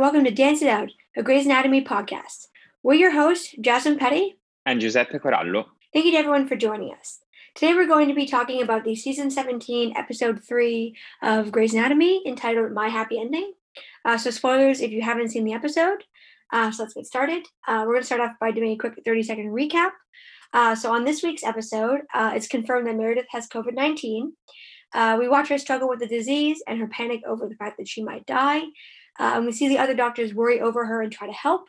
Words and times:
welcome 0.00 0.24
to 0.24 0.30
Dance 0.30 0.62
It 0.62 0.68
Out, 0.68 0.88
a 1.14 1.22
Grey's 1.22 1.44
Anatomy 1.44 1.84
podcast. 1.84 2.46
We're 2.82 2.94
your 2.94 3.10
hosts, 3.10 3.54
Jasmine 3.60 3.98
Petty 3.98 4.38
and 4.64 4.80
Giuseppe 4.80 5.18
Corallo. 5.18 5.66
Thank 5.92 6.06
you 6.06 6.12
to 6.12 6.16
everyone 6.16 6.48
for 6.48 6.56
joining 6.56 6.94
us. 6.94 7.18
Today 7.54 7.74
we're 7.74 7.86
going 7.86 8.08
to 8.08 8.14
be 8.14 8.24
talking 8.24 8.62
about 8.62 8.82
the 8.82 8.96
season 8.96 9.30
17, 9.30 9.94
episode 9.98 10.42
3 10.42 10.96
of 11.22 11.52
Grey's 11.52 11.74
Anatomy 11.74 12.26
entitled 12.26 12.72
My 12.72 12.88
Happy 12.88 13.20
Ending. 13.20 13.52
Uh, 14.06 14.16
so, 14.16 14.30
spoilers 14.30 14.80
if 14.80 14.90
you 14.90 15.02
haven't 15.02 15.28
seen 15.28 15.44
the 15.44 15.52
episode. 15.52 16.02
Uh, 16.50 16.70
so, 16.70 16.84
let's 16.84 16.94
get 16.94 17.04
started. 17.04 17.46
Uh, 17.68 17.84
we're 17.86 17.92
going 17.92 18.00
to 18.00 18.06
start 18.06 18.22
off 18.22 18.32
by 18.40 18.52
doing 18.52 18.72
a 18.72 18.78
quick 18.78 18.94
30 19.04 19.22
second 19.22 19.50
recap. 19.50 19.90
Uh, 20.54 20.74
so, 20.74 20.90
on 20.94 21.04
this 21.04 21.22
week's 21.22 21.44
episode, 21.44 22.00
uh, 22.14 22.32
it's 22.34 22.48
confirmed 22.48 22.86
that 22.86 22.96
Meredith 22.96 23.26
has 23.32 23.48
COVID 23.48 23.74
19. 23.74 24.32
Uh, 24.94 25.16
we 25.20 25.28
watch 25.28 25.48
her 25.48 25.58
struggle 25.58 25.90
with 25.90 26.00
the 26.00 26.06
disease 26.06 26.62
and 26.66 26.80
her 26.80 26.88
panic 26.88 27.20
over 27.26 27.46
the 27.46 27.54
fact 27.56 27.76
that 27.76 27.86
she 27.86 28.02
might 28.02 28.24
die. 28.24 28.62
Uh, 29.18 29.42
we 29.44 29.52
see 29.52 29.68
the 29.68 29.78
other 29.78 29.94
doctors 29.94 30.34
worry 30.34 30.60
over 30.60 30.86
her 30.86 31.02
and 31.02 31.12
try 31.12 31.26
to 31.26 31.32
help. 31.32 31.68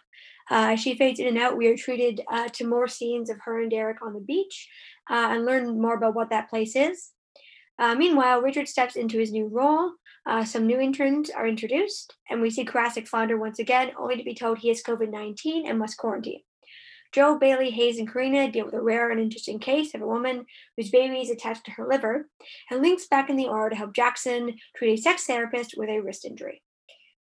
Uh, 0.49 0.75
she 0.75 0.95
fades 0.95 1.19
in 1.19 1.27
and 1.27 1.37
out, 1.37 1.57
we 1.57 1.67
are 1.67 1.77
treated 1.77 2.21
uh, 2.31 2.49
to 2.49 2.67
more 2.67 2.87
scenes 2.87 3.29
of 3.29 3.39
her 3.45 3.61
and 3.61 3.71
Derek 3.71 4.01
on 4.01 4.13
the 4.13 4.19
beach 4.19 4.67
uh, 5.09 5.29
and 5.31 5.45
learn 5.45 5.79
more 5.79 5.95
about 5.95 6.15
what 6.15 6.29
that 6.29 6.49
place 6.49 6.75
is. 6.75 7.11
Uh, 7.79 7.95
meanwhile, 7.95 8.41
Richard 8.41 8.67
steps 8.67 8.95
into 8.95 9.17
his 9.17 9.31
new 9.31 9.47
role. 9.47 9.93
Some 10.45 10.67
new 10.67 10.79
interns 10.79 11.31
are 11.31 11.47
introduced, 11.47 12.15
and 12.29 12.41
we 12.41 12.51
see 12.51 12.63
Koracick 12.63 13.07
flounder 13.07 13.37
once 13.37 13.57
again, 13.57 13.91
only 13.97 14.15
to 14.17 14.23
be 14.23 14.35
told 14.35 14.59
he 14.59 14.67
has 14.67 14.83
COVID 14.83 15.09
19 15.09 15.65
and 15.65 15.79
must 15.79 15.97
quarantine. 15.97 16.41
Jo, 17.11 17.37
Bailey, 17.37 17.71
Hayes, 17.71 17.97
and 17.97 18.07
Carina 18.07 18.49
deal 18.49 18.65
with 18.65 18.73
a 18.73 18.81
rare 18.81 19.11
and 19.11 19.19
interesting 19.19 19.59
case 19.59 19.93
of 19.93 20.01
a 20.01 20.07
woman 20.07 20.45
whose 20.77 20.91
baby 20.91 21.19
is 21.19 21.29
attached 21.29 21.65
to 21.65 21.71
her 21.71 21.85
liver, 21.85 22.29
and 22.69 22.81
Link's 22.81 23.07
back 23.07 23.29
in 23.29 23.35
the 23.35 23.47
OR 23.47 23.69
to 23.69 23.75
help 23.75 23.93
Jackson 23.93 24.57
treat 24.77 24.93
a 24.93 25.01
sex 25.01 25.25
therapist 25.25 25.73
with 25.75 25.89
a 25.89 25.99
wrist 25.99 26.23
injury. 26.23 26.61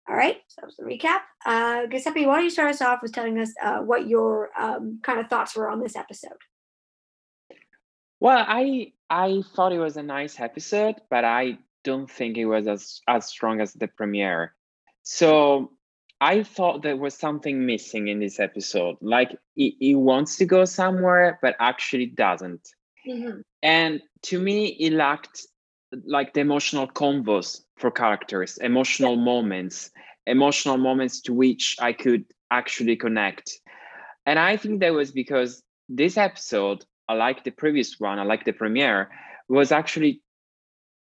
All 0.10 0.16
right, 0.16 0.38
so 0.48 0.62
that 0.62 0.68
was 0.68 0.78
the 0.78 0.84
recap. 0.84 1.20
Uh, 1.46 1.86
Giuseppe, 1.88 2.26
why 2.26 2.36
don't 2.36 2.46
you 2.46 2.50
start 2.50 2.70
us 2.70 2.82
off 2.82 3.02
with 3.02 3.12
telling 3.12 3.38
us 3.40 3.54
uh, 3.62 3.80
what 3.80 4.08
your 4.08 4.50
um, 4.58 5.00
kind 5.04 5.20
of 5.20 5.28
thoughts 5.28 5.56
were 5.56 5.70
on 5.70 5.82
this 5.82 5.98
episode? 5.98 6.38
Well, 8.20 8.44
I 8.48 8.94
I 9.10 9.44
thought 9.54 9.74
it 9.74 9.80
was 9.80 9.98
a 9.98 10.04
nice 10.04 10.40
episode, 10.40 10.96
but 11.10 11.26
I 11.26 11.60
don't 11.84 12.10
think 12.10 12.38
it 12.38 12.46
was 12.46 12.68
as 12.68 13.02
as 13.08 13.26
strong 13.26 13.62
as 13.62 13.74
the 13.74 13.88
premiere. 13.88 14.56
So 15.04 15.72
I 16.20 16.44
thought 16.44 16.82
there 16.82 16.98
was 16.98 17.14
something 17.14 17.66
missing 17.66 18.08
in 18.08 18.20
this 18.20 18.40
episode. 18.40 18.98
Like 19.02 19.32
it, 19.56 19.74
it 19.80 19.96
wants 19.96 20.38
to 20.38 20.46
go 20.46 20.66
somewhere, 20.66 21.38
but 21.42 21.56
actually 21.60 22.08
doesn't. 22.08 22.68
Mm-hmm. 23.08 23.42
And 23.62 24.02
to 24.24 24.40
me, 24.40 24.68
it 24.80 24.94
lacked 24.94 25.46
like 26.06 26.34
the 26.34 26.42
emotional 26.42 26.88
convos 26.88 27.62
for 27.78 27.92
characters, 27.92 28.58
emotional 28.58 29.16
yeah. 29.16 29.24
moments, 29.24 29.92
emotional 30.26 30.78
moments 30.78 31.22
to 31.22 31.34
which 31.34 31.76
I 31.80 31.94
could 31.94 32.26
actually 32.52 32.96
connect. 32.96 33.60
And 34.26 34.38
I 34.38 34.58
think 34.58 34.82
that 34.82 34.94
was 34.94 35.12
because 35.12 35.64
this 35.90 36.18
episode, 36.18 36.86
like 37.10 37.44
the 37.44 37.52
previous 37.52 37.96
one, 38.00 38.26
like 38.28 38.46
the 38.46 38.52
premiere, 38.52 39.10
was 39.48 39.72
actually 39.72 40.22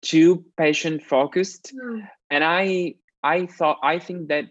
too 0.02 0.44
patient 0.58 1.04
focused. 1.04 1.72
Mm. 1.76 2.08
And 2.30 2.44
I 2.44 2.96
I 3.24 3.46
thought 3.46 3.78
I 3.84 4.00
think 4.00 4.30
that 4.30 4.46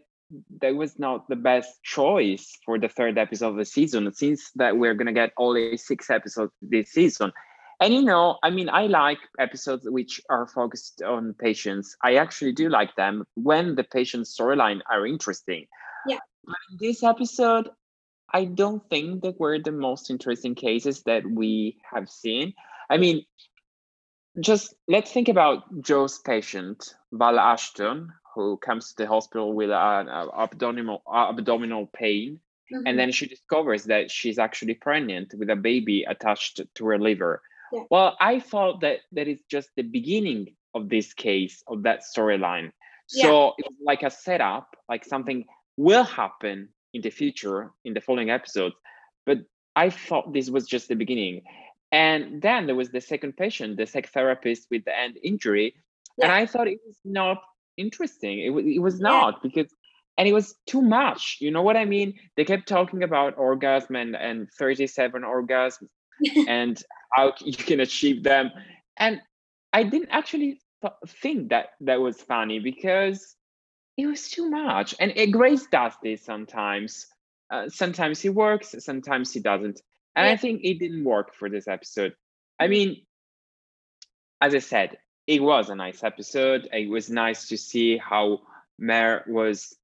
that 0.60 0.76
was 0.76 0.96
not 0.98 1.28
the 1.28 1.34
best 1.34 1.82
choice 1.82 2.56
for 2.64 2.78
the 2.78 2.88
third 2.88 3.18
episode 3.18 3.48
of 3.48 3.56
the 3.56 3.64
season, 3.64 4.12
since 4.14 4.52
that 4.54 4.76
we're 4.76 4.94
gonna 4.94 5.12
get 5.12 5.32
only 5.36 5.76
six 5.76 6.08
episodes 6.08 6.52
this 6.62 6.92
season. 6.92 7.32
And 7.80 7.94
you 7.94 8.02
know, 8.02 8.38
I 8.42 8.50
mean, 8.50 8.68
I 8.68 8.86
like 8.86 9.18
episodes 9.38 9.88
which 9.88 10.20
are 10.28 10.46
focused 10.46 11.02
on 11.02 11.34
patients. 11.34 11.96
I 12.04 12.16
actually 12.16 12.52
do 12.52 12.68
like 12.68 12.94
them 12.96 13.24
when 13.34 13.74
the 13.74 13.84
patient 13.84 14.26
storyline 14.26 14.80
are 14.90 15.06
interesting. 15.06 15.66
Yeah. 16.06 16.18
But 16.44 16.56
in 16.70 16.76
this 16.78 17.02
episode, 17.02 17.70
I 18.32 18.44
don't 18.44 18.82
think 18.90 19.22
that 19.22 19.40
were 19.40 19.58
the 19.58 19.72
most 19.72 20.10
interesting 20.10 20.54
cases 20.54 21.02
that 21.04 21.24
we 21.26 21.78
have 21.90 22.08
seen. 22.08 22.52
I 22.90 22.98
mean, 22.98 23.24
just 24.38 24.74
let's 24.86 25.10
think 25.10 25.28
about 25.28 25.82
Jo's 25.82 26.18
patient, 26.18 26.94
Val 27.12 27.38
Ashton, 27.38 28.12
who 28.34 28.56
comes 28.58 28.90
to 28.90 29.02
the 29.02 29.08
hospital 29.08 29.52
with 29.52 29.70
an 29.70 30.08
abdominal 30.08 31.02
abdominal 31.12 31.86
pain, 31.92 32.40
mm-hmm. 32.72 32.86
and 32.86 32.98
then 32.98 33.10
she 33.10 33.26
discovers 33.26 33.84
that 33.84 34.10
she's 34.10 34.38
actually 34.38 34.74
pregnant 34.74 35.34
with 35.36 35.50
a 35.50 35.56
baby 35.56 36.04
attached 36.08 36.60
to 36.74 36.86
her 36.86 36.98
liver. 36.98 37.42
Yeah. 37.72 37.84
Well, 37.90 38.16
I 38.20 38.40
thought 38.40 38.80
that 38.80 39.00
that 39.12 39.28
is 39.28 39.40
just 39.50 39.70
the 39.76 39.82
beginning 39.82 40.54
of 40.74 40.88
this 40.88 41.12
case 41.14 41.62
of 41.66 41.82
that 41.84 42.02
storyline. 42.02 42.70
So 43.06 43.54
yeah. 43.58 43.64
it's 43.66 43.76
like 43.84 44.02
a 44.02 44.10
setup, 44.10 44.76
like 44.88 45.04
something 45.04 45.44
will 45.76 46.04
happen 46.04 46.68
in 46.92 47.02
the 47.02 47.10
future 47.10 47.72
in 47.84 47.94
the 47.94 48.00
following 48.00 48.30
episodes. 48.30 48.76
But 49.26 49.38
I 49.74 49.90
thought 49.90 50.32
this 50.32 50.50
was 50.50 50.66
just 50.66 50.88
the 50.88 50.94
beginning. 50.94 51.42
And 51.92 52.40
then 52.40 52.66
there 52.66 52.76
was 52.76 52.90
the 52.90 53.00
second 53.00 53.36
patient, 53.36 53.76
the 53.76 53.86
sex 53.86 54.10
therapist 54.10 54.68
with 54.70 54.84
the 54.84 54.96
end 54.96 55.18
injury. 55.22 55.74
Yeah. 56.18 56.26
And 56.26 56.32
I 56.32 56.46
thought 56.46 56.68
it 56.68 56.78
was 56.86 56.98
not 57.04 57.42
interesting. 57.76 58.38
It, 58.38 58.50
it 58.76 58.78
was 58.78 59.00
not 59.00 59.42
because, 59.42 59.74
and 60.16 60.28
it 60.28 60.32
was 60.32 60.54
too 60.66 60.82
much. 60.82 61.38
You 61.40 61.50
know 61.50 61.62
what 61.62 61.76
I 61.76 61.84
mean? 61.84 62.14
They 62.36 62.44
kept 62.44 62.68
talking 62.68 63.02
about 63.02 63.38
orgasm 63.38 63.96
and, 63.96 64.14
and 64.14 64.48
37 64.56 65.22
orgasms 65.22 65.88
and 66.46 66.82
how 67.12 67.34
you 67.40 67.52
can 67.52 67.80
achieve 67.80 68.22
them. 68.22 68.50
And 68.96 69.20
I 69.72 69.84
didn't 69.84 70.10
actually 70.10 70.60
th- 70.82 70.94
think 71.06 71.50
that 71.50 71.70
that 71.80 72.00
was 72.00 72.20
funny 72.20 72.58
because 72.58 73.36
it 73.96 74.06
was 74.06 74.30
too 74.30 74.48
much. 74.50 74.94
And 74.98 75.12
uh, 75.16 75.26
Grey's 75.26 75.66
does 75.66 75.92
this 76.02 76.22
sometimes. 76.22 77.06
Uh, 77.50 77.68
sometimes 77.68 78.20
he 78.20 78.28
works, 78.28 78.74
sometimes 78.78 79.32
he 79.32 79.40
doesn't. 79.40 79.80
And 80.14 80.26
yeah. 80.26 80.32
I 80.32 80.36
think 80.36 80.60
it 80.64 80.78
didn't 80.78 81.04
work 81.04 81.34
for 81.34 81.48
this 81.48 81.66
episode. 81.68 82.14
I 82.58 82.68
mean, 82.68 83.04
as 84.40 84.54
I 84.54 84.58
said, 84.58 84.98
it 85.26 85.42
was 85.42 85.70
a 85.70 85.74
nice 85.74 86.02
episode. 86.02 86.68
It 86.72 86.88
was 86.88 87.10
nice 87.10 87.48
to 87.48 87.56
see 87.56 87.98
how 87.98 88.40
Mare 88.78 89.24
was 89.28 89.76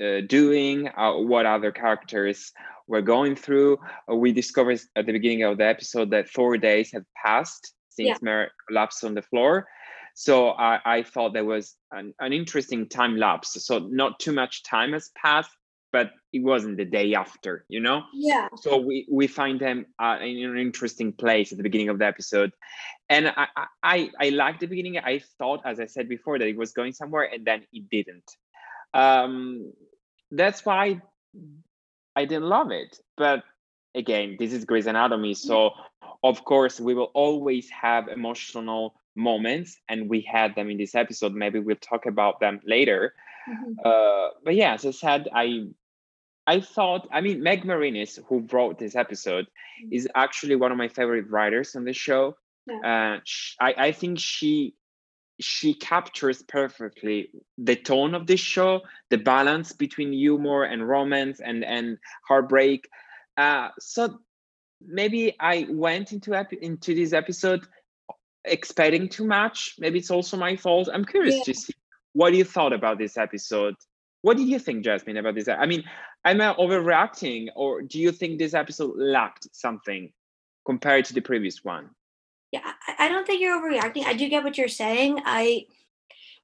uh, 0.00 0.20
doing, 0.26 0.88
uh, 0.88 1.14
what 1.14 1.46
other 1.46 1.72
characters 1.72 2.52
were 2.86 3.02
going 3.02 3.36
through. 3.36 3.78
Uh, 4.10 4.16
we 4.16 4.32
discovered 4.32 4.80
at 4.94 5.06
the 5.06 5.12
beginning 5.12 5.42
of 5.42 5.58
the 5.58 5.66
episode 5.66 6.10
that 6.10 6.28
four 6.28 6.56
days 6.56 6.92
had 6.92 7.04
passed 7.14 7.74
since 7.90 8.18
yeah. 8.22 8.46
Collapsed 8.68 9.04
on 9.04 9.14
the 9.14 9.22
floor. 9.22 9.66
So 10.14 10.50
I, 10.50 10.80
I 10.84 11.02
thought 11.02 11.34
there 11.34 11.44
was 11.44 11.74
an, 11.92 12.14
an 12.20 12.32
interesting 12.32 12.88
time 12.88 13.16
lapse. 13.16 13.62
So 13.64 13.78
not 13.78 14.18
too 14.18 14.32
much 14.32 14.62
time 14.62 14.92
has 14.92 15.10
passed, 15.14 15.50
but 15.92 16.10
it 16.32 16.42
wasn't 16.42 16.78
the 16.78 16.84
day 16.84 17.14
after, 17.14 17.64
you 17.68 17.80
know? 17.80 18.02
Yeah. 18.14 18.48
So 18.56 18.78
we, 18.78 19.06
we 19.10 19.26
find 19.26 19.60
them 19.60 19.86
uh, 19.98 20.18
in 20.20 20.50
an 20.50 20.58
interesting 20.58 21.12
place 21.12 21.52
at 21.52 21.58
the 21.58 21.62
beginning 21.62 21.90
of 21.90 21.98
the 21.98 22.06
episode. 22.06 22.52
And 23.08 23.28
I, 23.28 23.46
I, 23.82 24.10
I 24.20 24.28
liked 24.30 24.60
the 24.60 24.66
beginning. 24.66 24.98
I 24.98 25.22
thought, 25.38 25.60
as 25.64 25.80
I 25.80 25.86
said 25.86 26.08
before, 26.08 26.38
that 26.38 26.48
it 26.48 26.56
was 26.56 26.72
going 26.72 26.92
somewhere 26.92 27.28
and 27.32 27.46
then 27.46 27.66
it 27.72 27.88
didn't. 27.90 28.30
Um, 28.94 29.72
that's 30.30 30.64
why 30.64 31.02
I 32.16 32.24
didn't 32.24 32.48
love 32.48 32.70
it. 32.70 32.98
But 33.16 33.44
again, 33.94 34.36
this 34.38 34.52
is 34.52 34.64
Grey's 34.64 34.86
Anatomy, 34.86 35.34
so 35.34 35.70
of 36.24 36.44
course 36.44 36.80
we 36.80 36.94
will 36.94 37.12
always 37.14 37.68
have 37.70 38.08
emotional 38.08 38.94
moments, 39.14 39.78
and 39.88 40.08
we 40.08 40.22
had 40.22 40.54
them 40.54 40.70
in 40.70 40.78
this 40.78 40.94
episode. 40.94 41.34
Maybe 41.34 41.58
we'll 41.58 41.76
talk 41.76 42.06
about 42.06 42.40
them 42.40 42.60
later. 42.64 43.14
Mm-hmm. 43.48 43.72
Uh, 43.84 44.28
but 44.44 44.54
yeah, 44.54 44.74
as 44.74 44.84
I 44.84 44.90
said, 44.90 45.28
I 45.32 45.68
I 46.46 46.60
thought, 46.60 47.08
I 47.12 47.20
mean, 47.20 47.42
Meg 47.42 47.64
Marinis, 47.64 48.18
who 48.26 48.46
wrote 48.52 48.78
this 48.78 48.94
episode, 48.94 49.46
mm-hmm. 49.46 49.92
is 49.92 50.08
actually 50.14 50.56
one 50.56 50.72
of 50.72 50.78
my 50.78 50.88
favorite 50.88 51.28
writers 51.30 51.76
on 51.76 51.84
the 51.84 51.92
show. 51.92 52.36
Yeah. 52.66 53.18
Uh, 53.18 53.20
I, 53.60 53.74
I 53.88 53.92
think 53.92 54.18
she 54.18 54.74
she 55.40 55.74
captures 55.74 56.42
perfectly 56.42 57.30
the 57.58 57.76
tone 57.76 58.14
of 58.14 58.26
this 58.26 58.40
show, 58.40 58.80
the 59.10 59.18
balance 59.18 59.72
between 59.72 60.12
humor 60.12 60.64
and 60.64 60.88
romance 60.88 61.40
and 61.40 61.64
and 61.64 61.98
heartbreak. 62.26 62.88
Uh, 63.36 63.68
so 63.78 64.18
maybe 64.80 65.36
I 65.38 65.66
went 65.68 66.12
into 66.12 66.34
epi- 66.34 66.58
into 66.62 66.94
this 66.94 67.12
episode 67.12 67.66
expecting 68.44 69.08
too 69.08 69.26
much. 69.26 69.74
Maybe 69.78 69.98
it's 69.98 70.10
also 70.10 70.36
my 70.36 70.56
fault. 70.56 70.88
I'm 70.92 71.04
curious 71.04 71.36
yeah. 71.36 71.42
to 71.44 71.54
see 71.54 71.74
what 72.12 72.34
you 72.34 72.44
thought 72.44 72.72
about 72.72 72.98
this 72.98 73.16
episode. 73.16 73.74
What 74.22 74.36
did 74.36 74.48
you 74.48 74.58
think, 74.58 74.84
Jasmine, 74.84 75.18
about 75.18 75.34
this? 75.34 75.48
I 75.48 75.66
mean, 75.66 75.84
am 76.24 76.40
I 76.40 76.54
overreacting, 76.54 77.48
or 77.54 77.82
do 77.82 78.00
you 78.00 78.10
think 78.10 78.38
this 78.38 78.54
episode 78.54 78.94
lacked 78.96 79.46
something 79.52 80.12
compared 80.64 81.04
to 81.06 81.14
the 81.14 81.20
previous 81.20 81.62
one? 81.62 81.90
Yeah, 82.52 82.60
I, 82.64 83.06
I 83.06 83.08
don't 83.08 83.26
think 83.26 83.40
you're 83.40 83.60
overreacting. 83.60 84.04
I 84.04 84.14
do 84.14 84.28
get 84.28 84.44
what 84.44 84.58
you're 84.58 84.68
saying. 84.68 85.20
I, 85.24 85.66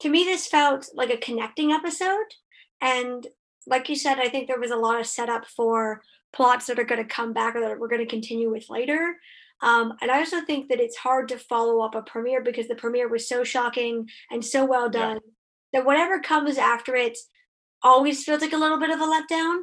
to 0.00 0.08
me, 0.08 0.24
this 0.24 0.46
felt 0.46 0.88
like 0.94 1.10
a 1.10 1.16
connecting 1.16 1.72
episode, 1.72 2.34
and 2.80 3.26
like 3.66 3.88
you 3.88 3.96
said, 3.96 4.18
I 4.18 4.28
think 4.28 4.48
there 4.48 4.58
was 4.58 4.70
a 4.70 4.76
lot 4.76 5.00
of 5.00 5.06
setup 5.06 5.46
for 5.46 6.02
plots 6.32 6.66
that 6.66 6.78
are 6.78 6.84
going 6.84 7.02
to 7.02 7.14
come 7.14 7.32
back 7.32 7.54
or 7.54 7.60
that 7.60 7.78
we're 7.78 7.88
going 7.88 8.04
to 8.04 8.10
continue 8.10 8.50
with 8.50 8.70
later. 8.70 9.16
Um, 9.60 9.96
and 10.00 10.10
I 10.10 10.18
also 10.18 10.40
think 10.40 10.68
that 10.68 10.80
it's 10.80 10.96
hard 10.96 11.28
to 11.28 11.38
follow 11.38 11.80
up 11.80 11.94
a 11.94 12.02
premiere 12.02 12.42
because 12.42 12.66
the 12.66 12.74
premiere 12.74 13.08
was 13.08 13.28
so 13.28 13.44
shocking 13.44 14.08
and 14.30 14.44
so 14.44 14.64
well 14.64 14.90
done 14.90 15.20
yeah. 15.22 15.80
that 15.80 15.86
whatever 15.86 16.20
comes 16.20 16.58
after 16.58 16.96
it, 16.96 17.16
always 17.84 18.24
feels 18.24 18.40
like 18.40 18.52
a 18.52 18.58
little 18.58 18.78
bit 18.78 18.90
of 18.90 19.00
a 19.00 19.04
letdown 19.04 19.62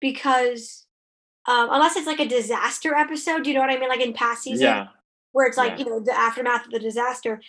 because 0.00 0.86
um, 1.46 1.68
unless 1.70 1.96
it's 1.96 2.06
like 2.06 2.20
a 2.20 2.28
disaster 2.28 2.94
episode, 2.94 3.46
you 3.46 3.54
know 3.54 3.60
what 3.60 3.70
I 3.70 3.78
mean? 3.78 3.88
Like 3.88 4.00
in 4.00 4.12
past 4.12 4.42
seasons, 4.42 4.62
Yeah. 4.62 4.88
Where 5.32 5.46
it's 5.46 5.56
like 5.56 5.72
Yeah. 5.72 5.84
you 5.84 5.90
know 5.90 6.00
the 6.00 6.16
aftermath 6.16 6.66
of 6.66 6.70
the 6.72 6.78
disaster 6.78 7.40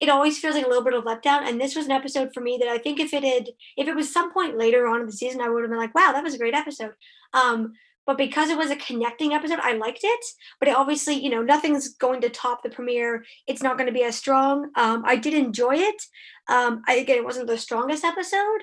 it 0.00 0.08
always 0.08 0.38
feels 0.38 0.54
like 0.56 0.66
a 0.66 0.68
little 0.68 0.84
bit 0.84 0.94
of 0.94 1.04
letdown 1.04 1.48
and 1.48 1.60
this 1.60 1.76
was 1.76 1.86
an 1.86 1.92
episode 1.92 2.30
for 2.34 2.40
me 2.40 2.58
that 2.58 2.68
i 2.68 2.78
think 2.78 2.98
if 3.00 3.12
it 3.14 3.22
had 3.24 3.48
if 3.76 3.86
it 3.88 3.94
was 3.96 4.12
some 4.12 4.32
point 4.32 4.58
later 4.58 4.86
on 4.86 5.00
in 5.00 5.06
the 5.06 5.12
season 5.12 5.40
i 5.40 5.48
would 5.48 5.62
have 5.62 5.70
been 5.70 5.78
like 5.78 5.94
wow 5.94 6.12
that 6.12 6.24
was 6.24 6.34
a 6.34 6.38
great 6.38 6.54
episode. 6.54 6.92
Um 7.32 7.72
but 8.06 8.18
because 8.18 8.50
it 8.50 8.58
was 8.58 8.70
a 8.70 8.76
connecting 8.76 9.32
episode 9.32 9.60
i 9.62 9.72
liked 9.72 10.00
it 10.02 10.24
but 10.60 10.68
it 10.68 10.76
obviously 10.76 11.14
you 11.14 11.30
know 11.30 11.42
nothing's 11.42 11.88
going 11.94 12.20
to 12.20 12.28
top 12.28 12.62
the 12.62 12.70
premiere. 12.70 13.24
It's 13.46 13.62
not 13.62 13.78
going 13.78 13.86
to 13.86 13.98
be 13.98 14.04
as 14.04 14.16
strong. 14.16 14.70
Um 14.76 15.04
i 15.06 15.16
did 15.16 15.34
enjoy 15.34 15.76
it. 15.76 16.02
Um 16.48 16.82
I, 16.86 16.96
again 16.96 17.18
it 17.18 17.24
wasn't 17.24 17.46
the 17.46 17.56
strongest 17.58 18.04
episode. 18.04 18.62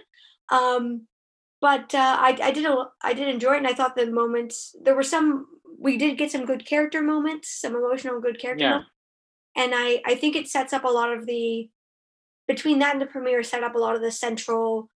Um 0.51 1.07
but 1.61 1.93
uh, 1.93 2.17
I, 2.19 2.37
I 2.41 2.51
did 2.51 2.65
a, 2.65 2.85
I 3.03 3.13
did 3.13 3.27
enjoy 3.27 3.53
it, 3.53 3.57
and 3.59 3.67
I 3.67 3.73
thought 3.73 3.95
the 3.95 4.11
moments 4.11 4.75
there 4.83 4.95
were 4.95 5.03
some 5.03 5.45
we 5.79 5.97
did 5.97 6.17
get 6.17 6.31
some 6.31 6.45
good 6.45 6.65
character 6.65 7.01
moments, 7.01 7.49
some 7.61 7.75
emotional 7.75 8.19
good 8.19 8.39
character 8.39 8.63
Yeah. 8.63 8.69
moments, 8.71 8.91
and 9.55 9.73
I 9.75 10.01
I 10.05 10.15
think 10.15 10.35
it 10.35 10.47
sets 10.47 10.73
up 10.73 10.83
a 10.83 10.89
lot 10.89 11.11
of 11.13 11.25
the 11.25 11.69
between 12.47 12.79
that 12.79 12.93
and 12.93 13.01
the 13.01 13.05
premiere 13.05 13.43
set 13.43 13.63
up 13.63 13.75
a 13.75 13.79
lot 13.79 13.95
of 13.95 14.01
the 14.01 14.11
central 14.11 14.89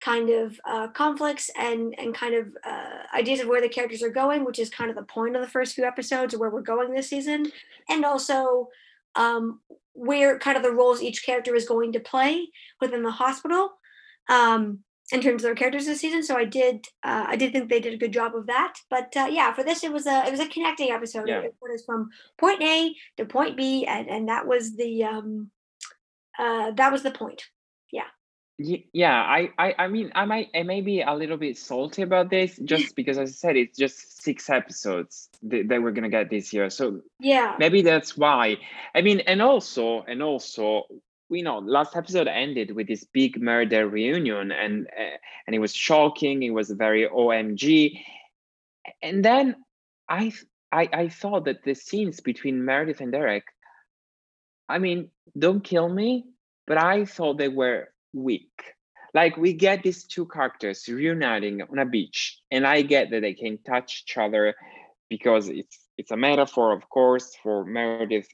kind 0.00 0.30
of 0.30 0.60
uh, 0.64 0.88
conflicts 0.88 1.50
and 1.58 1.94
and 1.98 2.14
kind 2.14 2.34
of 2.34 2.46
uh, 2.64 3.02
ideas 3.14 3.40
of 3.40 3.48
where 3.48 3.60
the 3.60 3.68
characters 3.68 4.02
are 4.02 4.10
going, 4.10 4.44
which 4.44 4.58
is 4.58 4.70
kind 4.70 4.90
of 4.90 4.96
the 4.96 5.02
point 5.02 5.34
of 5.36 5.42
the 5.42 5.48
first 5.48 5.74
few 5.74 5.84
episodes 5.84 6.34
of 6.34 6.40
where 6.40 6.50
we're 6.50 6.60
going 6.62 6.92
this 6.92 7.08
season, 7.08 7.50
and 7.88 8.04
also 8.04 8.68
um, 9.16 9.60
where 9.94 10.38
kind 10.38 10.56
of 10.56 10.62
the 10.62 10.70
roles 10.70 11.02
each 11.02 11.24
character 11.24 11.54
is 11.54 11.66
going 11.66 11.92
to 11.92 12.00
play 12.00 12.48
within 12.80 13.02
the 13.02 13.10
hospital. 13.10 13.72
Um, 14.28 14.80
in 15.12 15.20
terms 15.20 15.42
of 15.42 15.48
their 15.48 15.54
characters 15.54 15.86
this 15.86 16.00
season. 16.00 16.22
So 16.22 16.36
I 16.36 16.44
did 16.44 16.86
uh, 17.02 17.26
I 17.28 17.36
did 17.36 17.52
think 17.52 17.68
they 17.68 17.80
did 17.80 17.94
a 17.94 17.98
good 17.98 18.12
job 18.12 18.34
of 18.34 18.46
that. 18.46 18.74
But 18.90 19.16
uh, 19.16 19.28
yeah, 19.30 19.52
for 19.52 19.64
this 19.64 19.84
it 19.84 19.92
was 19.92 20.06
a 20.06 20.26
it 20.26 20.30
was 20.30 20.40
a 20.40 20.48
connecting 20.48 20.90
episode. 20.90 21.28
Yeah. 21.28 21.40
It 21.40 21.54
put 21.60 21.72
us 21.72 21.84
from 21.84 22.10
point 22.36 22.62
A 22.62 22.94
to 23.16 23.24
point 23.24 23.56
B, 23.56 23.86
and 23.86 24.08
and 24.08 24.28
that 24.28 24.46
was 24.46 24.76
the 24.76 25.04
um 25.04 25.50
uh 26.38 26.72
that 26.72 26.92
was 26.92 27.02
the 27.02 27.10
point. 27.10 27.44
Yeah. 27.92 28.04
Yeah, 28.92 29.14
I, 29.14 29.50
I, 29.56 29.74
I 29.78 29.86
mean, 29.88 30.10
I 30.16 30.24
might, 30.24 30.48
I 30.52 30.64
may 30.64 30.80
be 30.80 31.00
a 31.00 31.14
little 31.14 31.36
bit 31.36 31.56
salty 31.56 32.02
about 32.02 32.28
this, 32.28 32.56
just 32.64 32.96
because, 32.96 33.16
as 33.16 33.30
I 33.30 33.32
said, 33.32 33.56
it's 33.56 33.78
just 33.78 34.20
six 34.20 34.50
episodes 34.50 35.28
that, 35.44 35.68
that 35.68 35.80
we're 35.80 35.92
gonna 35.92 36.08
get 36.08 36.28
this 36.28 36.52
year. 36.52 36.68
So 36.68 37.02
Yeah. 37.20 37.54
maybe 37.60 37.82
that's 37.82 38.16
why. 38.16 38.56
I 38.96 39.02
mean, 39.02 39.20
and 39.20 39.40
also, 39.40 40.02
and 40.08 40.24
also, 40.24 40.86
we 41.30 41.42
know 41.42 41.58
last 41.58 41.96
episode 41.96 42.28
ended 42.28 42.74
with 42.74 42.88
this 42.88 43.04
big 43.04 43.40
MerDer 43.40 43.90
reunion, 43.90 44.50
and 44.50 44.86
uh, 44.86 45.16
and 45.46 45.54
it 45.54 45.58
was 45.58 45.74
shocking. 45.74 46.42
It 46.42 46.50
was 46.50 46.70
very 46.70 47.06
OMG, 47.08 48.00
and 49.02 49.24
then 49.24 49.56
I, 50.08 50.32
I, 50.72 50.88
I 50.92 51.08
thought 51.08 51.44
that 51.44 51.64
the 51.64 51.74
scenes 51.74 52.20
between 52.20 52.64
Meredith 52.64 53.00
and 53.00 53.12
Derek. 53.12 53.44
I 54.70 54.78
mean, 54.78 55.10
don't 55.38 55.64
kill 55.64 55.88
me, 55.88 56.26
but 56.66 56.76
I 56.76 57.06
thought 57.06 57.38
they 57.38 57.48
were 57.48 57.88
weak. 58.12 58.50
Like 59.14 59.38
we 59.38 59.54
get 59.54 59.82
these 59.82 60.04
two 60.04 60.26
characters 60.26 60.86
reuniting 60.86 61.62
on 61.62 61.78
a 61.78 61.86
beach, 61.86 62.38
and 62.50 62.66
I 62.66 62.82
get 62.82 63.10
that 63.10 63.20
they 63.20 63.34
can 63.34 63.58
touch 63.66 64.04
each 64.04 64.16
other 64.18 64.54
because 65.08 65.48
it's 65.48 65.78
it's 65.96 66.10
a 66.10 66.16
metaphor, 66.16 66.72
of 66.72 66.88
course, 66.88 67.34
for 67.42 67.64
Meredith 67.64 68.28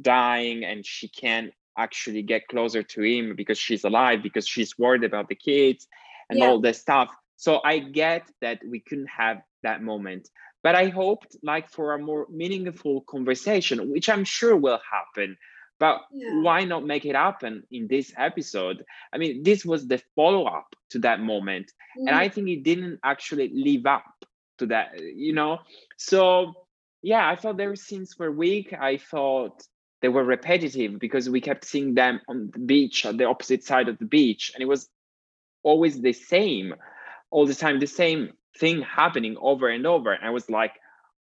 dying, 0.00 0.64
and 0.64 0.84
she 0.84 1.08
can't 1.08 1.52
actually 1.78 2.22
get 2.22 2.48
closer 2.48 2.82
to 2.82 3.02
him 3.02 3.34
because 3.36 3.58
she's 3.58 3.84
alive, 3.84 4.22
because 4.22 4.46
she's 4.46 4.78
worried 4.78 5.04
about 5.04 5.28
the 5.28 5.34
kids 5.34 5.86
and 6.30 6.38
Yeah. 6.38 6.46
all 6.48 6.60
this 6.60 6.80
stuff. 6.80 7.10
So 7.36 7.60
I 7.64 7.78
get 7.78 8.30
that 8.40 8.60
we 8.66 8.80
couldn't 8.80 9.08
have 9.08 9.42
that 9.62 9.82
moment, 9.82 10.30
but 10.62 10.74
I 10.74 10.86
hoped 10.88 11.36
like 11.42 11.68
for 11.68 11.94
a 11.94 11.98
more 11.98 12.26
meaningful 12.30 13.02
conversation, 13.02 13.90
which 13.90 14.08
I'm 14.08 14.24
sure 14.24 14.56
will 14.56 14.80
happen. 14.90 15.36
But 15.78 16.02
Yeah. 16.12 16.30
why 16.42 16.64
not 16.64 16.84
make 16.84 17.04
it 17.04 17.16
happen 17.16 17.64
in 17.70 17.88
this 17.88 18.12
episode? 18.16 18.84
I 19.12 19.18
mean, 19.18 19.42
this 19.42 19.64
was 19.64 19.86
the 19.88 19.98
follow 20.14 20.44
up 20.46 20.74
to 20.90 20.98
that 21.00 21.20
moment 21.20 21.72
and 22.06 22.14
Mhm. 22.14 22.18
i 22.18 22.28
think 22.28 22.48
it 22.48 22.62
didn't 22.62 22.98
actually 23.02 23.48
live 23.52 23.86
up 23.86 24.04
to 24.58 24.66
that 24.66 24.98
you 25.00 25.32
know 25.32 25.58
so 25.96 26.52
yeah 27.02 27.28
i 27.28 27.34
thought 27.36 27.56
their 27.56 27.74
scenes 27.76 28.18
were 28.18 28.30
weak 28.30 28.72
i 28.72 28.96
thought 28.96 29.62
they 30.04 30.10
were 30.10 30.22
repetitive 30.22 30.98
because 30.98 31.30
we 31.30 31.40
kept 31.40 31.64
seeing 31.64 31.94
them 31.94 32.20
on 32.28 32.50
the 32.52 32.58
beach 32.58 33.06
on 33.06 33.16
the 33.16 33.24
opposite 33.24 33.64
side 33.64 33.88
of 33.88 33.98
the 33.98 34.04
beach 34.04 34.52
and 34.54 34.60
it 34.60 34.66
was 34.66 34.90
always 35.62 35.98
the 35.98 36.12
same 36.12 36.74
all 37.30 37.46
the 37.46 37.54
time 37.54 37.80
the 37.80 37.86
same 37.86 38.30
thing 38.60 38.82
happening 38.82 39.34
over 39.40 39.66
and 39.70 39.86
over 39.86 40.12
and 40.12 40.22
i 40.22 40.28
was 40.28 40.50
like 40.50 40.72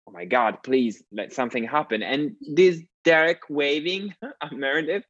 oh 0.09 0.11
my 0.11 0.25
god 0.25 0.57
please 0.61 1.01
let 1.13 1.31
something 1.31 1.63
happen 1.63 2.03
and 2.03 2.35
this 2.53 2.81
derek 3.05 3.39
waving 3.49 4.13
at 4.43 4.51
meredith 4.51 5.05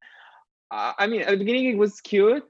uh, 0.69 0.93
i 0.99 1.07
mean 1.07 1.21
at 1.21 1.31
the 1.31 1.37
beginning 1.37 1.65
it 1.65 1.77
was 1.77 1.99
cute 2.01 2.43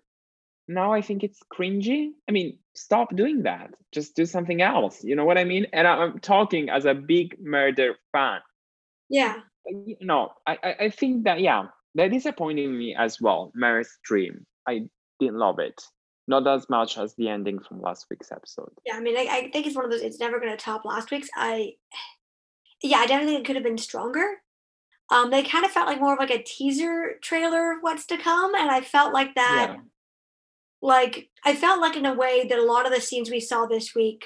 now 0.67 0.91
I 0.91 1.01
think 1.01 1.23
it's 1.23 1.39
cringy. 1.55 2.13
I 2.27 2.31
mean, 2.31 2.57
stop 2.73 3.15
doing 3.15 3.43
that. 3.43 3.69
Just 3.91 4.15
do 4.15 4.25
something 4.25 4.63
else. 4.63 5.03
You 5.03 5.15
know 5.15 5.23
what 5.23 5.37
I 5.37 5.43
mean? 5.43 5.67
And 5.73 5.87
I'm 5.87 6.17
talking 6.17 6.71
as 6.71 6.85
a 6.85 6.95
big 6.95 7.37
MerDer 7.39 7.93
fan. 8.11 8.39
yeah. 9.07 9.41
You 9.67 9.97
know, 10.01 10.31
I, 10.45 10.57
I, 10.63 10.75
I 10.85 10.89
think 10.89 11.23
that, 11.23 11.39
yeah, 11.39 11.67
that 11.95 12.11
disappointed 12.11 12.69
me 12.69 12.95
as 12.95 13.19
well. 13.19 13.51
Mary's 13.55 13.97
dream. 14.03 14.45
I 14.67 14.87
didn't 15.19 15.37
love 15.37 15.59
it. 15.59 15.81
Not 16.27 16.47
as 16.47 16.67
much 16.69 16.97
as 16.97 17.13
the 17.15 17.29
ending 17.29 17.59
from 17.59 17.81
last 17.81 18.07
week's 18.09 18.31
episode. 18.31 18.71
Yeah, 18.85 18.95
I 18.95 18.99
mean, 18.99 19.15
I, 19.17 19.27
I 19.31 19.49
think 19.51 19.67
it's 19.67 19.75
one 19.75 19.85
of 19.85 19.91
those. 19.91 20.01
It's 20.01 20.19
never 20.19 20.39
going 20.39 20.51
to 20.51 20.57
top 20.57 20.83
last 20.83 21.11
week's. 21.11 21.29
I, 21.35 21.73
yeah, 22.81 22.97
I 22.97 23.05
definitely 23.05 23.33
think 23.33 23.43
it 23.43 23.47
could 23.47 23.55
have 23.55 23.63
been 23.63 23.77
stronger. 23.77 24.25
Um, 25.11 25.29
they 25.29 25.43
kind 25.43 25.65
of 25.65 25.71
felt 25.71 25.87
like 25.87 25.99
more 25.99 26.13
of 26.13 26.19
like 26.19 26.31
a 26.31 26.41
teaser 26.41 27.19
trailer 27.21 27.73
of 27.73 27.77
what's 27.81 28.07
to 28.07 28.17
come, 28.17 28.55
and 28.55 28.71
I 28.71 28.81
felt 28.81 29.13
like 29.13 29.35
that. 29.35 29.73
Yeah. 29.75 29.81
Like 30.81 31.29
I 31.43 31.55
felt 31.55 31.79
like 31.79 31.95
in 31.95 32.05
a 32.05 32.13
way 32.13 32.47
that 32.47 32.59
a 32.59 32.65
lot 32.65 32.87
of 32.87 32.93
the 32.93 33.01
scenes 33.01 33.29
we 33.29 33.39
saw 33.39 33.67
this 33.67 33.93
week, 33.95 34.25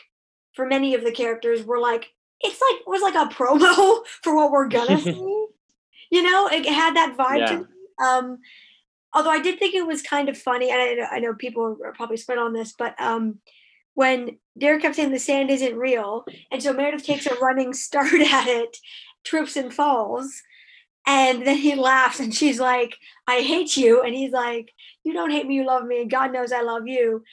for 0.53 0.65
many 0.65 0.95
of 0.95 1.03
the 1.03 1.12
characters, 1.12 1.65
were 1.65 1.79
like 1.79 2.13
it's 2.41 2.62
like 2.62 2.88
was 2.88 3.01
like 3.01 3.15
a 3.15 3.29
promo 3.34 4.05
for 4.24 4.36
what 4.36 4.51
we're 4.51 4.67
gonna 4.67 5.00
see. 5.01 5.46
You 6.12 6.24
know, 6.24 6.48
it 6.48 6.65
had 6.65 6.96
that 6.96 7.15
vibe 7.17 7.48
to 7.48 7.53
Yeah. 7.53 7.60
me. 7.60 7.65
Um, 8.03 8.38
although 9.13 9.29
I 9.29 9.39
did 9.41 9.60
think 9.60 9.75
it 9.75 9.86
was 9.86 10.01
kind 10.01 10.29
of 10.29 10.38
funny, 10.38 10.72
and 10.72 10.81
I, 10.81 10.93
know- 10.93 11.08
I 11.12 11.19
know 11.19 11.34
people 11.34 11.77
are 11.84 11.93
probably 11.93 12.17
split 12.17 12.38
on 12.38 12.53
this, 12.53 12.74
but 12.77 13.00
um, 13.00 13.39
when 13.93 14.38
Derek 14.58 14.81
kept 14.81 14.96
saying 14.96 15.12
the 15.12 15.19
sand 15.19 15.50
isn't 15.51 15.75
real, 15.77 16.25
and 16.51 16.63
so 16.63 16.74
Meredith 16.74 17.03
takes 17.05 17.25
a 17.25 17.36
running 17.36 17.74
start 17.88 18.13
at 18.13 18.48
it, 18.48 18.77
trips 19.24 19.55
and 19.55 19.74
falls, 19.74 20.41
and 21.05 21.46
then 21.46 21.58
he 21.58 21.75
laughs, 21.75 22.19
and 22.19 22.34
she's 22.34 22.60
like, 22.60 22.96
"I 23.27 23.41
hate 23.41 23.75
you," 23.77 24.01
and 24.01 24.15
he's 24.15 24.31
like, 24.31 24.72
"You 25.03 25.13
don't 25.13 25.31
hate 25.31 25.48
me, 25.48 25.55
you 25.55 25.65
love 25.65 25.86
me, 25.86 26.01
and 26.01 26.10
God 26.12 26.31
knows 26.34 26.51
I 26.51 26.62
love 26.62 26.88
you." 26.88 27.24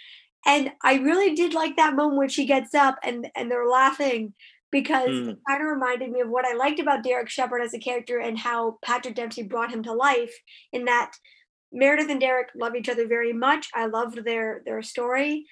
And 0.44 0.72
I 0.82 0.94
really 0.96 1.34
did 1.34 1.54
like 1.54 1.76
that 1.76 1.96
moment 1.96 2.18
when 2.18 2.28
she 2.28 2.46
gets 2.46 2.74
up 2.74 2.98
and 3.02 3.28
and 3.34 3.50
they're 3.50 3.68
laughing 3.68 4.34
because 4.70 5.28
it 5.28 5.38
kind 5.48 5.62
of 5.62 5.68
reminded 5.68 6.10
me 6.10 6.20
of 6.20 6.28
what 6.28 6.44
I 6.44 6.54
liked 6.54 6.80
about 6.80 7.04
Derek 7.04 7.28
Shepherd 7.28 7.60
as 7.60 7.74
a 7.74 7.78
character 7.78 8.18
and 8.18 8.38
how 8.38 8.78
Patrick 8.84 9.14
Dempsey 9.14 9.42
brought 9.42 9.72
him 9.72 9.82
to 9.84 9.92
life 9.92 10.34
in 10.72 10.84
that 10.86 11.12
Meredith 11.72 12.10
and 12.10 12.20
Derek 12.20 12.48
love 12.56 12.74
each 12.74 12.88
other 12.88 13.06
very 13.06 13.32
much. 13.32 13.68
I 13.74 13.86
loved 13.86 14.24
their 14.24 14.62
their 14.64 14.82
story. 14.82 15.46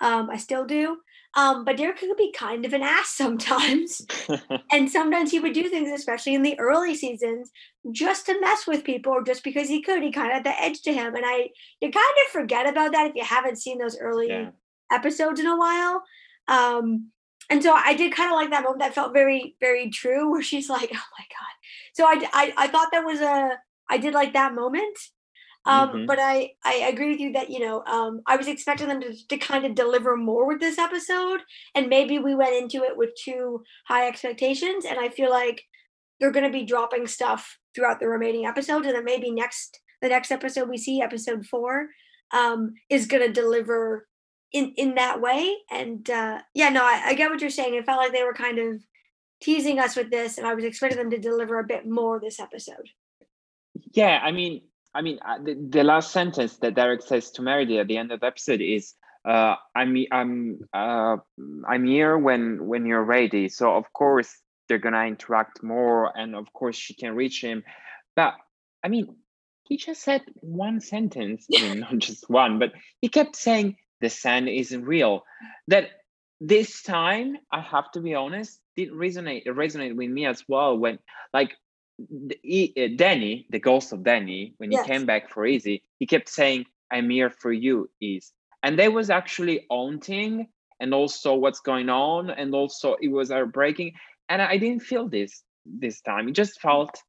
Um, 0.00 0.30
I 0.30 0.36
still 0.36 0.64
do. 0.64 0.98
Um, 1.36 1.64
but 1.64 1.76
Derek 1.76 1.98
could 1.98 2.16
be 2.16 2.32
kind 2.32 2.64
of 2.64 2.72
an 2.72 2.82
ass 2.82 3.10
sometimes. 3.16 4.02
and 4.72 4.90
sometimes 4.90 5.30
he 5.30 5.40
would 5.40 5.52
do 5.52 5.68
things, 5.68 5.90
especially 5.90 6.34
in 6.34 6.42
the 6.42 6.58
early 6.58 6.94
seasons, 6.94 7.50
just 7.92 8.26
to 8.26 8.40
mess 8.40 8.66
with 8.66 8.84
people 8.84 9.12
or 9.12 9.22
just 9.22 9.44
because 9.44 9.68
he 9.68 9.82
could. 9.82 10.02
He 10.02 10.10
kind 10.10 10.28
of 10.28 10.34
had 10.34 10.44
the 10.44 10.60
edge 10.60 10.82
to 10.82 10.92
him. 10.92 11.14
And 11.14 11.24
I 11.26 11.50
you 11.80 11.90
kind 11.90 11.96
of 12.26 12.32
forget 12.32 12.68
about 12.68 12.92
that 12.92 13.08
if 13.08 13.14
you 13.14 13.24
haven't 13.24 13.58
seen 13.58 13.78
those 13.78 13.98
early 13.98 14.28
yeah. 14.28 14.50
episodes 14.92 15.40
in 15.40 15.46
a 15.46 15.56
while. 15.56 16.02
Um, 16.48 17.10
and 17.50 17.62
so 17.62 17.72
I 17.74 17.94
did 17.94 18.14
kind 18.14 18.30
of 18.30 18.36
like 18.36 18.50
that 18.50 18.62
moment 18.62 18.80
that 18.80 18.94
felt 18.94 19.12
very, 19.12 19.56
very 19.60 19.90
true 19.90 20.30
where 20.30 20.42
she's 20.42 20.70
like, 20.70 20.90
oh 20.92 21.08
my 21.18 21.24
God. 21.28 21.54
So 21.92 22.04
I, 22.04 22.28
I, 22.32 22.54
I 22.56 22.68
thought 22.68 22.88
that 22.92 23.04
was 23.04 23.20
a, 23.20 23.58
I 23.88 23.98
did 23.98 24.14
like 24.14 24.32
that 24.34 24.54
moment. 24.54 24.96
Um, 25.66 25.90
Mhm. 25.90 26.06
but 26.06 26.18
I, 26.18 26.52
I 26.64 26.74
agree 26.88 27.10
with 27.10 27.20
you 27.20 27.32
that, 27.32 27.50
you 27.50 27.58
know, 27.58 27.84
um, 27.84 28.22
I 28.26 28.36
was 28.36 28.48
expecting 28.48 28.88
them 28.88 29.00
to, 29.02 29.12
to 29.28 29.36
kind 29.36 29.66
of 29.66 29.74
deliver 29.74 30.16
more 30.16 30.46
with 30.46 30.58
this 30.58 30.78
episode 30.78 31.40
and 31.74 31.88
maybe 31.88 32.18
we 32.18 32.34
went 32.34 32.54
into 32.54 32.82
it 32.84 32.96
with 32.96 33.10
too 33.22 33.62
high 33.86 34.08
expectations. 34.08 34.86
And 34.86 34.98
I 34.98 35.10
feel 35.10 35.28
like 35.28 35.60
they're 36.18 36.30
going 36.30 36.50
to 36.50 36.58
be 36.58 36.64
dropping 36.64 37.06
stuff 37.06 37.58
throughout 37.74 38.00
the 38.00 38.08
remaining 38.08 38.46
episodes 38.46 38.86
and 38.86 38.94
then 38.96 39.04
maybe 39.04 39.30
next, 39.30 39.80
the 40.00 40.08
next 40.08 40.30
episode 40.30 40.68
we 40.68 40.78
see 40.78 41.02
episode 41.02 41.44
four, 41.44 41.88
um, 42.32 42.72
is 42.88 43.06
going 43.06 43.26
to 43.26 43.32
deliver 43.32 44.06
in 44.52 44.72
in 44.76 44.94
that 44.96 45.20
way 45.20 45.56
and 45.70 46.10
uh 46.10 46.40
yeah 46.54 46.68
no 46.68 46.82
I, 46.82 47.02
I 47.06 47.14
get 47.14 47.30
what 47.30 47.40
you're 47.40 47.50
saying 47.50 47.74
it 47.74 47.86
felt 47.86 47.98
like 47.98 48.12
they 48.12 48.24
were 48.24 48.34
kind 48.34 48.58
of 48.58 48.82
teasing 49.40 49.78
us 49.78 49.96
with 49.96 50.10
this 50.10 50.38
and 50.38 50.46
i 50.46 50.54
was 50.54 50.64
expecting 50.64 50.98
them 50.98 51.10
to 51.10 51.18
deliver 51.18 51.58
a 51.58 51.64
bit 51.64 51.88
more 51.88 52.20
this 52.20 52.40
episode 52.40 52.90
Yeah, 53.92 54.20
I 54.22 54.30
mean, 54.30 54.62
I 54.94 55.02
mean, 55.02 55.18
uh, 55.24 55.38
the, 55.42 55.54
the 55.54 55.84
last 55.84 56.12
sentence 56.12 56.58
that 56.58 56.74
Derek 56.74 57.02
says 57.02 57.30
to 57.32 57.42
Meredith 57.42 57.80
at 57.80 57.88
the 57.88 57.96
end 57.96 58.12
of 58.12 58.20
the 58.20 58.26
episode 58.26 58.60
is, 58.60 58.94
uh, 59.24 59.56
I'm 59.74 59.96
I'm 60.10 60.60
uh, 60.72 61.16
I'm 61.68 61.86
here 61.86 62.16
when 62.16 62.66
when 62.66 62.86
you're 62.86 63.04
ready. 63.04 63.48
So 63.48 63.76
of 63.76 63.92
course 63.92 64.34
they're 64.66 64.78
gonna 64.78 65.04
interact 65.04 65.62
more, 65.62 66.16
and 66.16 66.34
of 66.34 66.52
course 66.52 66.76
she 66.76 66.94
can 66.94 67.14
reach 67.14 67.42
him. 67.42 67.62
But 68.16 68.34
I 68.82 68.88
mean, 68.88 69.16
he 69.64 69.76
just 69.76 70.02
said 70.02 70.22
one 70.40 70.80
sentence, 70.80 71.46
I 71.54 71.60
mean, 71.60 71.80
not 71.84 71.98
just 71.98 72.30
one, 72.30 72.58
but 72.58 72.72
he 73.00 73.08
kept 73.08 73.36
saying 73.36 73.76
the 74.00 74.10
sand 74.10 74.48
isn't 74.48 74.84
real. 74.84 75.24
That 75.68 75.90
this 76.40 76.82
time, 76.82 77.36
I 77.52 77.60
have 77.60 77.90
to 77.92 78.00
be 78.00 78.14
honest, 78.14 78.60
did 78.76 78.90
resonate 78.90 79.46
resonate 79.46 79.94
with 79.94 80.10
me 80.10 80.26
as 80.26 80.44
well 80.48 80.76
when 80.76 80.98
like 81.34 81.54
uh, 82.00 82.88
Denny, 82.96 83.46
the 83.50 83.58
ghost 83.58 83.92
of 83.92 84.02
Denny, 84.04 84.54
when 84.56 84.72
yes. 84.72 84.86
he 84.86 84.92
came 84.92 85.06
back 85.06 85.30
for 85.30 85.44
Izzie, 85.44 85.82
he 85.98 86.06
kept 86.06 86.28
saying, 86.28 86.64
"I'm 86.90 87.10
here 87.10 87.30
for 87.30 87.52
you, 87.52 87.90
Is," 88.00 88.32
and 88.62 88.78
they 88.78 88.88
was 88.88 89.10
actually 89.10 89.66
haunting, 89.70 90.48
and 90.80 90.94
also 90.94 91.34
what's 91.34 91.60
going 91.60 91.90
on, 91.90 92.30
and 92.30 92.54
also 92.54 92.96
it 93.02 93.08
was 93.08 93.30
breaking, 93.52 93.92
and 94.28 94.40
I 94.40 94.56
didn't 94.56 94.82
feel 94.82 95.08
this 95.08 95.42
this 95.66 96.00
time. 96.00 96.28
It 96.28 96.32
just 96.32 96.60
felt, 96.60 97.02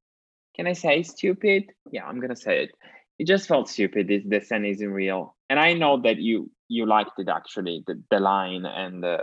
can 0.55 0.67
I 0.67 0.74
say 0.74 1.03
stupid? 1.03 1.71
Yeah, 1.91 2.05
I'm 2.05 2.19
gonna 2.19 2.36
say 2.36 2.63
it. 2.63 2.71
It 3.17 3.27
just 3.27 3.48
felt 3.48 3.69
stupid. 3.69 4.07
This 4.07 4.24
the 4.27 4.41
scene 4.41 4.65
isn't 4.65 4.91
real, 4.91 5.36
and 5.50 5.57
I 5.57 5.74
know 5.74 6.01
that 6.01 6.17
you 6.17 6.51
you 6.72 6.86
liked 6.86 7.20
it 7.20 7.28
actually, 7.28 7.84
the, 7.86 8.01
the 8.10 8.20
line 8.20 8.66
and 8.66 9.04
the 9.04 9.18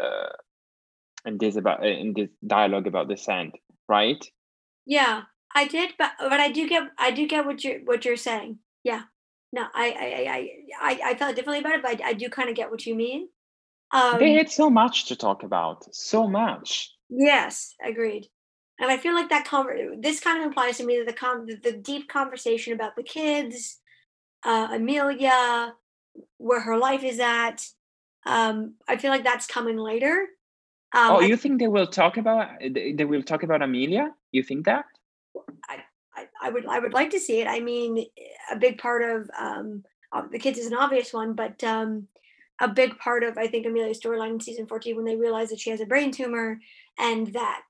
and 1.25 1.41
this 1.41 1.57
about 1.57 1.85
in 1.85 2.13
this 2.15 2.29
dialogue 2.47 2.87
about 2.87 3.09
the 3.09 3.17
sand, 3.17 3.53
right? 3.89 4.23
Yeah, 4.87 5.23
I 5.55 5.67
did, 5.67 5.95
but 5.99 6.13
but 6.19 6.41
I 6.41 6.51
do 6.51 6.69
get 6.69 6.83
I 6.99 7.11
do 7.11 7.27
get 7.27 7.47
what 7.47 7.65
you're 7.65 7.81
what 7.81 8.05
you're 8.05 8.17
saying. 8.17 8.59
Yeah, 8.85 9.03
no, 9.53 9.67
I 9.75 9.87
I 10.05 10.09
I 10.37 10.91
I, 10.91 11.11
I 11.11 11.15
felt 11.15 11.37
differently 11.37 11.61
about 11.61 11.77
it, 11.77 11.83
but 11.83 12.03
I, 12.03 12.11
I 12.11 12.13
do 12.13 12.29
kind 12.29 12.51
of 12.51 12.55
get 12.55 12.71
what 12.71 12.87
you 12.87 12.95
mean. 12.95 13.29
Um, 13.91 14.19
they 14.19 14.35
had 14.35 14.51
so 14.51 14.69
much 14.69 15.07
to 15.07 15.17
talk 15.17 15.43
about, 15.43 15.95
so 15.95 16.29
much. 16.29 16.93
Yes, 17.09 17.75
agreed. 17.83 18.27
And 18.81 18.91
I 18.91 18.99
feel 18.99 19.15
like 19.15 19.31
that 19.31 19.47
conver- 19.47 20.01
this 20.01 20.21
kind 20.21 20.39
of 20.39 20.47
implies 20.47 20.77
to 20.77 20.85
me 20.85 20.99
that 20.99 21.07
the 21.07 21.13
con- 21.13 21.47
the 21.47 21.73
deep 21.73 22.09
conversation 22.09 22.75
about 22.75 22.95
the 22.97 23.03
kids, 23.03 23.79
uh, 24.45 24.69
Amelia, 24.73 25.73
where 26.39 26.61
her 26.61 26.77
life 26.77 27.05
is 27.05 27.21
at. 27.21 27.67
Um, 28.27 28.75
I 28.87 28.97
feel 28.97 29.11
like 29.11 29.25
that's 29.25 29.47
coming 29.47 29.77
later. 29.77 30.27
Um, 30.95 31.11
oh, 31.13 31.21
you 31.21 31.35
I, 31.35 31.37
think 31.37 31.59
they 31.59 31.69
will 31.69 31.87
talk 31.87 32.17
about 32.17 32.49
they 32.61 33.05
will 33.05 33.23
talk 33.23 33.43
about 33.43 33.63
Amelia? 33.63 34.11
You 34.33 34.43
think 34.43 34.65
that? 34.67 34.87
I, 35.69 35.83
I, 36.15 36.27
I 36.43 36.51
would 36.51 36.67
I 36.67 36.79
would 36.79 36.95
like 36.95 37.11
to 37.11 37.21
see 37.21 37.41
it. 37.41 37.47
I 37.47 37.61
mean, 37.61 38.07
a 38.51 38.57
big 38.57 38.79
part 38.79 39.03
of 39.03 39.31
um, 39.39 39.85
the 40.31 40.39
kids 40.39 40.59
is 40.59 40.67
an 40.67 40.75
obvious 40.75 41.13
one, 41.13 41.35
but 41.35 41.63
um, 41.63 42.09
a 42.61 42.69
big 42.69 42.99
part 42.99 43.23
of 43.23 43.37
I 43.37 43.49
think 43.49 43.67
Amelia's 43.67 44.01
storyline 44.01 44.35
in 44.35 44.41
season 44.41 44.67
14 44.67 44.97
when 44.97 45.05
they 45.05 45.17
realize 45.17 45.51
that 45.51 45.61
she 45.61 45.71
has 45.71 45.81
a 45.81 45.87
brain 45.87 46.11
tumor 46.11 46.59
and 46.99 47.29
that 47.35 47.69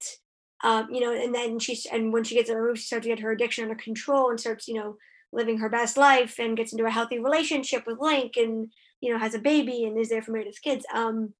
um, 0.64 0.88
you 0.90 1.00
know, 1.00 1.12
and 1.12 1.34
then 1.34 1.58
she's 1.58 1.86
and 1.86 2.12
when 2.12 2.24
she 2.24 2.34
gets 2.34 2.50
removed, 2.50 2.78
she 2.78 2.86
starts 2.86 3.04
to 3.04 3.10
get 3.10 3.20
her 3.20 3.30
addiction 3.30 3.64
under 3.64 3.76
control 3.76 4.30
and 4.30 4.40
starts, 4.40 4.66
you 4.66 4.74
know, 4.74 4.96
living 5.32 5.58
her 5.58 5.68
best 5.68 5.96
life 5.96 6.38
and 6.38 6.56
gets 6.56 6.72
into 6.72 6.86
a 6.86 6.90
healthy 6.90 7.18
relationship 7.18 7.86
with 7.86 7.98
Link 7.98 8.36
and 8.36 8.72
you 9.00 9.12
know 9.12 9.18
has 9.18 9.34
a 9.34 9.38
baby 9.38 9.84
and 9.84 9.98
is 9.98 10.08
there 10.08 10.22
for 10.22 10.32
Meredith's 10.32 10.58
kids. 10.58 10.84
Um, 10.94 11.34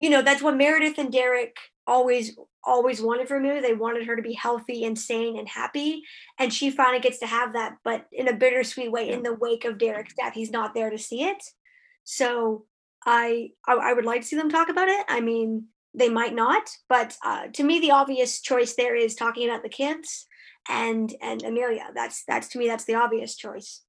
you 0.00 0.10
know 0.10 0.22
that's 0.22 0.42
what 0.42 0.56
Meredith 0.56 0.98
and 0.98 1.12
Derek 1.12 1.56
always 1.86 2.36
always 2.64 3.00
wanted 3.00 3.28
from 3.28 3.44
her. 3.44 3.60
They 3.60 3.74
wanted 3.74 4.06
her 4.06 4.16
to 4.16 4.22
be 4.22 4.34
healthy 4.34 4.84
and 4.84 4.98
sane 4.98 5.38
and 5.38 5.48
happy, 5.48 6.02
and 6.38 6.52
she 6.52 6.70
finally 6.70 7.00
gets 7.00 7.18
to 7.20 7.26
have 7.26 7.54
that, 7.54 7.76
but 7.84 8.06
in 8.12 8.28
a 8.28 8.36
bittersweet 8.36 8.92
way. 8.92 9.10
In 9.10 9.22
the 9.22 9.34
wake 9.34 9.64
of 9.64 9.78
Derek's 9.78 10.14
death, 10.14 10.34
he's 10.34 10.50
not 10.50 10.74
there 10.74 10.90
to 10.90 10.98
see 10.98 11.24
it. 11.24 11.42
So 12.04 12.66
I 13.06 13.50
I, 13.66 13.74
I 13.74 13.92
would 13.92 14.04
like 14.04 14.22
to 14.22 14.26
see 14.26 14.36
them 14.36 14.50
talk 14.50 14.68
about 14.68 14.88
it. 14.88 15.04
I 15.08 15.20
mean, 15.20 15.66
they 15.94 16.08
might 16.08 16.34
not, 16.34 16.70
but 16.88 17.16
uh, 17.24 17.48
to 17.54 17.64
me, 17.64 17.80
the 17.80 17.90
obvious 17.90 18.40
choice 18.40 18.74
there 18.74 18.94
is 18.94 19.14
talking 19.14 19.48
about 19.48 19.62
the 19.62 19.68
kids 19.68 20.26
and 20.68 21.14
and 21.22 21.42
Amelia. 21.42 21.90
That's 21.94 22.24
that's 22.26 22.48
to 22.48 22.58
me 22.58 22.68
that's 22.68 22.84
the 22.84 22.94
obvious 22.94 23.36
choice. 23.36 23.82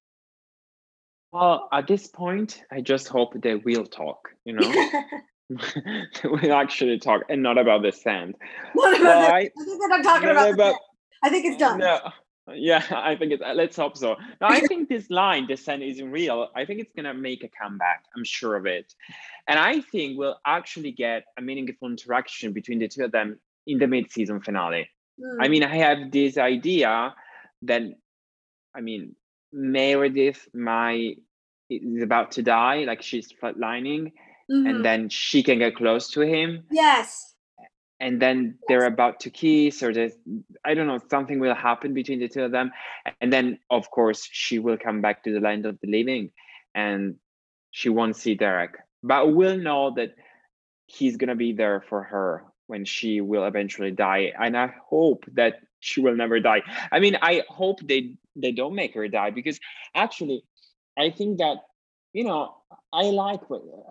Well, 1.31 1.69
at 1.71 1.87
this 1.87 2.07
point, 2.07 2.61
I 2.71 2.81
just 2.81 3.07
hope 3.07 3.33
they 3.41 3.55
will 3.55 3.85
talk. 3.85 4.29
You 4.43 4.53
know, 4.53 4.91
we'll 6.23 6.53
actually 6.53 6.99
talk, 6.99 7.21
and 7.29 7.41
not 7.41 7.57
about 7.57 7.83
the 7.83 7.91
sand. 7.91 8.35
What 8.73 8.99
about 8.99 9.03
well, 9.03 9.33
I, 9.33 9.41
think 9.41 9.79
they're 9.79 9.89
not 9.89 10.03
talking 10.03 10.29
about. 10.29 10.53
about 10.53 10.75
I 11.23 11.29
think 11.29 11.45
it's 11.45 11.57
done. 11.57 11.79
No, 11.79 11.99
yeah, 12.53 12.83
I 12.91 13.15
think 13.15 13.31
it's. 13.33 13.41
Uh, 13.41 13.53
let's 13.53 13.77
hope 13.77 13.97
so. 13.97 14.15
No, 14.41 14.47
I 14.47 14.61
think 14.61 14.89
this 14.89 15.09
line, 15.09 15.47
the 15.47 15.55
sand 15.55 15.83
isn't 15.83 16.11
real. 16.11 16.49
I 16.55 16.65
think 16.65 16.79
it's 16.81 16.93
gonna 16.95 17.13
make 17.13 17.43
a 17.43 17.49
comeback. 17.49 18.05
I'm 18.15 18.25
sure 18.25 18.55
of 18.55 18.65
it, 18.65 18.93
and 19.47 19.59
I 19.59 19.81
think 19.81 20.17
we'll 20.17 20.39
actually 20.45 20.91
get 20.91 21.25
a 21.37 21.41
meaningful 21.41 21.89
interaction 21.89 22.51
between 22.51 22.79
the 22.79 22.87
two 22.87 23.05
of 23.05 23.11
them 23.11 23.39
in 23.67 23.77
the 23.77 23.87
mid-season 23.87 24.41
finale. 24.41 24.89
Mm. 25.19 25.37
I 25.39 25.47
mean, 25.47 25.63
I 25.63 25.75
have 25.77 26.11
this 26.11 26.37
idea 26.37 27.13
that, 27.63 27.81
I 28.75 28.81
mean, 28.81 29.15
Meredith 29.51 30.47
my 30.53 31.15
is 31.69 32.03
about 32.03 32.31
to 32.33 32.43
die, 32.43 32.83
like 32.85 33.01
she's 33.01 33.31
flatlining, 33.31 34.11
mm-hmm. 34.51 34.67
and 34.67 34.85
then 34.85 35.09
she 35.09 35.43
can 35.43 35.59
get 35.59 35.75
close 35.75 36.09
to 36.11 36.21
him. 36.21 36.63
Yes. 36.71 37.33
And 37.99 38.19
then 38.19 38.57
they're 38.67 38.87
about 38.87 39.19
to 39.21 39.29
kiss, 39.29 39.83
or 39.83 39.93
there's, 39.93 40.13
I 40.65 40.73
don't 40.73 40.87
know, 40.87 40.99
something 41.09 41.39
will 41.39 41.53
happen 41.53 41.93
between 41.93 42.19
the 42.19 42.27
two 42.27 42.43
of 42.43 42.51
them. 42.51 42.71
And 43.21 43.31
then, 43.31 43.59
of 43.69 43.91
course, 43.91 44.27
she 44.31 44.57
will 44.57 44.77
come 44.77 45.01
back 45.01 45.23
to 45.23 45.31
the 45.31 45.39
land 45.39 45.67
of 45.67 45.77
the 45.81 45.87
living 45.87 46.31
and 46.73 47.15
she 47.69 47.89
won't 47.89 48.15
see 48.15 48.33
Derek. 48.33 48.75
But 49.03 49.33
we'll 49.35 49.57
know 49.57 49.93
that 49.95 50.15
he's 50.87 51.17
going 51.17 51.29
to 51.29 51.35
be 51.35 51.53
there 51.53 51.83
for 51.87 52.01
her 52.03 52.43
when 52.71 52.85
she 52.85 53.19
will 53.19 53.45
eventually 53.45 53.91
die 53.91 54.31
and 54.39 54.57
i 54.57 54.67
hope 54.89 55.25
that 55.33 55.55
she 55.83 55.99
will 55.99 56.15
never 56.15 56.39
die. 56.39 56.61
I 56.91 56.99
mean 56.99 57.17
i 57.21 57.43
hope 57.49 57.79
they 57.91 58.15
they 58.35 58.53
don't 58.53 58.75
make 58.75 58.93
her 58.93 59.07
die 59.07 59.31
because 59.31 59.59
actually 59.93 60.43
i 60.97 61.09
think 61.09 61.39
that 61.39 61.57
you 62.13 62.23
know 62.23 62.55
i 62.93 63.03
like 63.23 63.41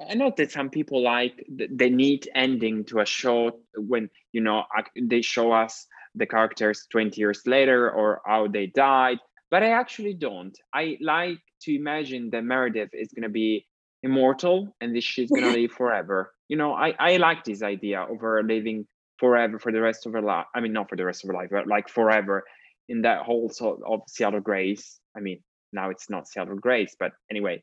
i 0.08 0.14
know 0.14 0.32
that 0.36 0.50
some 0.50 0.70
people 0.70 1.02
like 1.02 1.34
the, 1.58 1.66
the 1.82 1.90
neat 1.90 2.26
ending 2.34 2.84
to 2.86 3.00
a 3.00 3.06
show 3.06 3.38
when 3.76 4.08
you 4.32 4.40
know 4.40 4.64
they 5.12 5.20
show 5.20 5.52
us 5.52 5.86
the 6.14 6.26
characters 6.26 6.86
20 6.90 7.20
years 7.20 7.42
later 7.46 7.90
or 7.90 8.22
how 8.24 8.48
they 8.48 8.66
died 8.66 9.18
but 9.50 9.62
i 9.62 9.70
actually 9.82 10.14
don't. 10.14 10.56
I 10.72 10.96
like 11.00 11.42
to 11.62 11.74
imagine 11.74 12.30
that 12.30 12.44
meredith 12.44 12.90
is 12.94 13.08
going 13.14 13.28
to 13.30 13.36
be 13.44 13.66
immortal 14.02 14.74
and 14.80 14.94
this 14.94 15.04
she's 15.04 15.30
going 15.30 15.44
to 15.52 15.60
live 15.60 15.72
forever 15.72 16.32
you 16.50 16.56
know, 16.56 16.74
I, 16.74 16.94
I 16.98 17.16
like 17.18 17.44
this 17.44 17.62
idea 17.62 18.00
of 18.00 18.20
her 18.20 18.42
living 18.42 18.84
forever 19.20 19.60
for 19.60 19.70
the 19.70 19.80
rest 19.80 20.04
of 20.04 20.14
her 20.14 20.20
life. 20.20 20.46
I 20.52 20.58
mean, 20.58 20.72
not 20.72 20.90
for 20.90 20.96
the 20.96 21.04
rest 21.04 21.22
of 21.22 21.28
her 21.28 21.34
life, 21.34 21.50
but 21.52 21.68
like 21.68 21.88
forever 21.88 22.42
in 22.88 23.02
that 23.02 23.22
whole 23.22 23.48
sort 23.50 23.78
of 23.86 24.00
Seattle 24.08 24.40
Grace. 24.40 24.98
I 25.16 25.20
mean, 25.20 25.40
now 25.72 25.90
it's 25.90 26.10
not 26.10 26.26
Seattle 26.26 26.56
Grace, 26.56 26.96
but 26.98 27.12
anyway. 27.30 27.62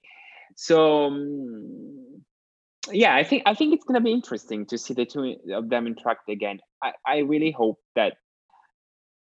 So 0.56 1.08
um, 1.08 2.24
yeah, 2.90 3.14
I 3.14 3.26
think 3.26 3.44
I 3.46 3.56
think 3.56 3.74
it's 3.74 3.84
gonna 3.84 4.00
be 4.00 4.14
interesting 4.14 4.66
to 4.68 4.78
see 4.78 4.94
the 4.94 5.06
two 5.06 5.36
of 5.54 5.68
them 5.68 5.86
interact 5.86 6.30
again. 6.30 6.60
I, 6.82 6.94
I 7.06 7.18
really 7.18 7.52
hope 7.52 7.80
that 7.98 8.14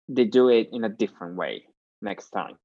they 0.08 0.26
do 0.26 0.50
it 0.50 0.68
in 0.70 0.84
a 0.84 0.88
different 0.88 1.34
way 1.34 1.64
next 2.00 2.30
time. 2.30 2.58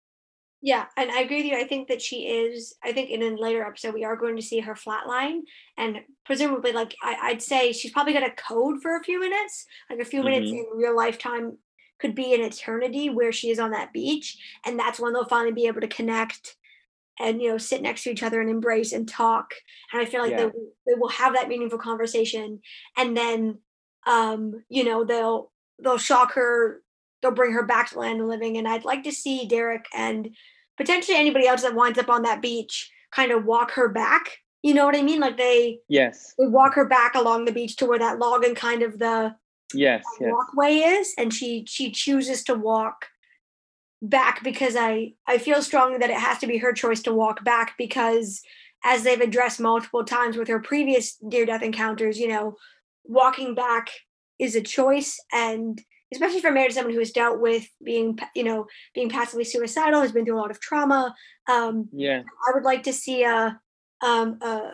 Yeah, 0.66 0.86
and 0.96 1.12
I 1.12 1.20
agree 1.20 1.44
with 1.44 1.46
you. 1.48 1.58
I 1.58 1.68
think 1.68 1.90
that 1.90 2.02
she 2.02 2.22
is. 2.22 2.74
I 2.82 2.94
think 2.94 3.10
in 3.10 3.22
a 3.22 3.36
later 3.36 3.66
episode 3.66 3.94
we 3.94 4.06
are 4.06 4.16
going 4.16 4.38
to 4.38 4.42
see 4.42 4.62
her 4.62 4.76
flatline, 4.76 5.42
and 5.78 5.98
presumably, 6.26 6.72
like 6.72 6.96
I, 7.04 7.34
would 7.34 7.42
say, 7.42 7.74
she's 7.74 7.92
probably 7.92 8.14
going 8.14 8.30
to 8.30 8.36
code 8.36 8.82
for 8.82 8.96
a 8.96 9.04
few 9.04 9.20
minutes, 9.20 9.66
like 9.90 10.00
a 10.00 10.06
few 10.06 10.22
mm-hmm. 10.22 10.30
minutes 10.30 10.52
in 10.52 10.66
real 10.74 10.96
lifetime 10.96 11.58
could 12.00 12.16
be 12.16 12.34
an 12.34 12.40
eternity 12.40 13.10
where 13.10 13.34
she 13.34 13.50
is 13.50 13.60
on 13.60 13.72
that 13.72 13.92
beach, 13.92 14.38
and 14.66 14.80
that's 14.80 15.02
when 15.02 15.12
they'll 15.12 15.26
finally 15.26 15.52
be 15.52 15.68
able 15.68 15.82
to 15.82 15.88
connect 15.88 16.56
and 17.20 17.42
you 17.42 17.50
know 17.50 17.58
sit 17.58 17.82
next 17.82 18.04
to 18.04 18.12
each 18.12 18.24
other 18.24 18.40
and 18.40 18.50
embrace 18.50 18.94
and 18.94 19.10
talk. 19.10 19.54
And 19.92 20.02
I 20.02 20.06
feel 20.06 20.22
like 20.22 20.32
yeah. 20.32 20.46
they 20.46 20.52
they 20.88 20.96
will 20.96 21.10
have 21.10 21.34
that 21.34 21.50
meaningful 21.50 21.78
conversation, 21.78 22.62
and 22.98 23.18
then 23.18 23.58
um, 24.08 24.64
you 24.70 24.86
know 24.86 25.04
they'll 25.04 25.52
they'll 25.84 25.98
shock 25.98 26.36
her 26.36 26.82
they'll 27.22 27.32
bring 27.32 27.52
her 27.52 27.66
back 27.66 27.90
to 27.90 28.00
land 28.00 28.22
of 28.22 28.28
living 28.28 28.58
and 28.58 28.68
i'd 28.68 28.84
like 28.84 29.04
to 29.04 29.12
see 29.12 29.48
derek 29.48 29.86
and 29.94 30.30
potentially 30.78 31.18
anybody 31.18 31.48
else 31.48 31.62
that 31.64 31.76
winds 31.76 32.00
up 32.00 32.10
on 32.10 32.24
that 32.24 32.42
beach 32.42 32.92
kind 33.12 33.32
of 33.32 33.46
walk 33.46 33.72
her 33.72 33.90
back. 33.90 34.38
You 34.62 34.74
know 34.74 34.86
what 34.86 34.96
I 34.96 35.02
mean? 35.02 35.20
Like 35.20 35.38
they 35.38 35.80
yes 35.90 36.34
they 36.38 36.48
walk 36.48 36.74
her 36.76 36.86
back 36.86 37.16
along 37.16 37.46
the 37.46 37.52
beach 37.52 37.76
to 37.78 37.86
where 37.86 38.00
that 38.00 38.20
log 38.20 38.44
and 38.44 38.56
kind 38.56 38.82
of 38.82 39.00
the 39.00 39.36
yes, 39.74 40.04
yes. 40.20 40.32
walkway 40.32 40.76
is, 40.76 41.14
and 41.18 41.34
she 41.34 41.66
she 41.68 41.92
chooses 41.92 42.44
to 42.46 42.56
walk 42.56 43.06
back 44.02 44.44
because 44.44 44.76
I 44.76 45.14
I 45.28 45.38
feel 45.38 45.62
strongly 45.62 45.98
that 45.98 46.10
it 46.10 46.20
has 46.20 46.38
to 46.40 46.48
be 46.48 46.58
her 46.58 46.74
choice 46.74 47.02
to 47.04 47.14
walk 47.14 47.44
back 47.44 47.76
because 47.78 48.42
as 48.84 49.04
they've 49.04 49.22
addressed 49.22 49.60
multiple 49.60 50.04
times 50.04 50.38
with 50.38 50.48
her 50.50 50.60
previous 50.60 51.18
near 51.22 51.46
death 51.46 51.62
encounters, 51.62 52.20
you 52.20 52.28
know, 52.28 52.56
walking 53.06 53.56
back 53.56 53.90
is 54.40 54.56
a 54.56 54.62
choice 54.62 55.20
and 55.32 55.82
especially 56.14 56.42
for 56.42 56.52
married 56.52 56.70
to 56.70 56.76
someone 56.76 56.94
who 56.94 57.00
has 57.00 57.12
dealt 57.12 57.40
with 57.40 57.68
being, 57.84 58.18
you 58.36 58.44
know, 58.44 58.68
being 58.96 59.10
passively 59.10 59.44
suicidal, 59.44 60.02
has 60.02 60.12
been 60.12 60.26
through 60.26 60.38
a 60.38 60.42
lot 60.42 60.52
of 60.52 60.60
trauma. 60.60 61.14
Um, 61.50 61.90
yeah, 61.92 62.24
I 62.48 62.52
would 62.54 62.64
like 62.64 62.84
to 62.84 62.94
see 62.94 63.24
a, 63.24 63.60
um, 64.02 64.40
a 64.42 64.72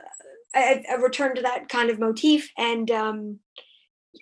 a, 0.56 0.84
a 0.90 1.00
return 1.00 1.36
to 1.36 1.42
that 1.42 1.70
kind 1.70 1.90
of 1.90 2.00
motif 2.00 2.52
and 2.58 2.90
um 2.92 3.40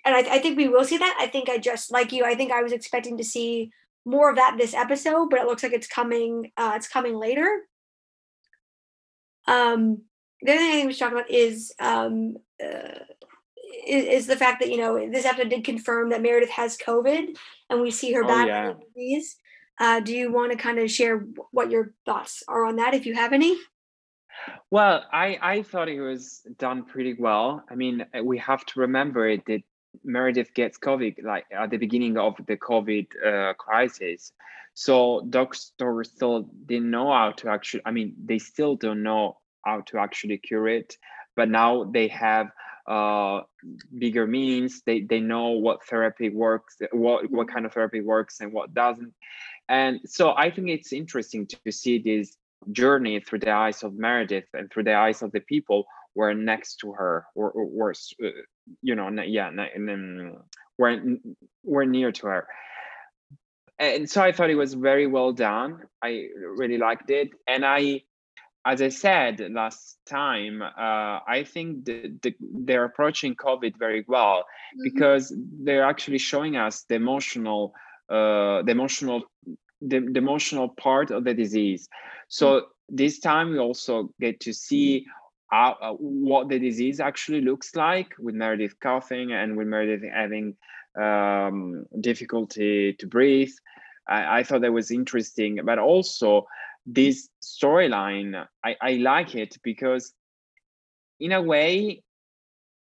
and 0.04 0.14
I, 0.14 0.36
I 0.36 0.38
think 0.38 0.56
we 0.56 0.68
will 0.68 0.84
see 0.84 0.98
that 0.98 1.16
i 1.20 1.26
think 1.26 1.48
i 1.48 1.58
just 1.58 1.90
like 1.90 2.12
you 2.12 2.24
i 2.24 2.34
think 2.34 2.52
i 2.52 2.62
was 2.62 2.72
expecting 2.72 3.16
to 3.18 3.24
see 3.24 3.70
more 4.04 4.30
of 4.30 4.36
that 4.36 4.56
this 4.58 4.74
episode 4.74 5.28
but 5.30 5.40
it 5.40 5.46
looks 5.46 5.62
like 5.62 5.72
it's 5.72 5.86
coming 5.86 6.52
uh 6.56 6.72
it's 6.76 6.88
coming 6.88 7.16
later 7.16 7.62
um 9.46 10.02
the 10.42 10.52
other 10.52 10.60
thing 10.60 10.70
i 10.70 10.72
think 10.74 10.86
we 10.86 10.92
should 10.92 11.00
talk 11.00 11.12
about 11.12 11.30
is 11.30 11.72
um 11.78 12.36
uh, 12.62 13.00
is, 13.86 14.04
is 14.22 14.26
the 14.26 14.36
fact 14.36 14.60
that 14.60 14.70
you 14.70 14.76
know 14.78 15.10
this 15.10 15.24
episode 15.24 15.50
did 15.50 15.64
confirm 15.64 16.10
that 16.10 16.22
meredith 16.22 16.50
has 16.50 16.76
covid 16.76 17.36
and 17.70 17.80
we 17.80 17.90
see 17.90 18.12
her 18.12 18.24
Oh, 18.24 18.28
back 18.28 18.46
yeah. 18.48 18.72
the 18.72 18.84
disease 18.94 19.36
uh, 19.80 20.00
do 20.00 20.12
you 20.14 20.32
want 20.32 20.50
to 20.52 20.58
kind 20.58 20.78
of 20.78 20.90
share 20.90 21.24
what 21.52 21.70
your 21.70 21.92
thoughts 22.04 22.42
are 22.48 22.64
on 22.64 22.76
that 22.76 22.94
if 22.94 23.06
you 23.06 23.14
have 23.14 23.32
any 23.32 23.56
Well, 24.70 25.04
I 25.12 25.38
I 25.42 25.62
thought 25.62 25.88
it 25.88 26.00
was 26.00 26.42
done 26.58 26.84
pretty 26.84 27.14
well. 27.18 27.64
I 27.70 27.74
mean, 27.74 27.96
uh, 28.14 28.22
we 28.22 28.38
have 28.38 28.64
to 28.66 28.80
remember 28.80 29.28
it 29.28 29.44
that 29.46 29.62
Meredith 30.04 30.52
gets 30.54 30.78
COVID 30.78 31.22
like 31.24 31.44
at 31.50 31.70
the 31.70 31.76
beginning 31.78 32.16
of 32.18 32.34
the 32.46 32.56
COVID 32.56 33.06
uh, 33.30 33.54
crisis. 33.54 34.32
So 34.74 34.94
doctors 35.28 36.08
still 36.14 36.42
didn't 36.66 36.90
know 36.90 37.10
how 37.12 37.32
to 37.38 37.48
actually. 37.48 37.82
I 37.84 37.90
mean, 37.90 38.14
they 38.24 38.38
still 38.38 38.76
don't 38.76 39.02
know 39.02 39.38
how 39.66 39.80
to 39.88 39.98
actually 39.98 40.38
cure 40.38 40.68
it, 40.68 40.96
but 41.36 41.48
now 41.48 41.84
they 41.84 42.08
have 42.08 42.46
uh 42.88 43.42
bigger 43.98 44.26
means 44.26 44.82
they 44.86 45.00
they 45.02 45.20
know 45.20 45.50
what 45.50 45.84
therapy 45.86 46.30
works 46.30 46.76
what 46.92 47.30
what 47.30 47.48
kind 47.48 47.66
of 47.66 47.72
therapy 47.72 48.00
works 48.00 48.40
and 48.40 48.52
what 48.52 48.72
doesn't 48.72 49.12
and 49.68 50.00
so 50.06 50.34
i 50.36 50.50
think 50.50 50.68
it's 50.70 50.92
interesting 50.92 51.46
to, 51.46 51.56
to 51.64 51.70
see 51.70 51.98
this 51.98 52.36
journey 52.72 53.20
through 53.20 53.40
the 53.40 53.50
eyes 53.50 53.82
of 53.82 53.94
Meredith 53.94 54.48
and 54.54 54.70
through 54.70 54.84
the 54.84 54.94
eyes 54.94 55.22
of 55.22 55.32
the 55.32 55.40
people 55.40 55.86
who 56.14 56.22
are 56.22 56.34
next 56.34 56.76
to 56.76 56.92
her 56.92 57.26
or, 57.34 57.50
or, 57.50 57.64
or 57.64 57.94
you 58.82 58.94
know, 58.94 59.08
yeah, 59.22 59.48
and 59.48 59.88
then 59.88 60.36
were 60.76 60.96
were 61.64 61.86
near 61.86 62.12
to 62.12 62.26
her. 62.26 62.48
And 63.78 64.10
so 64.10 64.22
I 64.22 64.32
thought 64.32 64.50
it 64.50 64.56
was 64.56 64.74
very 64.74 65.06
well 65.06 65.32
done. 65.32 65.82
I 66.02 66.26
really 66.56 66.78
liked 66.78 67.10
it, 67.10 67.30
and 67.46 67.64
I, 67.64 68.02
as 68.68 68.82
I 68.82 68.90
said 68.90 69.40
last 69.50 69.98
time, 70.04 70.60
uh, 70.60 71.20
I 71.36 71.46
think 71.52 71.86
the, 71.86 72.12
the, 72.22 72.34
they're 72.66 72.84
approaching 72.84 73.34
COVID 73.34 73.78
very 73.78 74.04
well 74.06 74.44
because 74.82 75.34
they're 75.64 75.84
actually 75.84 76.18
showing 76.18 76.56
us 76.56 76.84
the 76.88 76.96
emotional, 76.96 77.72
uh, 78.10 78.62
the 78.62 78.72
emotional, 78.72 79.22
the, 79.80 80.00
the 80.00 80.18
emotional 80.18 80.68
part 80.68 81.10
of 81.10 81.24
the 81.24 81.32
disease. 81.32 81.88
So 82.28 82.66
this 82.90 83.20
time 83.20 83.50
we 83.52 83.58
also 83.58 84.10
get 84.20 84.40
to 84.40 84.52
see 84.52 85.06
uh, 85.50 85.72
what 85.98 86.50
the 86.50 86.58
disease 86.58 87.00
actually 87.00 87.40
looks 87.40 87.74
like 87.74 88.12
with 88.18 88.34
Meredith 88.34 88.78
coughing 88.80 89.32
and 89.32 89.56
with 89.56 89.66
Meredith 89.66 90.02
having 90.12 90.56
um, 91.00 91.86
difficulty 92.00 92.92
to 92.98 93.06
breathe. 93.06 93.52
I, 94.06 94.40
I 94.40 94.42
thought 94.42 94.60
that 94.60 94.72
was 94.72 94.90
interesting, 94.90 95.60
but 95.64 95.78
also 95.78 96.46
this 96.88 97.28
storyline, 97.42 98.46
I, 98.64 98.76
I 98.80 98.92
like 98.94 99.34
it 99.34 99.58
because 99.62 100.14
in 101.20 101.32
a 101.32 101.42
way, 101.42 102.02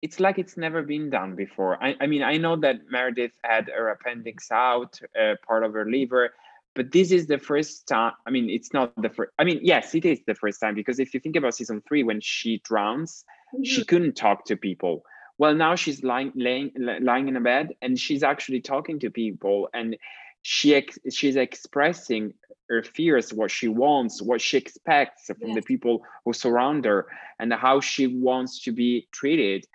it's 0.01 0.19
like 0.19 0.37
it's 0.37 0.55
never 0.55 0.83
been 0.83 1.09
done 1.09 1.35
before. 1.35 1.83
I, 1.83 1.95
I 1.99 2.07
mean, 2.07 2.23
I 2.23 2.37
know 2.37 2.55
that 2.57 2.89
Meredith 2.89 3.33
had 3.43 3.69
her 3.75 3.89
appendix 3.89 4.51
out, 4.51 4.99
uh, 5.19 5.35
part 5.45 5.63
of 5.63 5.73
her 5.73 5.89
liver, 5.89 6.31
but 6.75 6.91
this 6.91 7.11
is 7.11 7.27
the 7.27 7.39
first 7.39 7.87
time. 7.87 8.13
I 8.25 8.29
mean, 8.29 8.49
it's 8.49 8.73
not 8.73 8.93
the 9.01 9.09
first. 9.09 9.31
I 9.39 9.43
mean, 9.43 9.59
yes, 9.63 9.95
it 9.95 10.05
is 10.05 10.19
the 10.25 10.35
first 10.35 10.61
time 10.61 10.75
because 10.75 10.99
if 10.99 11.13
you 11.13 11.19
think 11.19 11.35
about 11.35 11.55
season 11.55 11.81
three, 11.87 12.03
when 12.03 12.21
she 12.21 12.61
drowns, 12.63 13.25
she 13.63 13.83
couldn't 13.83 14.15
talk 14.15 14.45
to 14.45 14.55
people. 14.55 15.03
Well, 15.39 15.55
now 15.55 15.75
she's 15.75 16.03
lying, 16.03 16.31
laying, 16.35 16.71
lying 16.77 17.27
in 17.27 17.35
a 17.35 17.41
bed, 17.41 17.69
and 17.81 17.97
she's 17.99 18.23
actually 18.23 18.61
talking 18.61 18.99
to 18.99 19.09
people, 19.09 19.69
and 19.73 19.97
she 20.41 20.75
ex- 20.75 20.99
she's 21.11 21.35
expressing 21.35 22.33
her 22.69 22.83
fears, 22.83 23.33
what 23.33 23.51
she 23.51 23.67
wants, 23.67 24.21
what 24.21 24.41
she 24.41 24.57
expects 24.57 25.25
from 25.27 25.53
the 25.53 25.61
people 25.61 26.03
who 26.23 26.33
surround 26.33 26.85
her, 26.85 27.07
and 27.39 27.51
how 27.53 27.81
she 27.81 28.07
wants 28.07 28.63
to 28.63 28.71
be 28.71 29.07
treated. 29.11 29.65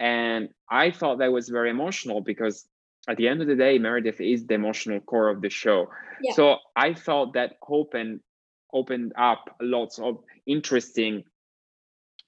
And 0.00 0.48
I 0.70 0.90
thought 0.90 1.18
that 1.18 1.32
was 1.32 1.48
very 1.48 1.70
emotional 1.70 2.20
because 2.20 2.66
at 3.08 3.16
the 3.16 3.28
end 3.28 3.40
of 3.40 3.48
the 3.48 3.56
day, 3.56 3.78
Meredith 3.78 4.20
is 4.20 4.46
the 4.46 4.54
emotional 4.54 5.00
core 5.00 5.28
of 5.28 5.40
the 5.40 5.50
show. 5.50 5.88
Yeah. 6.22 6.32
So 6.34 6.56
I 6.76 6.94
thought 6.94 7.34
that 7.34 7.56
opened 7.68 8.20
opened 8.72 9.14
up 9.16 9.56
lots 9.62 9.98
of 9.98 10.18
interesting 10.46 11.24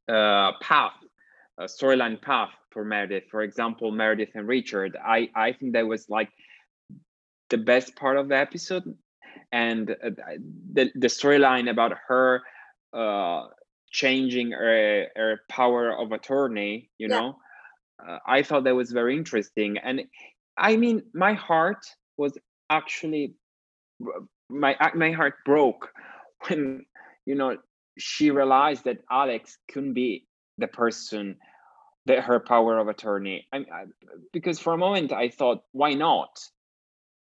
uh, 0.09 0.53
path, 0.63 0.95
uh, 1.59 1.65
storyline 1.65 2.21
path 2.21 2.49
for 2.71 2.83
Meredith. 2.83 3.25
For 3.31 3.43
example, 3.43 3.91
Meredith 3.91 4.31
and 4.35 4.49
Richard. 4.49 4.97
I 4.97 5.29
I 5.35 5.53
think 5.53 5.75
that 5.75 5.87
was 5.87 6.09
like 6.09 6.31
the 7.51 7.59
best 7.59 7.95
part 7.97 8.17
of 8.17 8.29
the 8.29 8.37
episode, 8.37 8.97
and 9.53 9.91
uh, 9.91 10.11
the 10.73 10.91
the 10.95 11.07
storyline 11.09 11.71
about 11.71 11.93
her 12.09 12.43
uh, 12.93 13.47
changing 13.91 14.53
her, 14.53 15.07
her 15.17 15.41
power 15.49 15.97
of 15.97 16.13
attorney. 16.13 16.91
You 16.99 17.09
Yeah. 17.09 17.21
know, 17.21 17.39
uh, 18.07 18.19
I 18.27 18.43
thought 18.43 18.65
that 18.65 18.75
was 18.75 18.93
very 18.93 19.17
interesting, 19.17 19.79
and 19.79 20.03
I 20.57 20.77
mean, 20.77 21.03
my 21.15 21.35
heart 21.35 21.87
was 22.17 22.37
actually 22.69 23.35
my 24.49 24.77
my 24.95 25.13
heart 25.13 25.35
broke 25.45 25.93
when 26.49 26.85
you 27.27 27.35
know 27.35 27.57
she 27.99 28.31
realized 28.31 28.85
that 28.85 28.99
Alex 29.11 29.59
couldn't 29.71 29.95
be 29.95 30.27
the 30.59 30.69
person 30.69 31.37
that 32.07 32.25
her 32.25 32.41
power 32.41 32.79
of 32.79 32.89
attorney. 32.89 33.47
I, 33.53 33.59
I 33.59 33.85
because 34.33 34.59
for 34.59 34.73
a 34.73 34.79
moment 34.79 35.13
I 35.13 35.29
thought 35.29 35.65
why 35.73 35.95
not, 35.95 36.41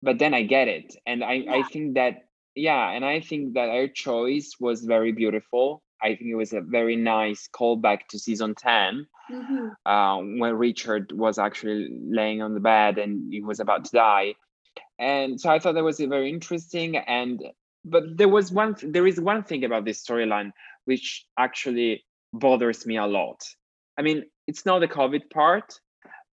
but 0.03 0.19
then 0.19 0.33
I 0.35 0.43
get 0.43 0.67
it, 0.67 0.95
and 1.07 1.23
I 1.23 1.45
I 1.49 1.63
think 1.63 1.95
that 1.95 2.25
yeah, 2.55 2.91
and 2.91 3.05
I 3.05 3.21
think 3.21 3.55
that 3.55 3.69
her 3.69 3.87
choice 3.87 4.55
was 4.59 4.85
very 4.85 5.11
beautiful. 5.11 5.83
I 6.01 6.09
think 6.15 6.29
it 6.31 6.35
was 6.35 6.53
a 6.53 6.61
very 6.61 6.95
nice 6.97 7.49
callback 7.57 8.07
to 8.09 8.19
season 8.19 8.55
ten 8.55 9.07
Mhm. 9.31 9.75
uh, 9.85 10.17
when 10.41 10.53
Richard 10.57 11.11
was 11.13 11.39
actually 11.39 11.89
laying 12.19 12.41
on 12.41 12.53
the 12.53 12.59
bed 12.59 12.97
and 12.99 13.31
he 13.33 13.41
was 13.41 13.59
about 13.61 13.85
to 13.85 13.91
die. 13.91 14.35
And 14.99 15.39
so 15.41 15.49
I 15.49 15.59
thought 15.59 15.75
that 15.75 15.83
was 15.83 15.99
a 16.01 16.07
very 16.07 16.29
interesting 16.29 16.97
and 16.97 17.41
but 17.85 18.17
there 18.17 18.29
was 18.29 18.51
one 18.51 18.75
th- 18.75 18.93
there 18.93 19.07
is 19.07 19.19
one 19.19 19.43
thing 19.43 19.63
about 19.65 19.85
this 19.85 20.03
storyline 20.05 20.51
which 20.85 21.25
actually 21.37 22.03
bothers 22.33 22.85
me 22.85 22.97
a 22.97 23.07
lot. 23.07 23.39
I 23.97 24.01
mean, 24.01 24.25
it's 24.47 24.65
not 24.65 24.79
the 24.79 24.87
COVID 24.87 25.29
part, 25.29 25.79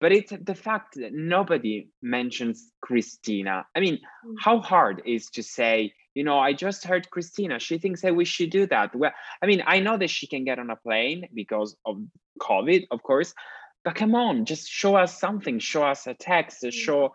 but 0.02 0.12
it's 0.12 0.32
the 0.32 0.56
fact 0.56 0.96
that 0.96 1.14
nobody 1.14 1.90
mentions 2.02 2.72
Cristina. 2.82 3.66
I 3.76 3.80
mean, 3.80 4.00
Mm. 4.26 4.36
how 4.40 4.60
hard 4.60 5.02
is 5.06 5.30
to 5.32 5.44
say, 5.44 5.94
you 6.16 6.24
know, 6.24 6.40
I 6.40 6.54
just 6.54 6.86
heard 6.86 7.10
Cristina. 7.10 7.60
She 7.60 7.78
thinks 7.78 8.02
that 8.02 8.16
we 8.16 8.26
should 8.26 8.50
do 8.50 8.66
that. 8.68 8.96
Well, 8.96 9.12
I 9.42 9.46
mean, 9.46 9.64
I 9.66 9.80
know 9.80 9.98
that 9.98 10.10
she 10.10 10.28
can 10.28 10.44
get 10.44 10.60
on 10.60 10.70
a 10.70 10.76
plane 10.76 11.28
because 11.34 11.78
of 11.86 12.02
COVID, 12.40 12.88
of 12.92 13.04
course, 13.04 13.34
but 13.84 13.96
come 13.96 14.16
on, 14.16 14.46
just 14.46 14.68
show 14.70 14.96
us 14.96 15.20
something. 15.20 15.60
Show 15.60 15.84
us 15.84 16.08
a 16.08 16.14
text. 16.14 16.64
Mm. 16.64 16.74
Show 16.74 17.14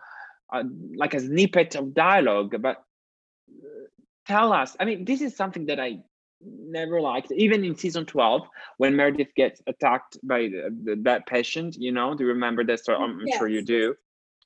uh, 0.53 0.63
like 0.95 1.13
a 1.13 1.19
snippet 1.19 1.75
of 1.75 1.93
dialogue. 1.93 2.55
But 2.61 2.77
uh, 3.49 3.87
tell 4.27 4.53
us. 4.53 4.75
I 4.79 4.85
mean, 4.85 5.05
this 5.05 5.21
is 5.21 5.35
something 5.35 5.67
that 5.67 5.79
I 5.79 5.99
never 6.41 7.01
liked. 7.01 7.31
Even 7.31 7.63
in 7.63 7.75
season 7.75 8.05
twelve, 8.05 8.47
when 8.77 8.95
Meredith 8.95 9.33
gets 9.35 9.61
attacked 9.67 10.17
by 10.23 10.41
the, 10.43 10.75
the, 10.83 10.95
that 11.03 11.25
patient, 11.25 11.75
you 11.79 11.91
know, 11.91 12.15
do 12.15 12.23
you 12.23 12.29
remember 12.29 12.63
that 12.63 12.79
story? 12.79 12.97
I'm, 12.97 13.19
I'm 13.19 13.27
sure 13.37 13.47
you 13.47 13.61
do. 13.61 13.95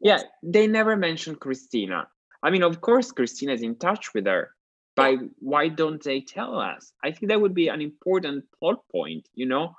Yes. 0.02 0.23
Yeah, 0.23 0.28
they 0.43 0.67
never 0.67 0.95
mentioned 0.95 1.39
Cristina. 1.39 2.08
I 2.41 2.49
mean, 2.49 2.63
of 2.63 2.80
course, 2.80 3.12
cristina 3.12 3.54
is 3.54 3.62
in 3.62 3.75
touch 3.75 4.13
with 4.13 4.25
her. 4.25 4.56
By 4.95 5.15
why 5.39 5.69
don't 5.69 6.04
they 6.04 6.19
tell 6.19 6.60
us? 6.60 6.91
I 7.04 7.12
think 7.12 7.30
that 7.30 7.39
would 7.39 7.54
be 7.54 7.69
an 7.69 7.82
important 7.82 8.43
plot 8.60 8.84
point, 8.91 9.30
you 9.34 9.45
know? 9.45 9.75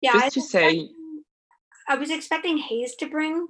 Yeah, 0.00 0.12
Just 0.12 0.24
I 0.24 0.28
to 0.28 0.40
say- 0.40 0.88
I 1.88 1.96
was 1.96 2.10
expecting 2.10 2.56
Hayes 2.58 2.94
to 2.96 3.08
bring 3.08 3.48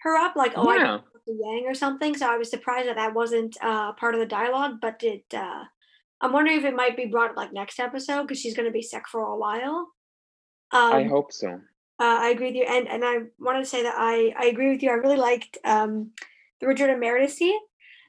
her 0.00 0.16
up, 0.16 0.36
like, 0.36 0.52
oh, 0.56 0.68
I 0.68 0.76
yeah. 0.76 0.98
to 1.26 1.32
Yang 1.38 1.64
or 1.66 1.74
something. 1.74 2.16
So 2.16 2.30
I 2.30 2.38
was 2.38 2.48
surprised 2.50 2.88
that 2.88 2.96
that 2.96 3.12
wasn't 3.14 3.56
uh, 3.62 3.92
part 3.92 4.14
of 4.14 4.20
the 4.20 4.26
dialogue. 4.26 4.80
But 4.80 5.02
it, 5.02 5.24
uh, 5.34 5.64
I'm 6.24 6.32
wondering 6.32 6.56
if 6.58 6.64
it 6.64 6.74
might 6.74 6.96
be 6.96 7.04
brought 7.06 7.30
up 7.32 7.36
like 7.36 7.52
next 7.52 7.78
episode 7.78 8.22
because 8.22 8.40
she's 8.40 8.54
going 8.56 8.66
to 8.68 8.72
be 8.72 8.82
sick 8.82 9.02
for 9.10 9.20
a 9.20 9.36
while. 9.36 9.88
Um, 10.72 10.92
I 10.94 11.02
hope 11.04 11.32
so. 11.32 11.48
uh, 11.48 12.18
I 12.24 12.28
agree 12.30 12.46
with 12.48 12.56
you, 12.56 12.64
and 12.68 12.88
and 12.88 13.04
I 13.04 13.16
wanted 13.38 13.60
to 13.60 13.66
say 13.66 13.82
that 13.82 13.94
I 13.96 14.32
I 14.38 14.46
agree 14.46 14.70
with 14.70 14.82
you. 14.82 14.90
I 14.90 14.94
really 14.94 15.18
liked 15.18 15.58
um, 15.64 16.10
the 16.60 16.66
Richard 16.66 16.90
and 16.90 16.98
Meredith 17.00 17.32
scene, 17.32 17.60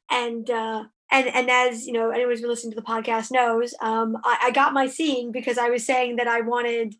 and 0.10 0.50
uh, 0.50 0.86
and 1.12 1.28
and 1.28 1.50
as 1.50 1.86
you 1.86 1.94
know, 1.94 2.10
anyone 2.10 2.32
who's 2.32 2.42
been 2.42 2.50
listening 2.50 2.72
to 2.74 2.82
the 2.82 2.88
podcast 2.88 3.32
knows, 3.32 3.76
um, 3.82 4.18
I, 4.24 4.38
I 4.44 4.52
got 4.52 4.74
my 4.74 4.88
scene 4.88 5.32
because 5.32 5.58
I 5.58 5.70
was 5.70 5.86
saying 5.86 6.16
that 6.16 6.28
I 6.28 6.42
wanted, 6.42 6.96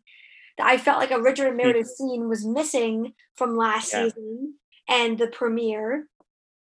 that 0.58 0.66
I 0.66 0.76
felt 0.76 0.98
like 1.00 1.10
a 1.12 1.20
Richard 1.20 1.48
and 1.48 1.56
Meredith 1.56 1.88
scene 1.88 2.28
was 2.28 2.44
missing 2.46 3.14
from 3.34 3.56
last 3.56 3.92
Yeah. 3.92 4.04
season 4.04 4.54
and 4.88 5.18
the 5.18 5.28
premiere. 5.28 6.08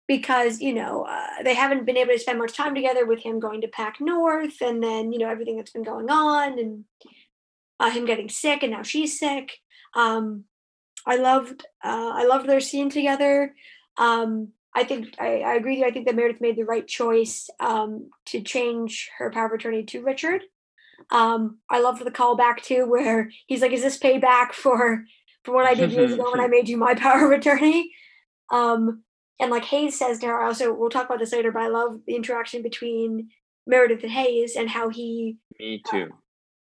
Because 0.08 0.60
you 0.60 0.74
know 0.74 1.04
uh, 1.04 1.44
they 1.44 1.54
haven't 1.54 1.86
been 1.86 1.98
able 1.98 2.12
to 2.12 2.20
spend 2.20 2.40
much 2.40 2.56
time 2.56 2.76
together 2.76 3.06
with 3.06 3.22
him 3.22 3.40
going 3.40 3.62
to 3.62 3.68
Pac 3.68 4.02
North, 4.02 4.62
and 4.62 4.84
then 4.84 5.12
you 5.12 5.20
know 5.20 5.30
everything 5.30 5.58
that's 5.58 5.72
been 5.72 5.84
going 5.84 6.10
on, 6.10 6.60
and 6.60 6.86
uh, 7.80 7.90
him 7.90 8.06
getting 8.06 8.30
sick 8.30 8.64
and 8.64 8.72
now 8.72 8.84
she's 8.84 9.20
sick. 9.20 9.60
Um, 9.94 10.46
I 11.06 11.18
loved 11.18 11.66
uh, 11.84 12.12
I 12.14 12.26
loved 12.26 12.48
their 12.48 12.62
scene 12.62 12.90
together. 12.90 13.54
Um, 13.98 14.50
I 14.76 14.84
think 14.84 15.16
I, 15.20 15.42
I 15.42 15.56
agree. 15.56 15.74
With 15.74 15.80
you. 15.80 15.86
I 15.88 15.92
think 15.92 16.08
that 16.08 16.16
Meredith 16.16 16.42
made 16.42 16.56
the 16.56 16.64
right 16.64 16.88
choice 16.88 17.50
um, 17.60 18.10
to 18.28 18.42
change 18.42 19.10
her 19.18 19.30
power 19.30 19.48
of 19.48 19.52
attorney 19.54 19.84
to 19.84 20.02
Richard. 20.02 20.42
Um, 21.12 21.58
I 21.70 21.82
loved 21.82 22.04
the 22.04 22.12
callback 22.12 22.64
too, 22.64 22.86
where 22.90 23.30
he's 23.46 23.62
like, 23.62 23.72
"Is 23.72 23.84
this 23.84 24.00
payback 24.00 24.54
for 24.54 25.06
for 25.44 25.54
what 25.54 25.66
I 25.66 25.74
did 25.74 25.92
years 25.92 26.14
ago 26.14 26.32
when 26.32 26.42
I 26.42 26.48
made 26.48 26.70
you 26.70 26.78
my 26.78 26.96
power 26.96 27.32
of 27.32 27.38
attorney?" 27.38 27.92
Um, 28.50 29.03
and 29.40 29.52
like 29.52 29.66
Hayes 29.66 29.98
says 29.98 30.20
to 30.20 30.28
her, 30.28 30.42
also 30.42 30.74
we'll 30.74 30.90
talk 30.90 31.06
about 31.06 31.20
this 31.20 31.34
later, 31.34 31.52
but 31.52 31.64
I 31.64 31.68
love 31.68 32.00
the 32.06 32.16
interaction 32.16 32.62
between 32.62 33.30
Meredith 33.66 34.04
and 34.04 34.12
Hayes 34.12 34.56
and 34.56 34.70
how 34.70 34.90
he. 34.90 35.38
Me 35.60 35.82
too. 35.90 36.10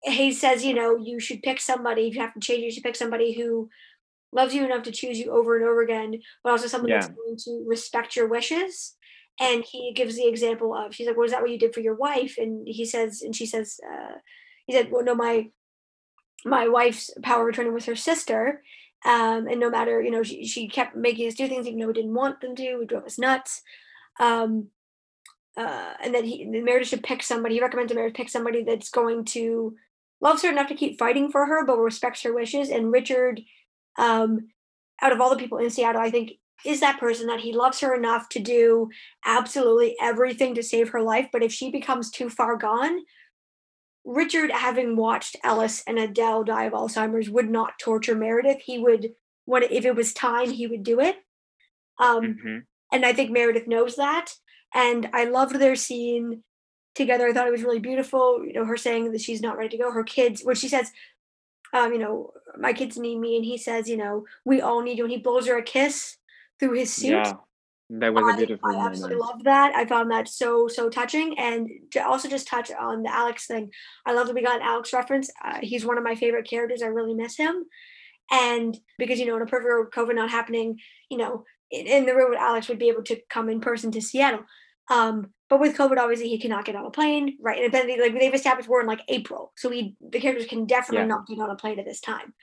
Uh, 0.07 0.11
Hayes 0.11 0.41
says, 0.41 0.65
you 0.65 0.75
know, 0.75 0.97
you 0.97 1.19
should 1.19 1.43
pick 1.43 1.61
somebody. 1.61 2.07
If 2.07 2.15
you 2.15 2.21
have 2.21 2.35
to 2.35 2.41
change, 2.41 2.63
you 2.63 2.71
should 2.71 2.85
pick 2.85 2.97
somebody 2.97 3.33
who 3.33 3.69
loves 4.33 4.55
you 4.55 4.65
enough 4.65 4.85
to 4.85 4.93
choose 4.93 5.19
you 5.19 5.33
over 5.33 5.57
and 5.57 5.65
over 5.65 5.83
again, 5.83 6.21
but 6.45 6.51
also 6.51 6.69
someone 6.69 6.91
yeah. 6.91 7.01
that's 7.01 7.09
going 7.09 7.37
to 7.37 7.65
respect 7.67 8.15
your 8.15 8.29
wishes. 8.29 8.95
And 9.41 9.65
he 9.65 9.93
gives 9.95 10.17
the 10.17 10.27
example 10.27 10.75
of, 10.75 10.95
she's 10.95 11.07
like, 11.07 11.17
"Was 11.17 11.31
well, 11.31 11.39
that 11.39 11.43
what 11.43 11.51
you 11.51 11.59
did 11.59 11.75
for 11.75 11.81
your 11.81 11.95
wife?" 11.95 12.37
And 12.39 12.67
he 12.67 12.85
says, 12.85 13.23
and 13.23 13.35
she 13.35 13.47
says, 13.47 13.79
uh, 13.89 14.19
he 14.67 14.73
said, 14.73 14.91
"Well, 14.91 15.05
no, 15.05 15.15
my 15.15 15.51
my 16.45 16.69
wife's 16.69 17.11
power 17.23 17.49
of 17.49 17.55
attorney 17.55 17.71
was 17.71 17.87
her 17.87 17.97
sister, 17.97 18.63
um, 19.05 19.47
and 19.47 19.61
no 19.61 19.71
matter, 19.71 20.03
you 20.03 20.11
know, 20.11 20.23
she, 20.23 20.45
she 20.45 20.69
kept 20.69 20.97
making 20.97 21.29
us 21.29 21.35
do 21.35 21.49
things 21.49 21.67
even 21.67 21.81
though 21.81 21.87
we 21.87 21.93
didn't 21.93 22.15
want 22.15 22.41
them 22.41 22.57
to. 22.57 22.77
We 22.77 22.87
drove 22.87 23.05
us 23.05 23.19
nuts." 23.19 23.63
Um, 24.21 24.69
uh, 25.57 25.95
and 26.03 26.15
that 26.15 26.25
he, 26.25 26.45
Meredith 26.45 26.89
should 26.89 27.03
pick 27.03 27.23
somebody. 27.23 27.57
He 27.57 27.61
recommends 27.61 27.93
Meredith 27.93 28.17
pick 28.17 28.29
somebody 28.29 28.63
that's 28.63 28.91
going 28.91 29.25
to 29.27 29.75
loves 30.21 30.43
her 30.43 30.51
enough 30.51 30.69
to 30.69 30.75
keep 30.75 30.99
fighting 30.99 31.31
for 31.31 31.47
her, 31.47 31.65
but 31.65 31.79
respects 31.79 32.23
her 32.23 32.35
wishes. 32.35 32.71
And 32.71 32.93
Richard 32.93 33.41
um, 33.99 34.49
out 35.03 35.13
of 35.13 35.21
all 35.21 35.31
the 35.31 35.37
people 35.37 35.59
in 35.59 35.71
Seattle, 35.71 36.01
I 36.01 36.11
think 36.11 36.33
is 36.65 36.81
that 36.81 36.99
person 36.99 37.27
that 37.29 37.41
he 37.41 37.53
loves 37.53 37.81
her 37.81 37.95
enough 37.95 38.29
to 38.31 38.41
do 38.41 38.89
absolutely 39.25 39.97
everything 40.01 40.55
to 40.55 40.63
save 40.63 40.89
her 40.91 41.03
life. 41.03 41.29
But 41.33 41.43
if 41.43 41.53
she 41.53 41.71
becomes 41.71 42.11
too 42.11 42.29
far 42.29 42.57
gone, 42.57 43.01
Richard, 44.09 44.51
having 44.51 44.97
watched 44.97 45.37
Ellis 45.45 45.85
and 45.87 45.99
Adele 45.99 46.43
die 46.45 46.65
of 46.65 46.73
Alzheimer's, 46.73 47.29
would 47.29 47.51
not 47.51 47.79
torture 47.79 48.15
Meredith. 48.15 48.63
He 48.65 48.79
would, 48.79 49.11
when 49.45 49.63
if 49.65 49.85
it 49.85 49.95
was 49.95 50.15
time, 50.15 50.51
he 50.51 50.67
would 50.67 50.83
do 50.83 50.99
it. 50.99 51.17
Um, 52.01 52.23
mm-hmm. 52.23 52.59
And 52.91 53.05
I 53.05 53.13
think 53.13 53.31
Meredith 53.31 53.69
knows 53.69 53.97
that. 53.97 54.31
And 54.75 55.11
I 55.13 55.25
loved 55.25 55.57
their 55.57 55.77
scene 55.77 56.43
together. 56.95 57.29
I 57.29 57.33
thought 57.35 57.49
it 57.49 57.53
was 57.53 57.63
really 57.63 57.81
beautiful. 57.81 58.43
You 58.47 58.55
know, 58.55 58.65
her 58.65 58.79
saying 58.79 59.13
that 59.13 59.21
she's 59.21 59.43
not 59.43 59.59
ready 59.59 59.77
to 59.77 59.83
go. 59.83 59.93
Her 59.93 60.05
kids, 60.05 60.41
when 60.43 60.57
she 60.57 60.69
says, 60.69 60.91
um, 61.75 61.93
you 61.93 61.99
know, 61.99 62.33
my 62.59 62.73
kids 62.73 62.97
need 62.97 63.19
me, 63.19 63.37
and 63.37 63.45
he 63.45 63.59
says, 63.59 63.91
you 63.91 63.99
know, 63.99 64.25
we 64.47 64.63
all 64.63 64.83
need 64.83 64.97
you, 64.97 65.05
and 65.05 65.13
he 65.13 65.19
blows 65.19 65.47
her 65.47 65.59
a 65.59 65.63
kiss 65.63 66.17
through 66.59 66.73
his 66.73 66.93
suit. 66.93 67.11
Yeah, 67.11 67.35
that 67.91 68.13
was 68.13 68.35
a 68.35 68.37
beautiful. 68.37 68.71
I, 68.71 68.75
I 68.75 68.87
absolutely 68.87 69.17
love 69.17 69.45
that. 69.45 69.75
I 69.75 69.87
found 69.87 70.11
that 70.11 70.29
so 70.29 70.69
so 70.69 70.91
touching, 70.91 71.39
and 71.39 71.69
to 71.93 72.07
also 72.07 72.29
just 72.29 72.47
touch 72.47 72.71
on 72.71 73.03
the 73.03 73.15
Alex 73.15 73.47
thing. 73.47 73.71
I 74.05 74.13
love 74.13 74.27
that 74.27 74.35
we 74.35 74.43
got 74.43 74.57
an 74.57 74.67
Alex 74.67 74.93
reference. 74.93 75.31
Uh, 75.45 75.59
he's 75.63 75.87
one 75.87 75.97
of 75.97 76.05
my 76.05 76.15
favorite 76.15 76.49
characters. 76.49 76.83
I 76.83 76.87
really 76.87 77.15
miss 77.15 77.37
him, 77.37 77.65
and 78.31 78.77
because 78.99 79.19
you 79.19 79.27
know, 79.27 79.37
in 79.37 79.43
a 79.43 79.47
perfect 79.47 79.69
world, 79.69 79.89
COVID 79.95 80.15
not 80.15 80.31
happening, 80.31 80.79
you 81.11 81.17
know, 81.17 81.45
in, 81.71 81.87
in 81.87 82.07
the 82.07 82.15
room, 82.15 82.35
Alex 82.39 82.69
would 82.69 82.79
be 82.79 82.89
able 82.89 83.05
to 83.05 83.19
come 83.31 83.49
in 83.49 83.61
person 83.61 83.91
to 83.93 84.03
Seattle. 84.03 84.45
Um, 84.91 85.29
but 85.49 85.61
with 85.61 85.77
COVID, 85.77 85.99
obviously, 85.99 86.29
he 86.29 86.39
cannot 86.39 86.67
get 86.67 86.77
on 86.77 86.85
a 86.85 86.91
plane, 86.91 87.39
right? 87.41 87.65
And 87.65 87.73
then 87.73 87.87
they, 87.87 87.99
like 87.99 88.13
they've 88.13 88.35
established 88.35 88.69
we're 88.69 88.83
in 88.83 88.87
like 88.87 89.03
April, 89.09 89.53
so 89.57 89.71
we 89.71 89.97
the 90.01 90.21
characters 90.21 90.47
can 90.47 90.67
definitely 90.67 91.05
yeah. 91.05 91.15
not 91.15 91.27
get 91.27 91.41
on 91.41 91.51
a 91.51 91.57
plane 91.57 91.79
at 91.79 91.87
this 91.87 92.01
time. 92.01 92.35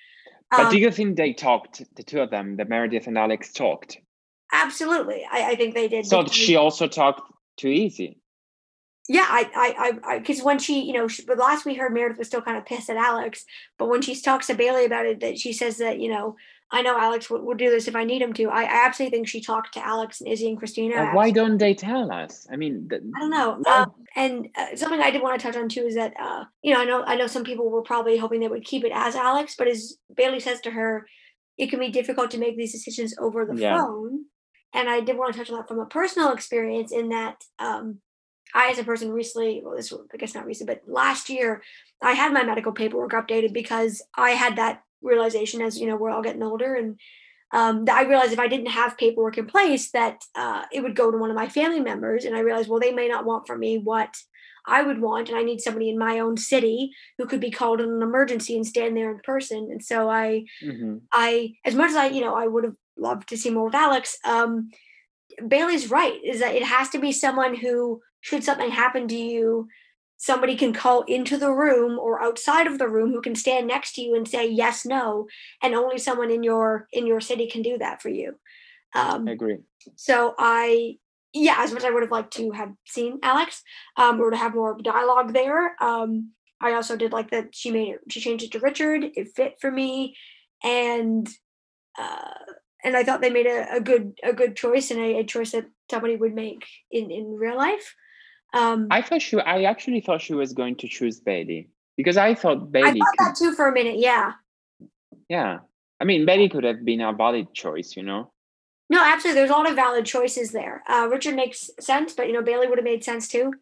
But 0.49 0.65
um, 0.67 0.71
do 0.71 0.79
you 0.79 0.91
think 0.91 1.17
they 1.17 1.33
talked, 1.33 1.83
the 1.95 2.03
two 2.03 2.21
of 2.21 2.29
them, 2.29 2.55
the 2.55 2.65
Meredith 2.65 3.07
and 3.07 3.17
Alex 3.17 3.51
talked? 3.51 3.97
Absolutely, 4.51 5.25
I, 5.29 5.51
I 5.51 5.55
think 5.55 5.73
they 5.73 5.87
did. 5.87 6.05
So 6.05 6.25
she 6.27 6.55
also 6.55 6.87
talked 6.87 7.21
too 7.57 7.67
easy. 7.67 8.19
Yeah, 9.07 9.27
I, 9.27 9.51
I, 9.55 10.13
I, 10.13 10.19
because 10.19 10.41
when 10.41 10.57
she, 10.57 10.81
you 10.81 10.93
know, 10.93 11.07
she, 11.07 11.23
but 11.25 11.37
last 11.37 11.63
we 11.63 11.75
heard 11.75 11.93
Meredith 11.93 12.17
was 12.17 12.27
still 12.27 12.41
kind 12.41 12.57
of 12.57 12.65
pissed 12.65 12.89
at 12.89 12.97
Alex, 12.97 13.45
but 13.77 13.87
when 13.87 14.01
she 14.01 14.19
talks 14.19 14.47
to 14.47 14.55
Bailey 14.55 14.85
about 14.85 15.05
it, 15.05 15.19
that 15.19 15.37
she 15.37 15.53
says 15.53 15.77
that 15.77 15.99
you 15.99 16.09
know 16.09 16.35
I 16.71 16.81
know 16.81 16.97
Alex 16.97 17.29
would, 17.29 17.43
would 17.43 17.57
do 17.57 17.69
this 17.69 17.87
if 17.87 17.95
I 17.95 18.03
need 18.03 18.21
him 18.21 18.33
to. 18.33 18.45
I, 18.45 18.63
I 18.63 18.85
absolutely 18.85 19.17
think 19.17 19.27
she 19.27 19.41
talked 19.41 19.75
to 19.75 19.85
Alex 19.85 20.19
and 20.19 20.29
Izzie 20.29 20.49
and 20.49 20.57
Cristina. 20.57 20.95
Well, 20.95 21.15
why 21.15 21.31
don't 21.31 21.59
they 21.59 21.75
tell 21.75 22.11
us? 22.11 22.47
I 22.51 22.55
mean, 22.55 22.87
the, 22.87 22.95
I 23.15 23.19
don't 23.19 23.29
know. 23.29 23.61
Uh, 23.65 23.85
and 24.15 24.49
uh, 24.57 24.75
something 24.75 24.99
I 24.99 25.11
did 25.11 25.21
want 25.21 25.39
to 25.39 25.45
touch 25.45 25.55
on 25.55 25.69
too 25.69 25.83
is 25.83 25.95
that 25.95 26.13
uh, 26.19 26.45
you 26.63 26.73
know 26.73 26.81
I 26.81 26.85
know 26.85 27.03
I 27.03 27.15
know 27.15 27.27
some 27.27 27.43
people 27.43 27.69
were 27.69 27.83
probably 27.83 28.17
hoping 28.17 28.39
they 28.39 28.47
would 28.47 28.65
keep 28.65 28.83
it 28.83 28.91
as 28.93 29.15
Alex, 29.15 29.55
but 29.55 29.67
as 29.67 29.97
Bailey 30.15 30.39
says 30.39 30.61
to 30.61 30.71
her, 30.71 31.05
it 31.57 31.69
can 31.69 31.79
be 31.79 31.89
difficult 31.89 32.31
to 32.31 32.39
make 32.39 32.57
these 32.57 32.71
decisions 32.71 33.13
over 33.19 33.45
the 33.45 33.55
yeah. 33.55 33.77
phone. 33.77 34.25
And 34.75 34.89
I 34.89 34.99
did 34.99 35.17
want 35.17 35.33
to 35.33 35.39
touch 35.39 35.49
on 35.49 35.57
that 35.57 35.67
from 35.67 35.79
a 35.79 35.85
personal 35.85 36.33
experience 36.33 36.91
in 36.91 37.09
that 37.09 37.43
um, 37.59 37.99
I, 38.53 38.69
as 38.69 38.77
a 38.77 38.83
person, 38.83 39.11
recently, 39.11 39.61
well, 39.63 39.75
this 39.75 39.91
I 39.91 40.17
guess 40.17 40.35
not 40.35 40.45
recent, 40.45 40.67
but 40.67 40.81
last 40.87 41.29
year, 41.29 41.63
I 42.01 42.11
had 42.11 42.33
my 42.33 42.43
medical 42.43 42.71
paperwork 42.71 43.13
updated 43.13 43.53
because 43.53 44.01
I 44.15 44.31
had 44.31 44.57
that 44.57 44.83
realization 45.01 45.61
as 45.61 45.79
you 45.79 45.87
know 45.87 45.95
we're 45.95 46.09
all 46.09 46.23
getting 46.23 46.43
older 46.43 46.75
and 46.75 46.99
um, 47.51 47.85
I 47.89 48.03
realized 48.03 48.33
if 48.33 48.39
I 48.39 48.47
didn't 48.47 48.71
have 48.71 48.97
paperwork 48.97 49.37
in 49.37 49.45
place 49.45 49.91
that 49.91 50.23
uh, 50.33 50.63
it 50.73 50.81
would 50.81 50.95
go 50.95 51.11
to 51.11 51.17
one 51.17 51.29
of 51.29 51.35
my 51.35 51.47
family 51.47 51.79
members 51.79 52.25
and 52.25 52.35
I 52.35 52.39
realized 52.39 52.67
well 52.67 52.79
they 52.79 52.91
may 52.91 53.07
not 53.07 53.25
want 53.25 53.47
from 53.47 53.59
me 53.59 53.77
what 53.77 54.15
I 54.67 54.81
would 54.81 54.99
want 54.99 55.29
and 55.29 55.37
I 55.37 55.43
need 55.43 55.61
somebody 55.61 55.89
in 55.89 55.97
my 55.97 56.19
own 56.19 56.37
city 56.37 56.91
who 57.17 57.27
could 57.27 57.39
be 57.39 57.51
called 57.51 57.79
in 57.79 57.89
an 57.89 58.01
emergency 58.01 58.55
and 58.55 58.65
stand 58.65 58.97
there 58.97 59.11
in 59.11 59.19
person 59.23 59.69
and 59.71 59.83
so 59.83 60.09
I 60.09 60.45
mm-hmm. 60.63 60.97
I 61.11 61.53
as 61.63 61.75
much 61.75 61.91
as 61.91 61.95
I 61.95 62.07
you 62.07 62.21
know 62.21 62.35
I 62.35 62.47
would 62.47 62.63
have 62.63 62.75
loved 62.97 63.29
to 63.29 63.37
see 63.37 63.49
more 63.49 63.65
with 63.65 63.75
Alex 63.75 64.17
um, 64.23 64.71
Bailey's 65.47 65.89
right 65.89 66.19
is 66.23 66.39
that 66.39 66.55
it 66.55 66.63
has 66.63 66.89
to 66.89 66.99
be 66.99 67.11
someone 67.11 67.55
who 67.55 68.01
should 68.21 68.43
something 68.43 68.71
happen 68.71 69.07
to 69.07 69.15
you 69.15 69.67
somebody 70.17 70.55
can 70.55 70.73
call 70.73 71.01
into 71.03 71.37
the 71.37 71.51
room 71.51 71.99
or 71.99 72.21
outside 72.21 72.67
of 72.67 72.79
the 72.79 72.87
room 72.87 73.11
who 73.11 73.21
can 73.21 73.35
stand 73.35 73.67
next 73.67 73.93
to 73.93 74.01
you 74.01 74.15
and 74.15 74.27
say 74.27 74.49
yes 74.49 74.85
no 74.85 75.27
and 75.61 75.75
only 75.75 75.97
someone 75.97 76.31
in 76.31 76.43
your 76.43 76.87
in 76.91 77.05
your 77.05 77.19
city 77.19 77.47
can 77.47 77.61
do 77.61 77.77
that 77.77 78.01
for 78.01 78.09
you. 78.09 78.39
Um, 78.93 79.27
i 79.27 79.31
agree. 79.31 79.57
so 79.95 80.33
i 80.37 80.95
yeah 81.33 81.57
as 81.59 81.71
much 81.71 81.83
as 81.83 81.85
i 81.85 81.89
would 81.89 82.03
have 82.03 82.11
liked 82.11 82.31
to 82.33 82.51
have 82.51 82.71
seen 82.85 83.19
alex 83.23 83.61
um, 83.97 84.21
or 84.21 84.31
to 84.31 84.37
have 84.37 84.55
more 84.55 84.77
dialogue 84.81 85.33
there 85.33 85.75
um, 85.81 86.31
i 86.61 86.73
also 86.73 86.95
did 86.95 87.11
like 87.11 87.31
that 87.31 87.53
she 87.53 87.71
made 87.71 87.89
it 87.89 87.99
she 88.09 88.21
changed 88.21 88.45
it 88.45 88.51
to 88.53 88.59
richard 88.59 89.03
it 89.15 89.35
fit 89.35 89.55
for 89.59 89.69
me 89.69 90.15
and 90.63 91.27
uh, 91.99 92.33
and 92.85 92.95
i 92.95 93.03
thought 93.03 93.19
they 93.19 93.29
made 93.29 93.47
a, 93.47 93.75
a 93.75 93.81
good 93.81 94.17
a 94.23 94.31
good 94.31 94.55
choice 94.55 94.91
and 94.91 94.99
a, 95.01 95.19
a 95.19 95.23
choice 95.25 95.51
that 95.51 95.65
somebody 95.91 96.15
would 96.15 96.33
make 96.33 96.65
in 96.91 97.11
in 97.11 97.35
real 97.35 97.57
life 97.57 97.95
um, 98.53 98.87
I 98.89 99.01
thought 99.01 99.21
she. 99.21 99.37
I 99.37 99.63
actually 99.63 99.99
thought 99.99 100.21
she 100.21 100.33
was 100.33 100.53
going 100.53 100.77
to 100.77 100.87
choose 100.87 101.19
Bailey 101.19 101.67
because 101.97 102.15
I 102.15 102.35
thought 102.35 102.71
Bailey. 102.71 102.87
I 102.87 102.93
thought 102.93 103.17
could, 103.17 103.25
that 103.25 103.35
too 103.35 103.53
for 103.53 103.67
a 103.67 103.73
minute. 103.73 103.97
Yeah. 103.97 104.31
Yeah, 105.27 105.59
I 105.99 106.03
mean, 106.05 106.25
Bailey 106.25 106.49
could 106.49 106.63
have 106.63 106.85
been 106.85 107.01
a 107.01 107.11
valid 107.11 107.53
choice, 107.53 107.95
you 107.95 108.03
know. 108.03 108.31
No, 108.89 109.03
absolutely. 109.03 109.41
There's 109.41 109.49
a 109.49 109.53
lot 109.53 109.69
of 109.69 109.75
valid 109.75 110.05
choices 110.05 110.51
there. 110.51 110.83
Uh, 110.87 111.07
Richard 111.11 111.35
makes 111.35 111.69
sense, 111.79 112.13
but 112.13 112.27
you 112.27 112.33
know, 112.33 112.43
Bailey 112.43 112.67
would 112.67 112.77
have 112.77 112.85
made 112.85 113.03
sense 113.03 113.27
too. 113.27 113.53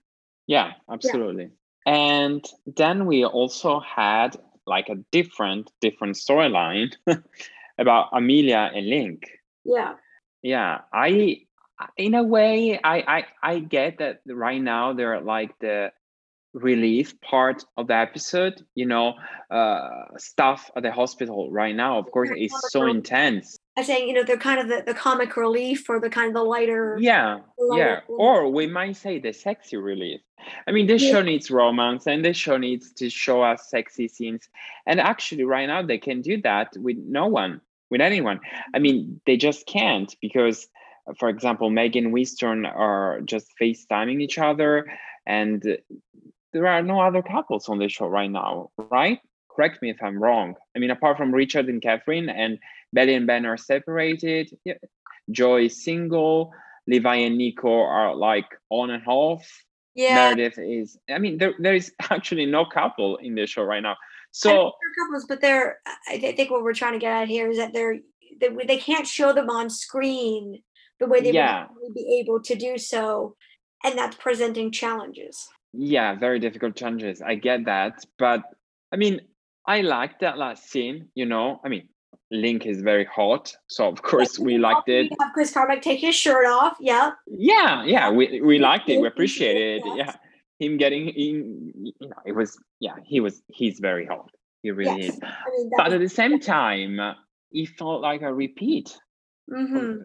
Yeah, 0.46 0.74
absolutely. 0.92 1.50
Yeah. 1.86 1.94
And 1.94 2.46
then 2.66 3.06
we 3.06 3.26
also 3.26 3.80
had 3.80 4.36
like 4.66 4.90
a 4.90 4.96
different, 5.12 5.72
different 5.80 6.16
storyline 6.16 6.94
about 7.78 8.10
Amelia 8.14 8.72
and 8.74 8.88
Link. 8.88 9.30
Yeah. 9.66 9.94
Yeah, 10.42 10.82
I 10.92 11.46
in 11.98 12.14
a 12.14 12.24
way 12.24 12.80
I, 12.84 12.98
I 13.00 13.26
i 13.42 13.60
get 13.60 13.98
that 13.98 14.22
right 14.28 14.62
now 14.62 14.94
they're 14.94 15.22
like 15.22 15.58
the 15.60 15.92
relief 16.54 17.20
part 17.22 17.66
of 17.78 17.88
the 17.88 17.96
episode 17.96 18.62
you 18.76 18.86
know 18.86 19.16
uh 19.50 20.06
stuff 20.18 20.70
at 20.76 20.84
the 20.84 20.92
hospital 20.92 21.52
right 21.52 21.76
now 21.76 21.98
of 21.98 22.10
course 22.12 22.30
is 22.38 22.54
so 22.70 22.86
intense 22.86 23.58
i 23.78 23.84
say 23.84 24.06
you 24.06 24.14
know 24.14 24.24
they're 24.24 24.38
kind 24.38 24.60
of 24.60 24.68
the, 24.68 24.84
the 24.86 24.94
comic 24.94 25.36
relief 25.38 25.90
or 25.90 26.00
the 26.00 26.10
kind 26.10 26.28
of 26.28 26.34
the 26.34 26.44
lighter 26.44 26.98
yeah 27.00 27.40
lighter 27.58 27.82
yeah 27.82 28.00
relief. 28.08 28.20
or 28.20 28.50
we 28.50 28.68
might 28.68 28.96
say 28.96 29.20
the 29.20 29.34
sexy 29.34 29.78
relief 29.78 30.22
i 30.68 30.72
mean 30.72 30.88
this 30.88 31.04
yeah. 31.04 31.12
show 31.12 31.22
needs 31.22 31.50
romance 31.50 32.08
and 32.08 32.24
this 32.24 32.38
show 32.38 32.58
needs 32.58 32.92
to 32.94 33.10
show 33.10 33.42
us 33.42 33.70
sexy 33.70 34.08
scenes 34.08 34.50
and 34.86 35.00
actually 35.00 35.44
right 35.44 35.68
now 35.68 35.82
they 35.82 35.98
can 35.98 36.22
do 36.22 36.42
that 36.42 36.70
with 36.78 36.98
no 36.98 37.28
one 37.28 37.62
with 37.90 38.02
anyone 38.02 38.40
i 38.74 38.80
mean 38.80 39.20
they 39.26 39.38
just 39.38 39.66
can't 39.66 40.16
because 40.22 40.68
for 41.18 41.30
example, 41.30 41.70
Megan 41.70 42.12
Weastern 42.12 42.66
are 42.66 43.22
just 43.22 43.52
FaceTiming 43.62 44.22
each 44.22 44.38
other, 44.38 44.88
and 45.26 45.78
there 46.54 46.68
are 46.68 46.82
no 46.82 47.02
other 47.02 47.22
couples 47.22 47.68
on 47.68 47.80
the 47.80 47.90
show 47.90 48.08
right 48.08 48.32
now, 48.32 48.72
right? 48.78 49.20
Correct 49.50 49.82
me 49.82 49.90
if 49.90 50.02
I'm 50.02 50.22
wrong. 50.22 50.56
I 50.76 50.80
mean, 50.80 50.92
apart 50.92 51.18
from 51.18 51.34
Richard 51.34 51.68
and 51.68 51.82
Catherine, 51.82 52.30
and 52.30 52.58
Betty 52.94 53.14
and 53.16 53.28
Ben 53.28 53.46
are 53.46 53.58
separated. 53.58 54.50
Yeah. 54.66 54.76
Joy 55.32 55.66
is 55.66 55.84
single. 55.84 56.52
Levi 56.88 57.16
and 57.16 57.38
Nico 57.38 57.72
are 57.72 58.16
like 58.16 58.46
on 58.70 58.90
and 58.92 59.04
off. 59.08 59.46
Yeah. 59.96 60.16
Meredith 60.36 60.58
is. 60.60 60.98
I 61.10 61.18
mean, 61.20 61.38
there 61.38 61.54
there 61.60 61.76
is 61.76 61.92
actually 62.12 62.46
no 62.46 62.66
couple 62.66 63.18
in 63.18 63.36
the 63.36 63.46
show 63.48 63.64
right 63.64 63.84
now. 63.84 63.96
So 64.32 64.72
couples, 65.00 65.26
but 65.28 65.42
they're. 65.42 65.78
I 66.10 66.18
think 66.18 66.50
what 66.52 66.64
we're 66.64 66.74
trying 66.74 66.94
to 66.94 67.00
get 67.00 67.14
at 67.22 67.28
here 67.28 67.50
is 67.50 67.58
that 67.58 67.74
they're 67.74 67.98
they, 68.42 68.50
they 68.66 68.78
can't 68.78 69.08
show 69.08 69.32
them 69.34 69.50
on 69.50 69.70
screen 69.70 70.62
the 71.00 71.08
way 71.08 71.22
they 71.22 71.32
Yeah. 71.32 71.68
would 71.82 71.94
be 71.94 72.20
able 72.20 72.42
to 72.42 72.56
do 72.56 72.78
so, 72.78 73.36
and 73.84 73.98
that's 73.98 74.16
presenting 74.18 74.72
challenges. 74.72 75.48
yeah, 75.74 76.16
very 76.16 76.40
difficult 76.40 76.76
challenges. 76.76 77.22
I 77.22 77.36
get 77.36 77.66
that, 77.66 78.04
but 78.18 78.42
I 78.92 78.96
mean, 78.98 79.22
I 79.68 79.82
like 79.82 80.20
that 80.20 80.38
last 80.38 80.70
scene. 80.72 81.10
You 81.16 81.26
know, 81.26 81.60
I 81.64 81.70
mean, 81.70 81.88
Link 82.34 82.66
is 82.66 82.82
very 82.82 83.06
hot, 83.06 83.56
so 83.68 83.88
of 83.88 84.02
course 84.02 84.40
we 84.40 84.58
liked 84.58 84.90
it. 84.90 85.04
We 85.12 85.18
have 85.22 85.34
Chris 85.34 85.54
Carmack 85.54 85.82
take 85.84 86.00
his 86.00 86.16
shirt 86.16 86.46
off. 86.48 86.76
Yeah. 86.80 87.12
Yeah, 87.28 87.84
yeah, 87.86 88.10
we 88.10 88.42
we 88.42 88.58
liked 88.60 88.90
it. 88.90 89.00
We 89.00 89.08
appreciated 89.08 89.84
it. 89.86 89.96
Yeah, 89.96 90.14
him 90.60 90.78
getting 90.78 91.10
in. 91.10 91.72
You 91.76 91.94
know, 92.10 92.16
it 92.26 92.32
was 92.34 92.58
yeah. 92.80 92.96
He 93.06 93.20
was 93.20 93.42
he's 93.48 93.80
very 93.80 94.06
hot. 94.08 94.30
He 94.64 94.72
really 94.72 95.04
Yes. 95.06 95.16
is. 95.16 95.20
I 95.24 95.50
mean, 95.56 95.70
But 95.78 95.94
at 95.94 96.00
the 96.00 96.10
same 96.10 96.40
time, 96.40 97.00
it 97.52 97.70
felt 97.78 98.02
like 98.02 98.22
a 98.24 98.34
repeat. 98.34 98.98
hmm 99.50 99.98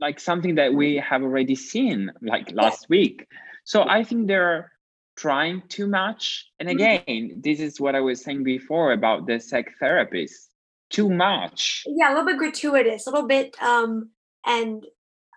like 0.00 0.18
something 0.18 0.56
that 0.56 0.74
we 0.74 0.96
have 0.96 1.22
already 1.22 1.54
seen 1.54 2.10
like 2.22 2.50
last 2.52 2.88
week 2.88 3.24
so 3.62 3.84
i 3.96 4.02
think 4.02 4.26
they're 4.26 4.72
trying 5.16 5.62
too 5.68 5.86
much 5.86 6.50
and 6.58 6.68
Mhm. 6.68 6.72
again 6.74 7.40
this 7.46 7.60
is 7.60 7.80
what 7.80 7.94
i 7.94 8.00
was 8.00 8.18
saying 8.24 8.42
before 8.42 8.92
about 8.92 9.26
the 9.28 9.38
psych 9.38 9.70
therapist 9.78 10.50
too 10.92 11.08
much 11.08 11.84
Yeah, 11.86 12.08
a 12.08 12.12
little 12.12 12.26
bit 12.26 12.38
gratuitous, 12.38 13.06
a 13.06 13.10
little 13.10 13.26
bit. 13.26 13.60
Um, 13.60 14.10
and 14.46 14.86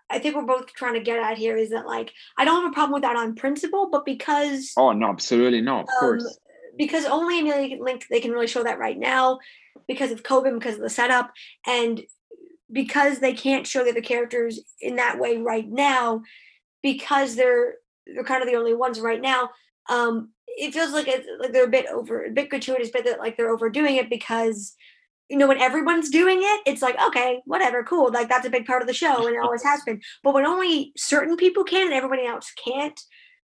I 0.08 0.20
think 0.20 0.36
we're 0.36 0.42
both 0.42 0.72
trying 0.72 0.94
to 0.94 1.00
get 1.00 1.18
at 1.18 1.38
here 1.38 1.56
is 1.56 1.70
that 1.70 1.86
like 1.86 2.12
I 2.38 2.44
don't 2.44 2.62
have 2.62 2.70
a 2.70 2.74
problem 2.74 2.92
with 2.92 3.02
that 3.02 3.16
on 3.16 3.34
principle, 3.34 3.88
but 3.90 4.04
because 4.04 4.72
oh 4.76 4.92
no 4.92 5.08
absolutely 5.08 5.60
not, 5.60 5.82
of 5.82 5.88
Um, 5.88 6.00
course 6.00 6.38
because 6.76 7.04
only 7.06 7.40
Amelia 7.40 7.82
Link 7.82 8.06
they 8.10 8.20
can 8.20 8.32
really 8.32 8.46
show 8.46 8.62
that 8.62 8.78
right 8.78 8.98
now 8.98 9.38
because 9.88 10.10
of 10.10 10.22
COVID, 10.22 10.54
because 10.54 10.74
of 10.74 10.80
the 10.80 10.90
setup, 10.90 11.32
and 11.66 12.02
because 12.70 13.18
they 13.18 13.32
can't 13.32 13.66
show 13.66 13.84
the 13.84 13.90
other 13.90 14.00
characters 14.00 14.60
in 14.80 14.96
that 14.96 15.18
way 15.18 15.38
right 15.38 15.68
now, 15.68 16.22
because 16.82 17.36
they're 17.36 17.74
they're 18.06 18.24
kind 18.24 18.42
of 18.42 18.48
the 18.48 18.56
only 18.56 18.74
ones 18.74 19.00
right 19.00 19.20
now. 19.20 19.50
Um, 19.88 20.30
it 20.46 20.72
feels 20.72 20.92
like 20.92 21.08
it's 21.08 21.26
like 21.40 21.52
they're 21.52 21.64
a 21.64 21.68
bit 21.68 21.86
over, 21.86 22.24
a 22.24 22.30
bit 22.30 22.50
gratuitous, 22.50 22.90
but 22.90 23.04
that 23.04 23.18
like 23.18 23.36
they're 23.36 23.50
overdoing 23.50 23.96
it 23.96 24.10
because 24.10 24.74
you 25.28 25.36
know 25.36 25.48
when 25.48 25.60
everyone's 25.60 26.10
doing 26.10 26.38
it, 26.40 26.60
it's 26.66 26.82
like 26.82 26.96
okay, 27.08 27.40
whatever, 27.44 27.82
cool, 27.84 28.10
like 28.12 28.28
that's 28.28 28.46
a 28.46 28.50
big 28.50 28.66
part 28.66 28.82
of 28.82 28.88
the 28.88 28.94
show 28.94 29.26
and 29.26 29.36
it 29.36 29.42
always 29.42 29.62
has 29.62 29.82
been. 29.82 30.00
But 30.22 30.34
when 30.34 30.46
only 30.46 30.92
certain 30.96 31.36
people 31.36 31.64
can 31.64 31.86
and 31.86 31.94
everybody 31.94 32.26
else 32.26 32.52
can't, 32.64 32.98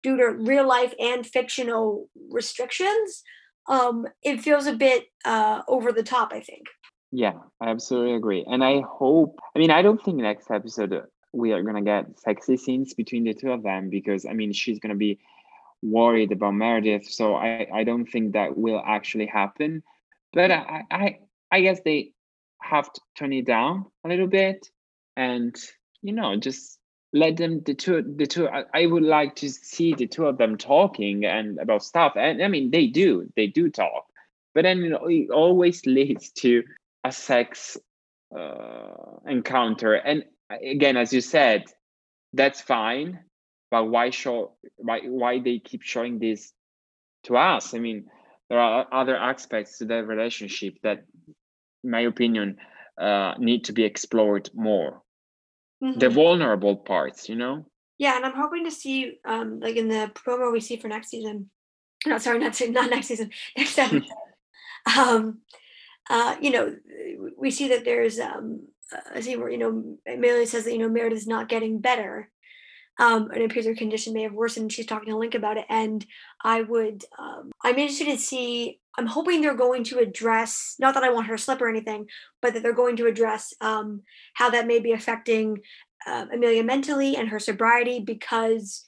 due 0.03 0.17
to 0.17 0.31
real 0.31 0.67
life 0.67 0.93
and 0.99 1.25
fictional 1.25 2.09
restrictions, 2.29 3.23
um, 3.67 4.07
it 4.23 4.41
feels 4.41 4.67
a 4.67 4.73
bit 4.73 5.05
uh, 5.25 5.61
over 5.67 5.91
the 5.91 6.03
top. 6.03 6.31
I 6.33 6.41
think. 6.41 6.67
yeah 7.11 7.33
i 7.59 7.69
absolutely 7.69 8.15
agree 8.15 8.45
and 8.47 8.63
i 8.63 8.81
hope 8.81 9.39
i 9.55 9.59
mean 9.59 9.71
i 9.71 9.81
don't 9.81 10.01
think 10.03 10.17
next 10.17 10.49
episode 10.49 11.03
we 11.33 11.51
are 11.51 11.63
gonna 11.63 11.81
get 11.81 12.19
sexy 12.19 12.57
scenes 12.57 12.93
between 12.93 13.23
the 13.23 13.33
two 13.33 13.51
of 13.51 13.63
them 13.63 13.89
because 13.89 14.25
i 14.25 14.33
mean 14.33 14.51
she's 14.53 14.79
gonna 14.79 14.95
be 14.95 15.19
worried 15.81 16.31
about 16.31 16.51
meredith 16.51 17.05
so 17.05 17.35
i 17.35 17.67
i 17.73 17.83
don't 17.83 18.05
think 18.05 18.33
that 18.33 18.57
will 18.57 18.81
actually 18.85 19.25
happen 19.25 19.83
but 20.33 20.51
i 20.51 20.83
i 20.91 21.19
i 21.51 21.61
guess 21.61 21.79
they 21.83 22.11
have 22.61 22.91
to 22.91 23.01
turn 23.17 23.33
it 23.33 23.45
down 23.45 23.85
a 24.03 24.07
little 24.07 24.27
bit 24.27 24.69
and 25.17 25.55
you 26.01 26.13
know 26.13 26.35
just 26.37 26.79
let 27.13 27.37
them 27.37 27.61
the 27.65 27.73
two 27.73 28.01
the 28.17 28.25
two 28.25 28.47
I, 28.47 28.63
I 28.73 28.85
would 28.85 29.03
like 29.03 29.35
to 29.37 29.49
see 29.49 29.93
the 29.93 30.07
two 30.07 30.25
of 30.25 30.37
them 30.37 30.57
talking 30.57 31.25
and 31.25 31.59
about 31.59 31.83
stuff. 31.83 32.13
And 32.15 32.41
i 32.41 32.47
mean 32.47 32.71
they 32.71 32.87
do 32.87 33.29
they 33.35 33.47
do 33.47 33.69
talk. 33.69 34.05
But 34.53 34.63
then 34.63 34.79
you 34.79 34.89
know, 34.89 35.07
it 35.07 35.29
always 35.29 35.85
leads 35.85 36.31
to 36.43 36.63
a 37.03 37.11
sex 37.11 37.77
uh, 38.35 39.17
encounter. 39.27 39.95
And 39.95 40.23
uh, 40.49 40.57
again 40.63 40.97
as 40.97 41.11
you 41.11 41.21
said 41.21 41.65
that's 42.33 42.61
fine 42.61 43.19
but 43.71 43.85
why 43.85 44.09
show 44.09 44.53
why 44.77 45.01
why 45.01 45.39
they 45.39 45.59
keep 45.59 45.81
showing 45.81 46.19
this 46.19 46.53
to 47.23 47.35
us? 47.35 47.73
I 47.73 47.79
mean 47.79 48.05
there 48.49 48.59
are 48.59 48.87
other 48.91 49.17
aspects 49.17 49.77
to 49.79 49.85
that 49.85 50.07
relationship 50.07 50.75
that 50.83 51.03
my 51.83 52.01
opinion 52.01 52.57
uh, 52.97 53.33
need 53.39 53.63
to 53.65 53.73
be 53.73 53.83
explored 53.83 54.49
more 54.53 55.01
the 55.81 56.07
Mhm. 56.07 56.13
vulnerable 56.13 56.75
parts 56.75 57.27
you 57.29 57.35
know 57.35 57.65
Yeah, 57.97 58.15
and 58.15 58.25
I'm 58.25 58.35
hoping 58.35 58.63
to 58.65 58.71
see, 58.71 59.19
um, 59.25 59.59
like 59.59 59.75
in 59.75 59.87
the 59.87 60.11
promo 60.13 60.51
we 60.51 60.59
see 60.59 60.77
for 60.77 60.87
next 60.87 61.09
season. 61.09 61.49
No, 62.05 62.17
sorry, 62.17 62.39
not 62.39 62.59
not 62.69 62.89
next 62.89 63.07
season. 63.07 63.29
Next 63.57 63.77
episode. 63.77 64.05
um, 64.97 65.41
uh, 66.09 66.35
you 66.41 66.49
know, 66.49 66.75
we 67.37 67.51
see 67.51 67.67
that 67.69 67.85
there's 67.85 68.19
um, 68.19 68.67
a 69.13 69.21
scene 69.21 69.39
where 69.39 69.51
you 69.51 69.57
know 69.59 69.97
Amelia 70.11 70.47
says 70.47 70.63
that 70.65 70.73
you 70.73 70.79
know 70.79 70.89
Meredith's 70.89 71.27
not 71.27 71.47
getting 71.47 71.79
better, 71.79 72.31
um, 72.97 73.29
and 73.29 73.41
it 73.41 73.45
appears 73.51 73.65
her 73.67 73.75
condition 73.75 74.13
may 74.13 74.23
have 74.23 74.33
worsened. 74.33 74.73
She's 74.73 74.87
talking 74.87 75.09
to 75.09 75.17
Link 75.17 75.35
about 75.35 75.57
it, 75.57 75.65
and 75.69 76.03
I 76.43 76.63
would, 76.63 77.05
um, 77.19 77.51
I'm 77.63 77.77
interested 77.77 78.05
to 78.05 78.17
see. 78.17 78.80
I'm 78.97 79.07
hoping 79.07 79.41
they're 79.41 79.53
going 79.53 79.83
to 79.85 79.99
address, 79.99 80.75
not 80.79 80.93
that 80.95 81.03
I 81.03 81.11
want 81.11 81.27
her 81.27 81.37
to 81.37 81.41
slip 81.41 81.61
or 81.61 81.69
anything, 81.69 82.07
but 82.41 82.53
that 82.53 82.63
they're 82.63 82.73
going 82.73 82.97
to 82.97 83.07
address 83.07 83.53
um, 83.61 84.01
how 84.33 84.49
that 84.49 84.67
may 84.67 84.79
be 84.79 84.91
affecting 84.91 85.59
uh, 86.05 86.25
Amelia 86.33 86.63
mentally 86.63 87.15
and 87.15 87.29
her 87.29 87.39
sobriety 87.39 87.99
because 87.99 88.85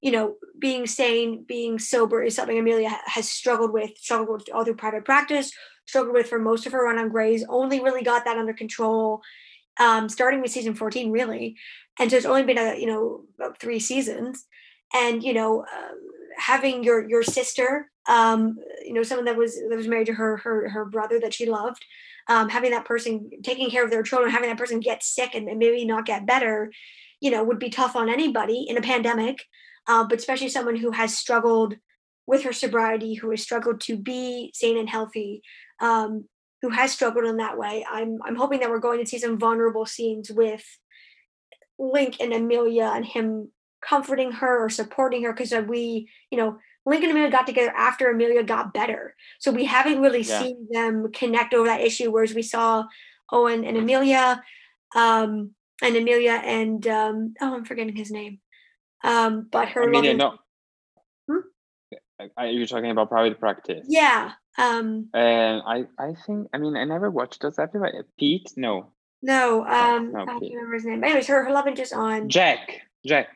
you 0.00 0.12
know 0.12 0.34
being 0.58 0.86
sane 0.86 1.44
being 1.48 1.78
sober 1.78 2.22
is 2.22 2.36
something 2.36 2.58
Amelia 2.58 2.90
has 3.06 3.28
struggled 3.28 3.72
with 3.72 3.90
struggled 3.96 4.28
with 4.28 4.48
all 4.54 4.64
through 4.64 4.76
private 4.76 5.04
practice 5.04 5.50
struggled 5.86 6.14
with 6.14 6.28
for 6.28 6.38
most 6.38 6.66
of 6.66 6.72
her 6.72 6.84
run 6.84 6.98
on 6.98 7.08
Grey's 7.08 7.44
only 7.48 7.80
really 7.80 8.02
got 8.02 8.24
that 8.24 8.38
under 8.38 8.52
control 8.52 9.22
um, 9.78 10.08
starting 10.08 10.40
with 10.40 10.50
season 10.50 10.74
14 10.74 11.10
really. 11.10 11.56
And 11.98 12.10
so 12.10 12.16
it's 12.16 12.26
only 12.26 12.44
been 12.44 12.58
a 12.58 12.78
you 12.78 12.86
know 12.86 13.24
about 13.36 13.60
three 13.60 13.80
seasons. 13.80 14.46
And 14.92 15.22
you 15.22 15.32
know 15.32 15.62
uh, 15.62 15.94
having 16.38 16.84
your 16.84 17.08
your 17.08 17.22
sister 17.22 17.90
um, 18.08 18.58
you 18.84 18.92
know 18.92 19.02
someone 19.02 19.24
that 19.24 19.36
was 19.36 19.56
that 19.68 19.76
was 19.76 19.88
married 19.88 20.06
to 20.06 20.14
her 20.14 20.36
her 20.38 20.68
her 20.68 20.84
brother 20.84 21.18
that 21.20 21.34
she 21.34 21.46
loved 21.46 21.84
um, 22.28 22.48
having 22.48 22.70
that 22.70 22.84
person 22.84 23.30
taking 23.42 23.70
care 23.70 23.84
of 23.84 23.90
their 23.90 24.02
children, 24.02 24.30
having 24.30 24.48
that 24.48 24.58
person 24.58 24.80
get 24.80 25.02
sick 25.02 25.34
and, 25.34 25.48
and 25.48 25.58
maybe 25.58 25.84
not 25.84 26.06
get 26.06 26.26
better, 26.26 26.72
you 27.20 27.30
know, 27.30 27.44
would 27.44 27.58
be 27.58 27.70
tough 27.70 27.96
on 27.96 28.08
anybody 28.08 28.64
in 28.68 28.76
a 28.76 28.82
pandemic. 28.82 29.44
Uh, 29.86 30.04
but 30.04 30.18
especially 30.18 30.48
someone 30.48 30.76
who 30.76 30.92
has 30.92 31.16
struggled 31.16 31.76
with 32.26 32.42
her 32.42 32.52
sobriety, 32.52 33.14
who 33.14 33.30
has 33.30 33.42
struggled 33.42 33.80
to 33.82 33.96
be 33.96 34.50
sane 34.54 34.78
and 34.78 34.88
healthy, 34.88 35.42
um, 35.80 36.24
who 36.62 36.70
has 36.70 36.90
struggled 36.90 37.26
in 37.26 37.36
that 37.36 37.58
way. 37.58 37.84
I'm 37.90 38.18
I'm 38.24 38.36
hoping 38.36 38.60
that 38.60 38.70
we're 38.70 38.78
going 38.78 39.00
to 39.00 39.06
see 39.06 39.18
some 39.18 39.38
vulnerable 39.38 39.84
scenes 39.84 40.30
with 40.30 40.64
Link 41.78 42.16
and 42.20 42.32
Amelia 42.32 42.92
and 42.94 43.04
him 43.04 43.50
comforting 43.86 44.32
her 44.32 44.64
or 44.64 44.70
supporting 44.70 45.24
her 45.24 45.34
because 45.34 45.52
we, 45.66 46.08
you 46.30 46.38
know, 46.38 46.58
Link 46.86 47.02
and 47.02 47.12
Amelia 47.12 47.30
got 47.30 47.46
together 47.46 47.72
after 47.74 48.10
Amelia 48.10 48.42
got 48.42 48.74
better. 48.74 49.14
So 49.38 49.50
we 49.50 49.64
haven't 49.64 50.00
really 50.02 50.20
Yeah. 50.20 50.38
seen 50.38 50.66
them 50.70 51.10
connect 51.12 51.54
over 51.54 51.66
that 51.68 51.80
issue, 51.80 52.10
whereas 52.10 52.34
we 52.34 52.42
saw 52.42 52.84
Owen 53.32 53.64
and 53.64 53.76
Amelia, 53.76 54.42
um, 54.94 55.54
and 55.82 55.96
Amelia 55.96 56.40
and 56.44 56.86
um, 56.86 57.34
oh, 57.40 57.54
I'm 57.56 57.64
forgetting 57.64 57.96
his 57.96 58.10
name. 58.10 58.40
Um, 59.02 59.48
but 59.50 59.68
her 59.70 59.82
i 59.82 59.86
you 59.86 59.92
loving- 59.92 60.16
know 60.18 60.38
Hmm? 61.28 62.28
are 62.36 62.46
you 62.46 62.66
talking 62.66 62.90
about 62.90 63.08
private 63.10 63.38
practice 63.40 63.86
yeah. 63.88 64.32
Um, 64.56 65.08
and 65.14 65.62
i 65.66 65.84
i 65.98 66.14
think 66.26 66.48
i 66.54 66.58
mean 66.58 66.76
i 66.76 66.84
never 66.84 67.10
watched 67.10 67.42
those 67.42 67.58
episodes 67.58 68.06
pete 68.18 68.52
no 68.56 68.92
no, 69.22 69.64
um, 69.66 70.12
no, 70.12 70.20
I 70.28 70.38
Pete. 70.38 70.52
remember 70.54 70.74
his 70.74 70.84
name. 70.84 71.00
But 71.00 71.06
anyways, 71.06 71.26
her 71.28 71.44
her 71.44 71.50
love 71.52 71.66
interest 71.66 71.94
on 71.94 72.28
jack 72.28 72.82
jack 73.06 73.28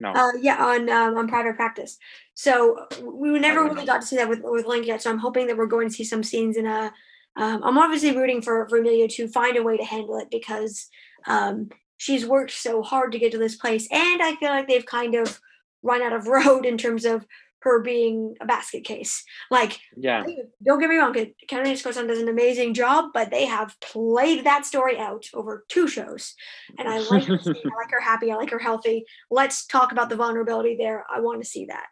no 0.00 0.12
Uh, 0.12 0.32
yeah, 0.40 0.64
on 0.64 0.88
um, 0.88 1.16
on 1.16 1.28
private 1.28 1.56
practice. 1.56 1.98
So 2.34 2.86
we 3.02 3.38
never 3.38 3.64
really 3.64 3.76
know. 3.76 3.86
got 3.86 4.00
to 4.02 4.06
see 4.06 4.16
that 4.16 4.28
with 4.28 4.40
with 4.42 4.66
Link 4.66 4.86
yet. 4.86 5.02
So 5.02 5.10
I'm 5.10 5.18
hoping 5.18 5.46
that 5.46 5.56
we're 5.56 5.66
going 5.66 5.88
to 5.88 5.94
see 5.94 6.04
some 6.04 6.22
scenes 6.22 6.56
in 6.56 6.66
a. 6.66 6.92
Um, 7.36 7.62
I'm 7.62 7.78
obviously 7.78 8.16
rooting 8.16 8.42
for 8.42 8.66
Vermilia 8.66 9.08
to 9.14 9.28
find 9.28 9.56
a 9.56 9.62
way 9.62 9.76
to 9.76 9.84
handle 9.84 10.18
it 10.18 10.28
because 10.30 10.88
um, 11.26 11.70
she's 11.96 12.26
worked 12.26 12.50
so 12.50 12.82
hard 12.82 13.12
to 13.12 13.18
get 13.18 13.32
to 13.32 13.38
this 13.38 13.56
place, 13.56 13.86
and 13.90 14.22
I 14.22 14.34
feel 14.36 14.50
like 14.50 14.68
they've 14.68 14.86
kind 14.86 15.14
of 15.14 15.40
run 15.82 16.02
out 16.02 16.12
of 16.12 16.26
road 16.38 16.66
in 16.66 16.78
terms 16.78 17.04
of 17.04 17.26
her 17.62 17.82
being 17.82 18.34
a 18.40 18.46
basket 18.46 18.84
case. 18.84 19.24
Like, 19.50 19.80
yeah 19.96 20.24
don't 20.62 20.80
get 20.80 20.90
me 20.90 20.96
wrong, 20.96 21.12
Caterina 21.12 21.74
Scorsone 21.74 22.08
does 22.08 22.18
an 22.18 22.28
amazing 22.28 22.74
job, 22.74 23.10
but 23.12 23.30
they 23.30 23.46
have 23.46 23.76
played 23.80 24.44
that 24.44 24.66
story 24.66 24.98
out 24.98 25.26
over 25.34 25.64
two 25.68 25.88
shows. 25.88 26.34
And 26.78 26.88
I 26.88 26.98
like 26.98 27.24
her. 27.24 27.34
I 27.34 27.46
like 27.76 27.90
her 27.90 28.00
happy, 28.00 28.30
I 28.30 28.36
like 28.36 28.50
her 28.50 28.58
healthy. 28.58 29.04
Let's 29.30 29.66
talk 29.66 29.92
about 29.92 30.08
the 30.08 30.16
vulnerability 30.16 30.76
there. 30.76 31.04
I 31.12 31.20
want 31.20 31.42
to 31.42 31.48
see 31.48 31.66
that. 31.66 31.86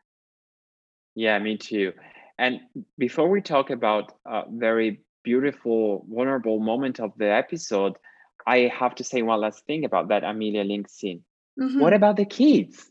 Yeah, 1.15 1.39
me 1.39 1.57
too. 1.57 1.93
And 2.39 2.61
before 2.99 3.29
we 3.29 3.41
talk 3.41 3.71
about 3.71 4.13
a 4.27 4.43
very 4.51 5.01
beautiful, 5.25 6.07
vulnerable 6.09 6.61
moment 6.61 7.01
of 7.01 7.13
the 7.17 7.31
episode, 7.33 7.95
I 8.47 8.71
have 8.79 8.95
to 8.97 9.05
say 9.05 9.23
one 9.23 9.41
last 9.41 9.65
thing 9.67 9.85
about 9.85 10.09
that 10.09 10.23
Amelia 10.23 10.63
Link 10.63 10.89
scene. 10.89 11.25
Mhm. 11.59 11.81
What 11.81 11.95
about 11.95 12.17
the 12.17 12.27
kids? 12.27 12.91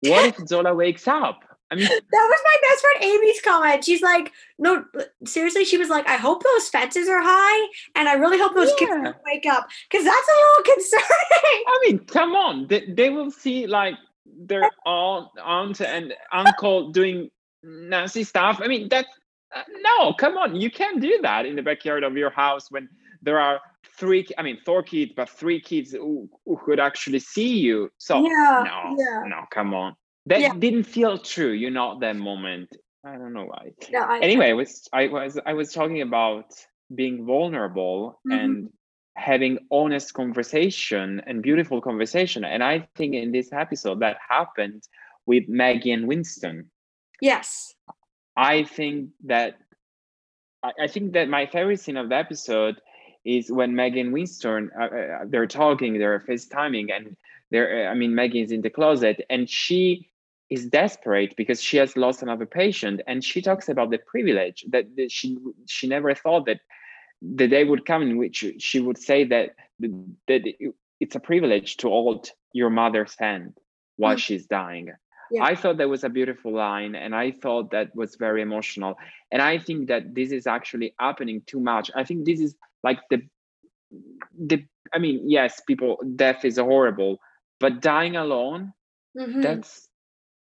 What 0.00 0.26
if 0.26 0.48
Zola 0.48 0.74
wakes 0.74 1.06
up 1.06 1.40
I 1.70 1.74
mean, 1.74 1.86
that 1.88 2.00
was 2.12 2.40
my 2.44 2.56
best 2.68 2.80
friend 2.82 3.04
Amy's 3.12 3.40
comment. 3.42 3.84
She's 3.84 4.02
like, 4.02 4.32
no, 4.58 4.84
seriously, 5.24 5.64
she 5.64 5.76
was 5.78 5.88
like, 5.88 6.08
I 6.08 6.16
hope 6.16 6.42
those 6.42 6.68
fences 6.68 7.08
are 7.08 7.20
high, 7.22 7.68
and 7.94 8.08
I 8.08 8.14
really 8.14 8.38
hope 8.38 8.54
those 8.54 8.72
kids 8.78 8.90
Yeah. 8.90 9.12
wake 9.24 9.46
up 9.46 9.68
because 9.90 10.04
that's 10.04 10.28
a 10.28 10.36
little 10.40 10.74
concerning. 10.74 11.64
I 11.66 11.78
mean, 11.86 11.98
come 12.06 12.34
on. 12.34 12.66
They, 12.68 12.86
they 12.86 13.10
will 13.10 13.30
see 13.30 13.66
like 13.66 13.94
their 14.26 14.70
aunt, 14.86 15.28
aunt 15.42 15.80
and 15.80 16.14
uncle 16.32 16.90
doing 16.90 17.30
nasty 17.62 18.24
stuff. 18.24 18.60
I 18.62 18.68
mean, 18.68 18.88
that's 18.88 19.08
uh, 19.54 19.62
no, 19.80 20.12
come 20.12 20.36
on. 20.36 20.54
You 20.56 20.70
can't 20.70 21.00
do 21.00 21.18
that 21.22 21.46
in 21.46 21.56
the 21.56 21.62
backyard 21.62 22.04
of 22.04 22.16
your 22.16 22.30
house 22.30 22.70
when 22.70 22.88
there 23.22 23.38
are 23.40 23.60
three, 23.98 24.26
I 24.36 24.42
mean, 24.42 24.58
four 24.64 24.82
kids, 24.82 25.12
but 25.16 25.28
three 25.28 25.60
kids 25.60 25.92
who, 25.92 26.28
who 26.44 26.58
could 26.64 26.78
actually 26.78 27.18
see 27.18 27.58
you. 27.58 27.90
So, 27.98 28.22
Yeah, 28.22 28.64
no, 28.66 28.96
yeah. 28.98 29.22
no, 29.26 29.44
come 29.50 29.72
on. 29.74 29.96
That 30.28 30.40
Yeah. 30.40 30.54
didn't 30.54 30.84
feel 30.84 31.18
true, 31.18 31.52
you 31.52 31.70
know, 31.70 31.98
that 32.00 32.16
moment. 32.16 32.68
I 33.04 33.16
don't 33.16 33.32
know 33.32 33.46
why. 33.46 33.72
No, 33.90 34.00
I, 34.02 34.18
anyway, 34.20 34.50
I 34.50 34.52
was 34.62 34.88
I 34.92 35.06
was 35.08 35.38
I 35.50 35.54
was 35.54 35.72
talking 35.72 36.02
about 36.02 36.46
being 36.94 37.24
vulnerable 37.24 38.20
Mhm. 38.26 38.34
and 38.38 38.52
having 39.16 39.58
honest 39.70 40.14
conversation 40.14 41.20
and 41.26 41.42
beautiful 41.42 41.80
conversation. 41.80 42.44
And 42.44 42.62
I 42.62 42.74
think 42.96 43.14
in 43.14 43.32
this 43.32 43.52
episode 43.52 44.00
that 44.00 44.16
happened 44.28 44.82
with 45.26 45.44
Maggie 45.48 45.92
and 45.92 46.06
Winston. 46.06 46.70
yes, 47.20 47.74
I 48.36 48.64
think 48.64 49.10
that 49.24 49.58
I, 50.62 50.72
I 50.84 50.86
think 50.88 51.12
that 51.14 51.28
my 51.28 51.46
favorite 51.46 51.80
scene 51.80 51.96
of 51.96 52.08
the 52.10 52.16
episode 52.16 52.76
is 53.24 53.50
when 53.50 53.74
Maggie 53.74 54.00
and 54.00 54.12
Winston 54.12 54.70
uh, 54.78 54.84
uh, 54.84 55.24
they're 55.26 55.46
talking, 55.62 55.98
they're 55.98 56.20
FaceTiming, 56.20 56.86
and 56.96 57.16
they're 57.50 57.88
uh, 57.88 57.92
I 57.92 57.94
mean 57.94 58.14
Maggie 58.14 58.42
is 58.42 58.52
in 58.52 58.60
the 58.62 58.70
closet 58.70 59.16
and 59.30 59.48
she 59.48 60.10
is 60.50 60.66
desperate 60.66 61.36
because 61.36 61.60
she 61.62 61.76
has 61.76 61.96
lost 61.96 62.22
another 62.22 62.46
patient, 62.46 63.00
and 63.06 63.22
she 63.24 63.42
talks 63.42 63.68
about 63.68 63.90
the 63.90 63.98
privilege 63.98 64.64
that, 64.70 64.86
that 64.96 65.10
she 65.12 65.36
she 65.66 65.86
never 65.88 66.14
thought 66.14 66.46
that 66.46 66.60
the 67.20 67.48
day 67.48 67.64
would 67.64 67.84
come 67.84 68.02
in 68.02 68.16
which 68.16 68.44
she 68.58 68.80
would 68.80 68.98
say 68.98 69.24
that 69.24 69.50
that 69.80 70.42
it's 71.00 71.16
a 71.16 71.20
privilege 71.20 71.76
to 71.78 71.88
hold 71.88 72.30
your 72.52 72.70
mother's 72.70 73.14
hand 73.18 73.54
while 73.96 74.16
Mm. 74.16 74.18
she's 74.18 74.46
dying. 74.46 74.88
Yeah. 75.30 75.44
I 75.44 75.54
thought 75.54 75.76
that 75.76 75.88
was 75.90 76.04
a 76.04 76.08
beautiful 76.08 76.52
line, 76.52 76.94
and 76.94 77.14
I 77.14 77.32
thought 77.32 77.70
that 77.72 77.94
was 77.94 78.16
very 78.16 78.40
emotional. 78.40 78.96
And 79.30 79.42
I 79.42 79.58
think 79.58 79.88
that 79.88 80.14
this 80.14 80.32
is 80.32 80.46
actually 80.46 80.94
happening 80.98 81.42
too 81.46 81.60
much. 81.60 81.90
I 81.94 82.04
think 82.04 82.24
this 82.24 82.40
is 82.40 82.56
like 82.82 83.00
the 83.10 83.22
the. 84.38 84.64
I 84.92 84.98
mean, 84.98 85.28
yes, 85.28 85.60
people 85.66 85.98
death 86.16 86.44
is 86.44 86.58
horrible, 86.58 87.18
but 87.60 87.80
dying 87.80 88.16
alone 88.16 88.72
Mhm. 89.16 89.42
that's 89.42 89.87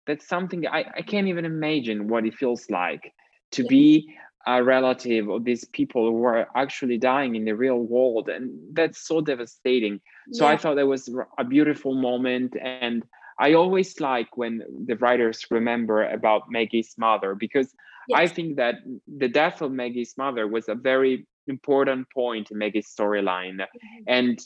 that's 0.06 0.28
something 0.28 0.68
I, 0.68 0.86
I 0.98 1.02
can't 1.02 1.28
even 1.28 1.46
imagine 1.46 2.08
what 2.08 2.26
it 2.26 2.36
feels 2.36 2.70
like 2.70 3.14
to 3.52 3.64
be 3.64 4.16
a 4.48 4.64
relative 4.64 5.28
of 5.30 5.44
these 5.44 5.66
people 5.66 6.10
who 6.10 6.24
are 6.24 6.48
actually 6.56 6.98
dying 6.98 7.36
in 7.36 7.46
the 7.46 7.56
real 7.56 7.80
world 7.80 8.30
and 8.30 8.52
that's 8.74 9.00
so 9.08 9.22
devastating 9.22 10.00
so 10.32 10.46
i 10.46 10.56
thought 10.58 10.76
that 10.76 10.88
was 10.88 11.10
a 11.38 11.44
beautiful 11.44 11.96
moment 11.96 12.56
and 12.62 13.04
i 13.40 13.54
always 13.54 14.00
like 14.00 14.38
when 14.38 14.62
the 14.86 14.96
writers 14.98 15.46
remember 15.50 16.04
about 16.08 16.44
maggie's 16.50 16.94
mother 16.98 17.34
because 17.36 17.74
i 18.14 18.28
think 18.28 18.58
that 18.58 18.76
the 19.18 19.28
death 19.28 19.62
of 19.62 19.72
maggie's 19.72 20.16
mother 20.18 20.48
was 20.48 20.70
a 20.70 20.76
very 20.76 21.26
important 21.48 22.08
point 22.14 22.52
in 22.52 22.58
maggie's 22.58 22.88
storyline 22.88 23.58
Mhm. 23.58 24.04
and 24.08 24.40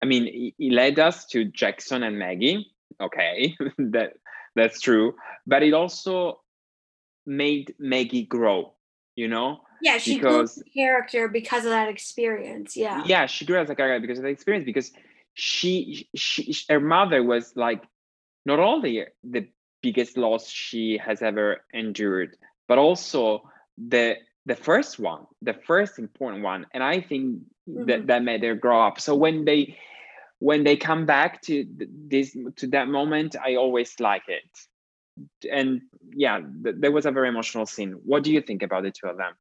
I 0.00 0.06
mean, 0.06 0.54
it 0.58 0.72
led 0.72 0.98
us 0.98 1.26
to 1.26 1.44
Jackson 1.44 2.02
and 2.04 2.18
Maggie. 2.18 2.70
Okay, 3.00 3.56
that 3.78 4.14
that's 4.56 4.80
true. 4.80 5.14
But 5.46 5.62
it 5.62 5.72
also 5.74 6.40
made 7.26 7.74
Maggie 7.78 8.24
grow. 8.24 8.74
You 9.16 9.26
know, 9.28 9.60
yeah, 9.82 9.98
she 9.98 10.18
grew 10.18 10.30
because- 10.30 10.58
as 10.58 10.64
a 10.66 10.70
character 10.70 11.28
because 11.28 11.64
of 11.64 11.70
that 11.70 11.88
experience. 11.88 12.76
Yeah, 12.76 13.02
yeah, 13.06 13.26
she 13.26 13.44
grew 13.44 13.58
as 13.58 13.68
a 13.70 13.74
character 13.74 14.00
because 14.00 14.18
of 14.18 14.24
the 14.24 14.30
experience. 14.30 14.64
Because 14.64 14.92
she, 15.34 16.08
she, 16.14 16.54
her 16.68 16.80
mother 16.80 17.22
was 17.22 17.52
like 17.56 17.82
not 18.46 18.60
only 18.60 19.04
the 19.24 19.48
biggest 19.82 20.16
loss 20.16 20.48
she 20.48 20.98
has 20.98 21.20
ever 21.22 21.58
endured, 21.72 22.36
but 22.68 22.78
also 22.78 23.42
the 23.76 24.16
the 24.46 24.56
first 24.56 24.98
one, 24.98 25.26
the 25.42 25.52
first 25.54 25.98
important 25.98 26.42
one. 26.44 26.66
And 26.72 26.82
I 26.82 27.00
think 27.00 27.40
that 27.66 28.02
Mhm. 28.02 28.06
that 28.06 28.22
made 28.22 28.42
her 28.44 28.54
grow 28.54 28.80
up. 28.86 29.00
So 29.00 29.14
when 29.16 29.44
they 29.44 29.76
when 30.40 30.64
they 30.64 30.76
come 30.76 31.04
back 31.06 31.42
to 31.42 31.66
this 32.08 32.36
to 32.56 32.66
that 32.68 32.88
moment, 32.88 33.36
I 33.42 33.56
always 33.56 33.98
like 33.98 34.22
it. 34.28 34.42
And 35.50 35.82
yeah, 36.14 36.40
th- 36.62 36.76
there 36.78 36.92
was 36.92 37.06
a 37.06 37.10
very 37.10 37.28
emotional 37.28 37.66
scene. 37.66 37.92
What 38.04 38.22
do 38.22 38.32
you 38.32 38.40
think 38.40 38.62
about 38.62 38.84
the 38.84 38.92
two 38.92 39.08
of 39.08 39.16
them? 39.16 39.32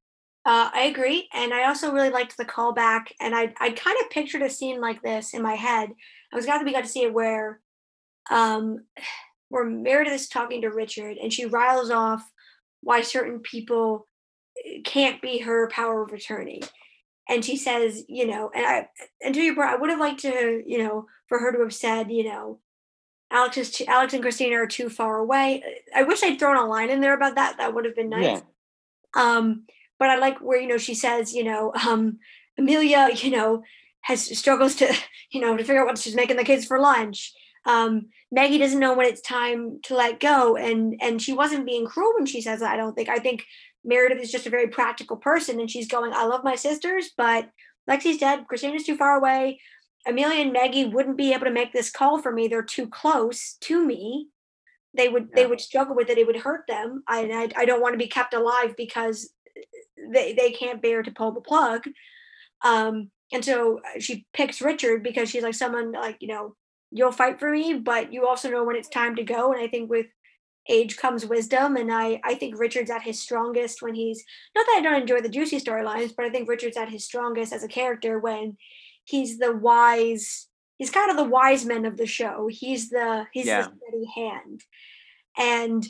Uh, 0.45 0.69
I 0.73 0.83
agree, 0.83 1.27
and 1.33 1.53
I 1.53 1.67
also 1.67 1.91
really 1.91 2.09
liked 2.09 2.37
the 2.37 2.45
callback. 2.45 3.11
And 3.19 3.35
I 3.35 3.53
I 3.59 3.71
kind 3.71 3.97
of 4.01 4.09
pictured 4.09 4.41
a 4.41 4.49
scene 4.49 4.81
like 4.81 5.01
this 5.01 5.33
in 5.33 5.41
my 5.41 5.55
head. 5.55 5.89
I 6.31 6.35
was 6.35 6.45
glad 6.45 6.59
that 6.59 6.65
we 6.65 6.73
got 6.73 6.83
to 6.83 6.89
see 6.89 7.03
it 7.03 7.13
where, 7.13 7.61
um, 8.31 8.79
where 9.49 9.65
Meredith 9.65 10.13
is 10.13 10.27
talking 10.27 10.61
to 10.61 10.69
Richard, 10.69 11.17
and 11.17 11.31
she 11.31 11.45
riles 11.45 11.91
off 11.91 12.23
why 12.81 13.01
certain 13.01 13.39
people 13.39 14.07
eh, 14.65 14.79
can't 14.83 15.21
be 15.21 15.39
her 15.39 15.69
power 15.69 16.03
of 16.03 16.11
attorney. 16.11 16.61
And 17.29 17.43
she 17.43 17.57
says, 17.57 18.03
you 18.07 18.25
know, 18.25 18.51
and 18.55 18.65
I 18.65 18.89
and 19.21 19.33
to 19.33 19.41
your 19.41 19.55
point, 19.55 19.69
I 19.69 19.75
would 19.75 19.89
have 19.89 19.99
liked 19.99 20.21
to, 20.21 20.63
you 20.65 20.77
know, 20.79 21.07
for 21.27 21.39
her 21.39 21.51
to 21.51 21.59
have 21.59 21.73
said, 21.73 22.11
you 22.11 22.23
know, 22.23 22.59
Alex 23.31 23.57
is 23.57 23.71
too, 23.71 23.85
Alex 23.87 24.13
and 24.13 24.21
Cristina 24.21 24.55
are 24.55 24.67
too 24.67 24.89
far 24.89 25.17
away. 25.17 25.63
I 25.93 26.03
wish 26.03 26.23
I'd 26.23 26.39
thrown 26.39 26.55
a 26.55 26.65
line 26.65 26.89
in 26.89 27.01
there 27.01 27.13
about 27.13 27.35
that. 27.35 27.57
That 27.57 27.73
would 27.73 27.85
have 27.85 27.95
been 27.95 28.09
nice. 28.09 28.23
Yeah. 28.23 28.41
Um, 29.15 29.63
but 29.99 30.09
I 30.09 30.17
like 30.17 30.39
where 30.39 30.59
you 30.59 30.67
know 30.67 30.77
she 30.77 30.93
says, 30.93 31.33
you 31.33 31.43
know, 31.43 31.73
um, 31.87 32.19
Amelia, 32.57 33.09
you 33.13 33.31
know, 33.31 33.63
has 34.01 34.37
struggles 34.37 34.75
to, 34.75 34.93
you 35.31 35.41
know, 35.41 35.57
to 35.57 35.63
figure 35.63 35.81
out 35.81 35.87
what 35.87 35.97
she's 35.97 36.15
making 36.15 36.37
the 36.37 36.43
kids 36.43 36.65
for 36.65 36.79
lunch. 36.79 37.33
Um, 37.67 38.07
Maggie 38.31 38.57
doesn't 38.57 38.79
know 38.79 38.95
when 38.95 39.05
it's 39.05 39.21
time 39.21 39.79
to 39.83 39.95
let 39.95 40.19
go, 40.19 40.55
and 40.55 40.97
and 41.01 41.21
she 41.21 41.33
wasn't 41.33 41.65
being 41.65 41.85
cruel 41.85 42.13
when 42.15 42.25
she 42.25 42.41
says 42.41 42.61
that. 42.61 42.73
I 42.73 42.77
don't 42.77 42.95
think. 42.95 43.09
I 43.09 43.19
think 43.19 43.45
Meredith 43.83 44.21
is 44.21 44.31
just 44.31 44.47
a 44.47 44.51
very 44.51 44.67
practical 44.67 45.17
person, 45.17 45.59
and 45.59 45.69
she's 45.69 45.87
going, 45.87 46.13
I 46.13 46.25
love 46.25 46.43
my 46.43 46.55
sisters, 46.55 47.11
but 47.15 47.49
Lexi's 47.89 48.17
dead. 48.17 48.47
Cristina's 48.47 48.83
too 48.83 48.97
far 48.97 49.17
away. 49.17 49.59
Amelia 50.07 50.41
and 50.41 50.53
Maggie 50.53 50.85
wouldn't 50.85 51.17
be 51.17 51.33
able 51.33 51.45
to 51.45 51.51
make 51.51 51.73
this 51.73 51.91
call 51.91 52.21
for 52.21 52.31
me. 52.31 52.47
They're 52.47 52.63
too 52.63 52.87
close 52.87 53.57
to 53.61 53.85
me. 53.85 54.29
They 54.93 55.09
would 55.09 55.33
they 55.33 55.45
would 55.45 55.61
struggle 55.61 55.95
with 55.95 56.09
it. 56.09 56.17
It 56.17 56.25
would 56.25 56.37
hurt 56.37 56.65
them. 56.67 57.03
I 57.07 57.51
I, 57.55 57.61
I 57.61 57.65
don't 57.65 57.81
want 57.81 57.93
to 57.93 57.99
be 57.99 58.07
kept 58.07 58.33
alive 58.33 58.75
because 58.77 59.29
they 60.11 60.33
they 60.33 60.51
can't 60.51 60.81
bear 60.81 61.03
to 61.03 61.11
pull 61.11 61.31
the 61.31 61.41
plug. 61.41 61.83
Um, 62.63 63.11
and 63.31 63.43
so 63.43 63.79
uh, 63.79 63.99
she 63.99 64.25
picks 64.33 64.61
Richard 64.61 65.03
because 65.03 65.29
she's 65.29 65.43
like 65.43 65.53
someone 65.53 65.91
like 65.91 66.17
you 66.21 66.29
know 66.29 66.55
you'll 66.91 67.11
fight 67.11 67.39
for 67.39 67.51
me, 67.51 67.73
but 67.75 68.13
you 68.13 68.27
also 68.27 68.49
know 68.49 68.63
when 68.63 68.75
it's 68.75 68.89
time 68.89 69.15
to 69.15 69.23
go. 69.23 69.51
And 69.51 69.61
I 69.61 69.67
think 69.67 69.89
with 69.89 70.07
age 70.69 70.97
comes 70.97 71.25
wisdom, 71.25 71.75
and 71.77 71.91
I 71.91 72.19
I 72.23 72.35
think 72.35 72.59
Richard's 72.59 72.91
at 72.91 73.01
his 73.03 73.21
strongest 73.21 73.81
when 73.81 73.95
he's 73.95 74.23
not 74.55 74.65
that 74.65 74.77
I 74.79 74.81
don't 74.81 75.01
enjoy 75.01 75.21
the 75.21 75.29
juicy 75.29 75.59
storylines, 75.59 76.13
but 76.15 76.25
I 76.25 76.29
think 76.29 76.49
Richard's 76.49 76.77
at 76.77 76.89
his 76.89 77.05
strongest 77.05 77.53
as 77.53 77.63
a 77.63 77.67
character 77.67 78.19
when 78.19 78.57
he's 79.05 79.37
the 79.37 79.53
wise. 79.55 80.47
He's 80.77 80.91
kind 80.91 81.09
of 81.09 81.17
the 81.17 81.23
wise 81.23 81.65
man 81.65 81.85
of 81.85 81.97
the 81.97 82.05
show. 82.05 82.47
He's 82.51 82.89
the 82.89 83.25
he's 83.33 83.45
Yeah. 83.47 83.63
the 83.63 83.73
steady 83.77 84.05
hand, 84.15 84.63
and 85.37 85.87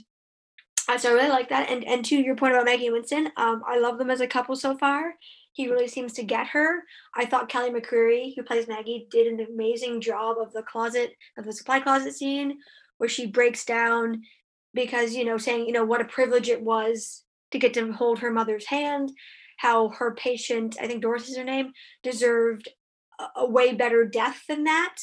uh, 0.88 0.98
so 0.98 1.10
I 1.10 1.14
really 1.14 1.30
like 1.30 1.50
that. 1.50 1.70
And 1.70 1.84
and 1.84 2.06
to 2.06 2.16
your 2.16 2.36
point 2.36 2.54
about 2.54 2.66
Maggie 2.66 2.88
and 2.88 2.94
Winston, 2.94 3.32
um, 3.36 3.64
I 3.68 3.80
love 3.80 3.98
them 3.98 4.10
as 4.10 4.22
a 4.22 4.28
couple 4.28 4.56
so 4.56 4.78
far. 4.78 5.16
He 5.58 5.72
really 5.72 5.88
seems 5.88 6.14
to 6.14 6.24
get 6.24 6.46
her. 6.50 6.84
I 7.16 7.26
thought 7.26 7.50
Kelly 7.50 7.72
McCreary, 7.72 8.36
who 8.36 8.44
plays 8.44 8.68
Maggie, 8.68 9.08
did 9.10 9.26
an 9.26 9.44
amazing 9.52 10.02
job 10.02 10.38
of 10.40 10.54
the 10.54 10.62
closet 10.62 11.16
of 11.36 11.46
the 11.46 11.52
supply 11.52 11.80
closet 11.80 12.14
scene, 12.14 12.60
where 13.00 13.10
she 13.10 13.26
breaks 13.26 13.66
down 13.66 14.22
because 14.76 15.16
you 15.16 15.26
know 15.26 15.40
saying 15.40 15.66
you 15.66 15.74
know 15.74 15.84
what 15.84 16.00
a 16.00 16.06
privilege 16.06 16.48
it 16.48 16.62
was 16.62 17.24
to 17.50 17.58
get 17.58 17.74
to 17.74 17.92
hold 17.92 18.20
her 18.20 18.30
mother's 18.32 18.68
hand, 18.68 19.12
how 19.58 19.90
her 19.90 20.14
patient, 20.14 20.78
I 20.80 20.86
think 20.86 21.02
Doris 21.02 21.28
is 21.28 21.38
her 21.38 21.44
name, 21.44 21.72
deserved 22.04 22.70
a, 23.20 23.26
a 23.38 23.50
way 23.50 23.74
better 23.74 24.06
death 24.06 24.44
than 24.48 24.66
that. 24.66 24.98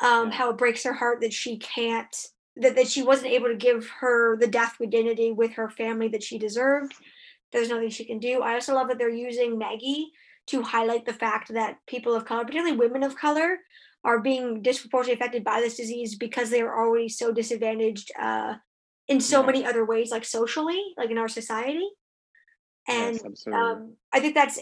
Um, 0.00 0.30
Yeah. 0.30 0.34
how 0.38 0.50
it 0.50 0.58
breaks 0.58 0.82
her 0.82 0.92
heart 0.92 1.20
that 1.20 1.32
she 1.32 1.58
can't 1.58 2.16
that, 2.56 2.74
that 2.74 2.88
she 2.88 3.04
wasn't 3.04 3.32
able 3.32 3.46
to 3.46 3.54
give 3.54 3.88
her 4.00 4.36
the 4.36 4.48
death 4.48 4.74
with 4.80 4.90
dignity 4.90 5.30
with 5.30 5.52
her 5.52 5.70
family 5.70 6.08
that 6.08 6.24
she 6.24 6.36
deserved. 6.36 6.94
There's 7.52 7.68
nothing 7.68 7.90
she 7.90 8.04
can 8.04 8.18
do. 8.18 8.42
I 8.42 8.54
also 8.54 8.74
love 8.74 8.88
that 8.88 8.98
they're 8.98 9.10
using 9.10 9.58
Maggie 9.58 10.12
to 10.48 10.62
highlight 10.62 11.06
the 11.06 11.12
fact 11.12 11.52
that 11.54 11.78
people 11.86 12.14
of 12.14 12.24
color, 12.24 12.44
particularly 12.44 12.76
women 12.76 13.02
of 13.02 13.16
color, 13.16 13.58
are 14.04 14.20
being 14.20 14.62
disproportionately 14.62 15.20
affected 15.20 15.44
by 15.44 15.60
this 15.60 15.76
disease 15.76 16.16
because 16.16 16.50
they 16.50 16.60
are 16.60 16.74
already 16.84 17.08
so 17.08 17.32
disadvantaged 17.32 18.10
uh, 18.20 18.54
in 19.06 19.20
so 19.20 19.40
Yeah. 19.40 19.46
many 19.46 19.64
other 19.64 19.84
ways, 19.84 20.10
like 20.10 20.24
socially, 20.24 20.82
like 20.96 21.10
in 21.10 21.18
our 21.18 21.28
society. 21.28 21.88
And 22.88 23.14
yes, 23.14 23.44
um, 23.52 23.96
I 24.12 24.18
think 24.20 24.34
that's 24.34 24.58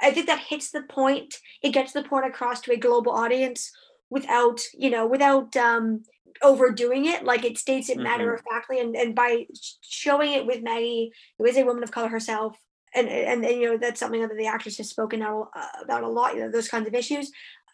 I 0.00 0.12
think 0.12 0.26
that 0.26 0.38
hits 0.38 0.70
the 0.70 0.82
point. 0.82 1.34
It 1.62 1.70
gets 1.70 1.92
the 1.92 2.04
point 2.04 2.26
across 2.26 2.60
to 2.62 2.72
a 2.72 2.76
global 2.76 3.12
audience 3.12 3.72
without 4.10 4.60
you 4.74 4.90
know 4.90 5.06
without 5.06 5.56
um, 5.56 6.04
overdoing 6.42 7.06
it. 7.06 7.24
Like 7.24 7.44
it 7.44 7.58
states 7.58 7.88
it 7.88 7.98
matter 7.98 8.32
of 8.34 8.42
factly, 8.50 8.80
and 8.80 8.94
and 8.96 9.14
by 9.14 9.46
showing 9.82 10.32
it 10.32 10.46
with 10.46 10.62
Maggie, 10.62 11.12
who 11.38 11.46
is 11.46 11.56
a 11.56 11.64
woman 11.64 11.82
of 11.82 11.90
color 11.90 12.08
herself, 12.08 12.56
and 12.94 13.08
and, 13.08 13.44
and 13.44 13.60
you 13.60 13.70
know 13.70 13.78
that's 13.78 14.00
something 14.00 14.20
that 14.20 14.36
the 14.36 14.46
actress 14.46 14.78
has 14.78 14.90
spoken 14.90 15.22
out 15.22 15.50
uh, 15.56 15.82
about 15.82 16.02
a 16.02 16.08
lot. 16.08 16.34
You 16.34 16.40
know 16.40 16.50
those 16.50 16.68
kinds 16.68 16.86
of 16.86 16.94
issues. 16.94 17.30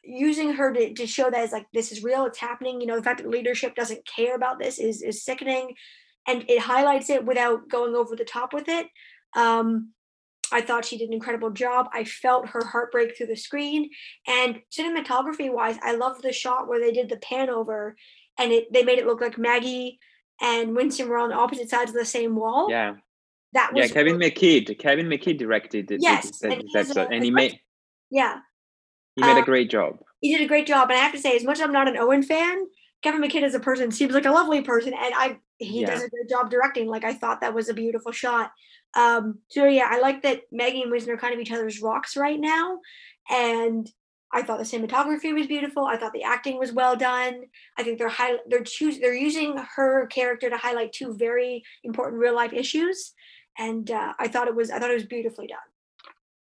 Using 0.07 0.52
her 0.52 0.70
to, 0.70 0.92
to 0.92 1.07
show 1.07 1.30
that 1.30 1.44
is 1.44 1.52
like 1.52 1.66
this 1.72 1.90
is 1.90 2.05
real, 2.05 2.26
it's 2.26 2.38
happening. 2.38 2.80
You 2.80 2.86
know 2.86 2.96
the 2.96 3.02
fact 3.02 3.22
that 3.22 3.30
leadership 3.30 3.74
doesn't 3.74 4.07
care 4.07 4.34
about 4.34 4.59
this 4.59 4.78
is 4.78 5.02
is 5.02 5.24
sickening, 5.24 5.74
and 6.26 6.44
it 6.48 6.61
highlights 6.61 7.11
it 7.11 7.24
without 7.24 7.68
going 7.68 7.94
over 7.94 8.14
the 8.14 8.24
top 8.24 8.52
with 8.52 8.68
it. 8.68 8.86
Um, 9.34 9.94
I 10.52 10.61
thought 10.61 10.84
she 10.84 10.98
did 10.98 11.09
an 11.09 11.14
incredible 11.14 11.50
job. 11.50 11.88
I 11.92 12.05
felt 12.05 12.48
her 12.50 12.64
heartbreak 12.64 13.16
through 13.16 13.26
the 13.26 13.36
screen. 13.36 13.90
And 14.26 14.61
cinematography 14.70 15.52
wise, 15.52 15.78
I 15.82 15.96
love 15.96 16.22
the 16.22 16.32
shot 16.32 16.68
where 16.68 16.80
they 16.80 16.92
did 16.92 17.09
the 17.09 17.16
pan 17.16 17.50
over 17.50 17.96
and 18.39 18.53
it 18.53 18.72
they 18.72 18.82
made 18.82 18.99
it 18.99 19.07
look 19.07 19.20
like 19.20 19.39
Maggie 19.39 19.99
and 20.41 20.74
Winston 20.74 21.09
were 21.09 21.18
on 21.18 21.32
opposite 21.32 21.70
sides 21.70 21.91
of 21.91 21.97
the 21.97 22.05
same 22.05 22.37
wall. 22.37 22.68
Yeah. 22.70 22.95
That 23.53 23.72
was 23.72 23.89
Yeah, 23.89 23.95
Kevin 23.95 24.18
McKidd. 24.18 24.78
Kevin 24.78 25.07
McKidd 25.07 25.39
directed 25.39 25.91
it. 25.91 26.03
Yes. 26.03 26.43
and, 26.43 26.64
episode, 26.74 27.12
and 27.12 27.24
he 27.24 27.30
made 27.30 27.59
Yeah. 28.11 28.39
He 29.16 29.22
made 29.22 29.37
uh, 29.37 29.43
a 29.43 29.45
great 29.45 29.70
job. 29.70 29.99
He 30.20 30.37
did 30.37 30.45
a 30.45 30.49
great 30.49 30.66
job. 30.66 30.91
And 30.91 30.99
I 30.99 31.03
have 31.03 31.12
to 31.12 31.20
say, 31.20 31.37
as 31.37 31.45
much 31.45 31.59
as 31.59 31.62
I'm 31.62 31.72
not 31.72 31.87
an 31.87 31.97
Owen 31.97 32.22
fan, 32.22 32.66
Kevin 33.03 33.22
McKidd 33.22 33.45
as 33.45 33.55
a 33.55 33.61
person 33.61 33.93
seems 33.93 34.12
like 34.12 34.26
a 34.26 34.32
lovely 34.32 34.62
person. 34.62 34.93
And 34.93 35.14
I 35.14 35.39
he 35.59 35.82
yeah. 35.82 35.91
does 35.91 36.03
a 36.03 36.09
good 36.09 36.28
job 36.28 36.51
directing. 36.51 36.89
Like 36.89 37.05
I 37.05 37.14
thought 37.14 37.41
that 37.43 37.55
was 37.55 37.68
a 37.68 37.74
beautiful 37.74 38.11
shot. 38.11 38.51
Um, 38.97 39.39
so 39.49 39.66
yeah, 39.66 39.89
I 39.91 40.01
like 40.01 40.22
that 40.22 40.43
Maggie 40.51 40.82
and 40.82 40.91
Winston 40.91 41.12
are 41.12 41.18
kind 41.18 41.35
of 41.35 41.41
each 41.41 41.53
other's 41.53 41.80
rocks 41.80 42.16
right 42.16 42.41
now. 42.41 42.80
And 43.30 43.89
I 44.35 44.43
thought 44.43 44.59
the 44.59 44.64
cinematography 44.64 45.32
was 45.32 45.47
beautiful. 45.47 45.87
I 45.87 45.97
thought 45.97 46.12
the 46.12 46.24
acting 46.24 46.59
was 46.59 46.72
well 46.72 46.97
done. 46.97 47.45
I 47.78 47.85
think 47.85 47.99
they're 47.99 48.09
high, 48.09 48.35
they're 48.49 48.64
choose 48.64 48.99
they're 48.99 49.14
using 49.14 49.57
her 49.76 50.07
character 50.09 50.51
to 50.51 50.57
highlight 50.57 50.93
two 50.93 51.14
very 51.14 51.62
important 51.85 52.20
real 52.20 52.35
life 52.35 52.53
issues, 52.53 53.14
and 53.57 53.91
uh, 53.91 54.12
I 54.18 54.26
thought 54.26 54.49
it 54.49 54.55
was 54.55 54.70
I 54.70 54.78
thought 54.80 54.91
it 54.91 54.95
was 54.95 55.07
beautifully 55.07 55.47
done. 55.47 55.59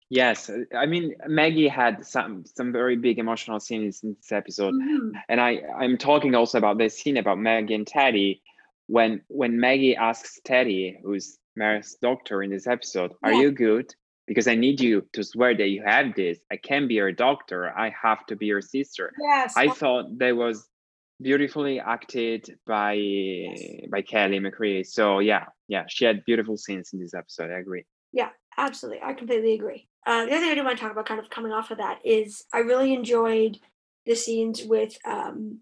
Yes, 0.08 0.50
I 0.76 0.86
mean 0.86 1.14
Maggie 1.26 1.68
had 1.68 2.04
some 2.06 2.44
some 2.56 2.72
very 2.72 2.96
big 2.96 3.18
emotional 3.18 3.60
scenes 3.60 4.02
in 4.02 4.14
this 4.14 4.32
episode, 4.32 4.72
mm-hmm. 4.74 5.10
and 5.28 5.40
I 5.40 5.60
I'm 5.78 5.98
talking 5.98 6.34
also 6.34 6.56
about 6.56 6.78
this 6.78 6.98
scene 6.98 7.18
about 7.18 7.38
Maggie 7.38 7.74
and 7.74 7.86
Teddy 7.86 8.42
when 8.86 9.20
when 9.28 9.60
Maggie 9.60 9.96
asks 9.96 10.40
Teddy, 10.44 10.98
who's 11.04 11.38
Mary's 11.56 11.96
doctor 12.00 12.42
in 12.42 12.50
this 12.50 12.66
episode, 12.66 13.12
"Are 13.22 13.34
you 13.34 13.50
good?" 13.50 13.94
Because 14.26 14.46
I 14.46 14.54
need 14.54 14.80
you 14.80 15.06
to 15.12 15.24
swear 15.24 15.56
that 15.56 15.68
you 15.68 15.82
have 15.84 16.14
this. 16.14 16.38
I 16.50 16.56
can't 16.56 16.88
be 16.88 16.94
your 16.94 17.12
doctor. 17.12 17.76
I 17.76 17.92
have 18.02 18.24
to 18.26 18.36
be 18.36 18.46
your 18.46 18.62
sister. 18.62 19.12
Yes. 19.20 19.54
I 19.56 19.68
thought 19.68 20.18
that 20.18 20.36
was 20.36 20.68
beautifully 21.20 21.80
acted 21.80 22.58
by 22.66 22.92
yes. 22.94 23.88
by 23.90 24.02
Kelly 24.02 24.40
McCrea. 24.40 24.86
So 24.86 25.18
yeah, 25.18 25.46
yeah, 25.68 25.84
she 25.88 26.04
had 26.04 26.24
beautiful 26.24 26.56
scenes 26.56 26.90
in 26.92 27.00
this 27.00 27.14
episode. 27.14 27.50
I 27.50 27.58
agree. 27.58 27.84
Yeah, 28.12 28.30
absolutely. 28.58 29.02
I 29.02 29.12
completely 29.14 29.54
agree. 29.54 29.88
Uh, 30.06 30.24
the 30.26 30.32
other 30.32 30.40
thing 30.40 30.50
I 30.50 30.54
do 30.54 30.64
want 30.64 30.76
to 30.76 30.82
talk 30.82 30.92
about, 30.92 31.06
kind 31.06 31.20
of 31.20 31.30
coming 31.30 31.52
off 31.52 31.70
of 31.70 31.78
that, 31.78 32.00
is 32.04 32.44
I 32.52 32.58
really 32.58 32.92
enjoyed 32.92 33.58
the 34.04 34.16
scenes 34.16 34.64
with 34.64 34.98
um, 35.04 35.60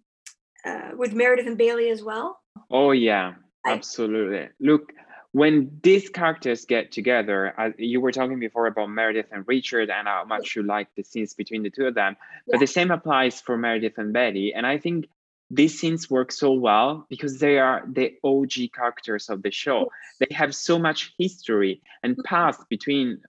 uh, 0.64 0.90
with 0.96 1.12
Meredith 1.12 1.46
and 1.46 1.58
Bailey 1.58 1.90
as 1.90 2.02
well. 2.02 2.40
Oh 2.70 2.92
yeah, 2.92 3.34
I, 3.66 3.72
absolutely. 3.72 4.48
Look, 4.60 4.92
when 5.32 5.78
these 5.82 6.08
characters 6.08 6.64
get 6.64 6.90
together, 6.90 7.54
uh, 7.56 7.70
you 7.78 8.00
were 8.00 8.10
talking 8.10 8.40
before 8.40 8.66
about 8.66 8.90
Meredith 8.90 9.26
and 9.30 9.46
Richard 9.46 9.90
and 9.90 10.08
how 10.08 10.24
much 10.24 10.56
you 10.56 10.62
like 10.62 10.88
the 10.96 11.04
scenes 11.04 11.34
between 11.34 11.62
the 11.62 11.70
two 11.70 11.86
of 11.86 11.94
them, 11.94 12.16
yeah. 12.46 12.52
but 12.52 12.60
the 12.60 12.66
same 12.66 12.90
applies 12.90 13.40
for 13.40 13.56
Meredith 13.56 13.96
and 13.98 14.12
Bailey. 14.12 14.52
And 14.54 14.66
I 14.66 14.78
think 14.78 15.06
these 15.50 15.78
scenes 15.78 16.10
work 16.10 16.32
so 16.32 16.52
well 16.52 17.06
because 17.08 17.38
they 17.38 17.58
are 17.58 17.84
the 17.86 18.14
OG 18.24 18.72
characters 18.74 19.28
of 19.28 19.42
the 19.42 19.50
show. 19.50 19.90
They 20.18 20.34
have 20.34 20.54
so 20.54 20.78
much 20.78 21.12
history 21.18 21.82
and 22.02 22.12
mm-hmm. 22.12 22.22
past 22.22 22.68
between 22.68 23.20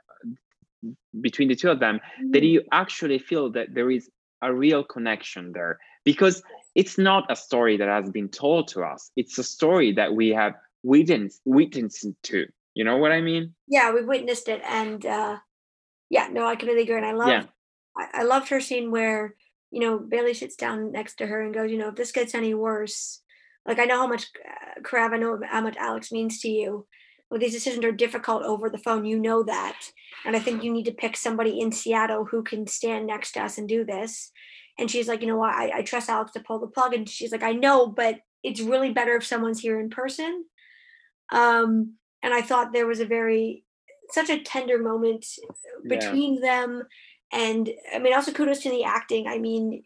between 1.19 1.47
the 1.47 1.55
two 1.55 1.69
of 1.69 1.79
them 1.79 1.97
mm-hmm. 1.97 2.31
that 2.31 2.43
you 2.43 2.63
actually 2.71 3.19
feel 3.19 3.51
that 3.51 3.73
there 3.73 3.91
is 3.91 4.09
a 4.41 4.51
real 4.51 4.83
connection 4.83 5.51
there 5.51 5.77
because 6.03 6.41
it's 6.73 6.97
not 6.97 7.31
a 7.31 7.35
story 7.35 7.77
that 7.77 7.87
has 7.87 8.09
been 8.09 8.29
told 8.29 8.67
to 8.69 8.81
us. 8.81 9.11
It's 9.15 9.37
a 9.37 9.43
story 9.43 9.91
that 9.93 10.15
we 10.15 10.29
have 10.29 10.55
witnessed 10.83 11.41
witnessed 11.45 12.07
to. 12.23 12.45
You 12.73 12.83
know 12.85 12.97
what 12.97 13.11
I 13.11 13.21
mean? 13.21 13.53
Yeah, 13.67 13.91
we 13.91 14.03
witnessed 14.03 14.47
it, 14.47 14.61
and 14.65 15.05
uh, 15.05 15.37
yeah, 16.09 16.27
no, 16.31 16.45
I 16.45 16.55
completely 16.55 16.83
agree. 16.83 16.97
And 16.97 17.05
I 17.05 17.11
love, 17.11 17.27
yeah. 17.27 17.43
I, 17.97 18.21
I 18.21 18.23
loved 18.23 18.49
her 18.49 18.61
scene 18.61 18.91
where 18.91 19.35
you 19.71 19.81
know 19.81 19.99
Bailey 19.99 20.33
sits 20.33 20.55
down 20.55 20.91
next 20.91 21.15
to 21.15 21.27
her 21.27 21.41
and 21.41 21.53
goes, 21.53 21.71
you 21.71 21.77
know, 21.77 21.89
if 21.89 21.95
this 21.95 22.11
gets 22.11 22.33
any 22.33 22.53
worse, 22.53 23.21
like 23.65 23.79
I 23.79 23.85
know 23.85 23.97
how 23.97 24.07
much 24.07 24.27
uh, 24.47 24.81
Krav, 24.81 25.13
I 25.13 25.17
know 25.17 25.39
how 25.45 25.61
much 25.61 25.77
Alex 25.77 26.11
means 26.11 26.39
to 26.41 26.49
you. 26.49 26.87
Well, 27.29 27.39
these 27.39 27.53
decisions 27.53 27.85
are 27.85 27.93
difficult 27.93 28.43
over 28.43 28.69
the 28.69 28.77
phone. 28.77 29.05
You 29.05 29.19
know 29.19 29.43
that, 29.43 29.77
and 30.25 30.35
I 30.35 30.39
think 30.39 30.63
you 30.63 30.71
need 30.71 30.85
to 30.85 30.93
pick 30.93 31.17
somebody 31.17 31.59
in 31.59 31.71
Seattle 31.71 32.25
who 32.25 32.43
can 32.43 32.67
stand 32.67 33.07
next 33.07 33.33
to 33.33 33.41
us 33.43 33.57
and 33.57 33.67
do 33.67 33.83
this. 33.83 34.31
And 34.79 34.89
she's 34.89 35.07
like, 35.07 35.21
you 35.21 35.27
know 35.27 35.37
what? 35.37 35.53
I, 35.53 35.79
I 35.79 35.81
trust 35.81 36.09
Alex 36.09 36.31
to 36.31 36.39
pull 36.39 36.59
the 36.59 36.67
plug. 36.67 36.93
And 36.93 37.07
she's 37.07 37.31
like, 37.31 37.43
I 37.43 37.51
know, 37.51 37.87
but 37.87 38.19
it's 38.43 38.61
really 38.61 38.91
better 38.91 39.15
if 39.15 39.25
someone's 39.25 39.59
here 39.59 39.79
in 39.79 39.89
person. 39.89 40.45
Um, 41.31 41.95
and 42.23 42.33
I 42.33 42.41
thought 42.41 42.73
there 42.73 42.87
was 42.87 42.99
a 42.99 43.05
very 43.05 43.63
such 44.09 44.29
a 44.29 44.41
tender 44.41 44.77
moment 44.77 45.25
between 45.87 46.35
yeah. 46.35 46.41
them. 46.41 46.83
And 47.31 47.69
I 47.93 47.99
mean, 47.99 48.13
also 48.13 48.31
kudos 48.31 48.59
to 48.59 48.69
the 48.69 48.83
acting. 48.83 49.27
I 49.27 49.37
mean, 49.37 49.83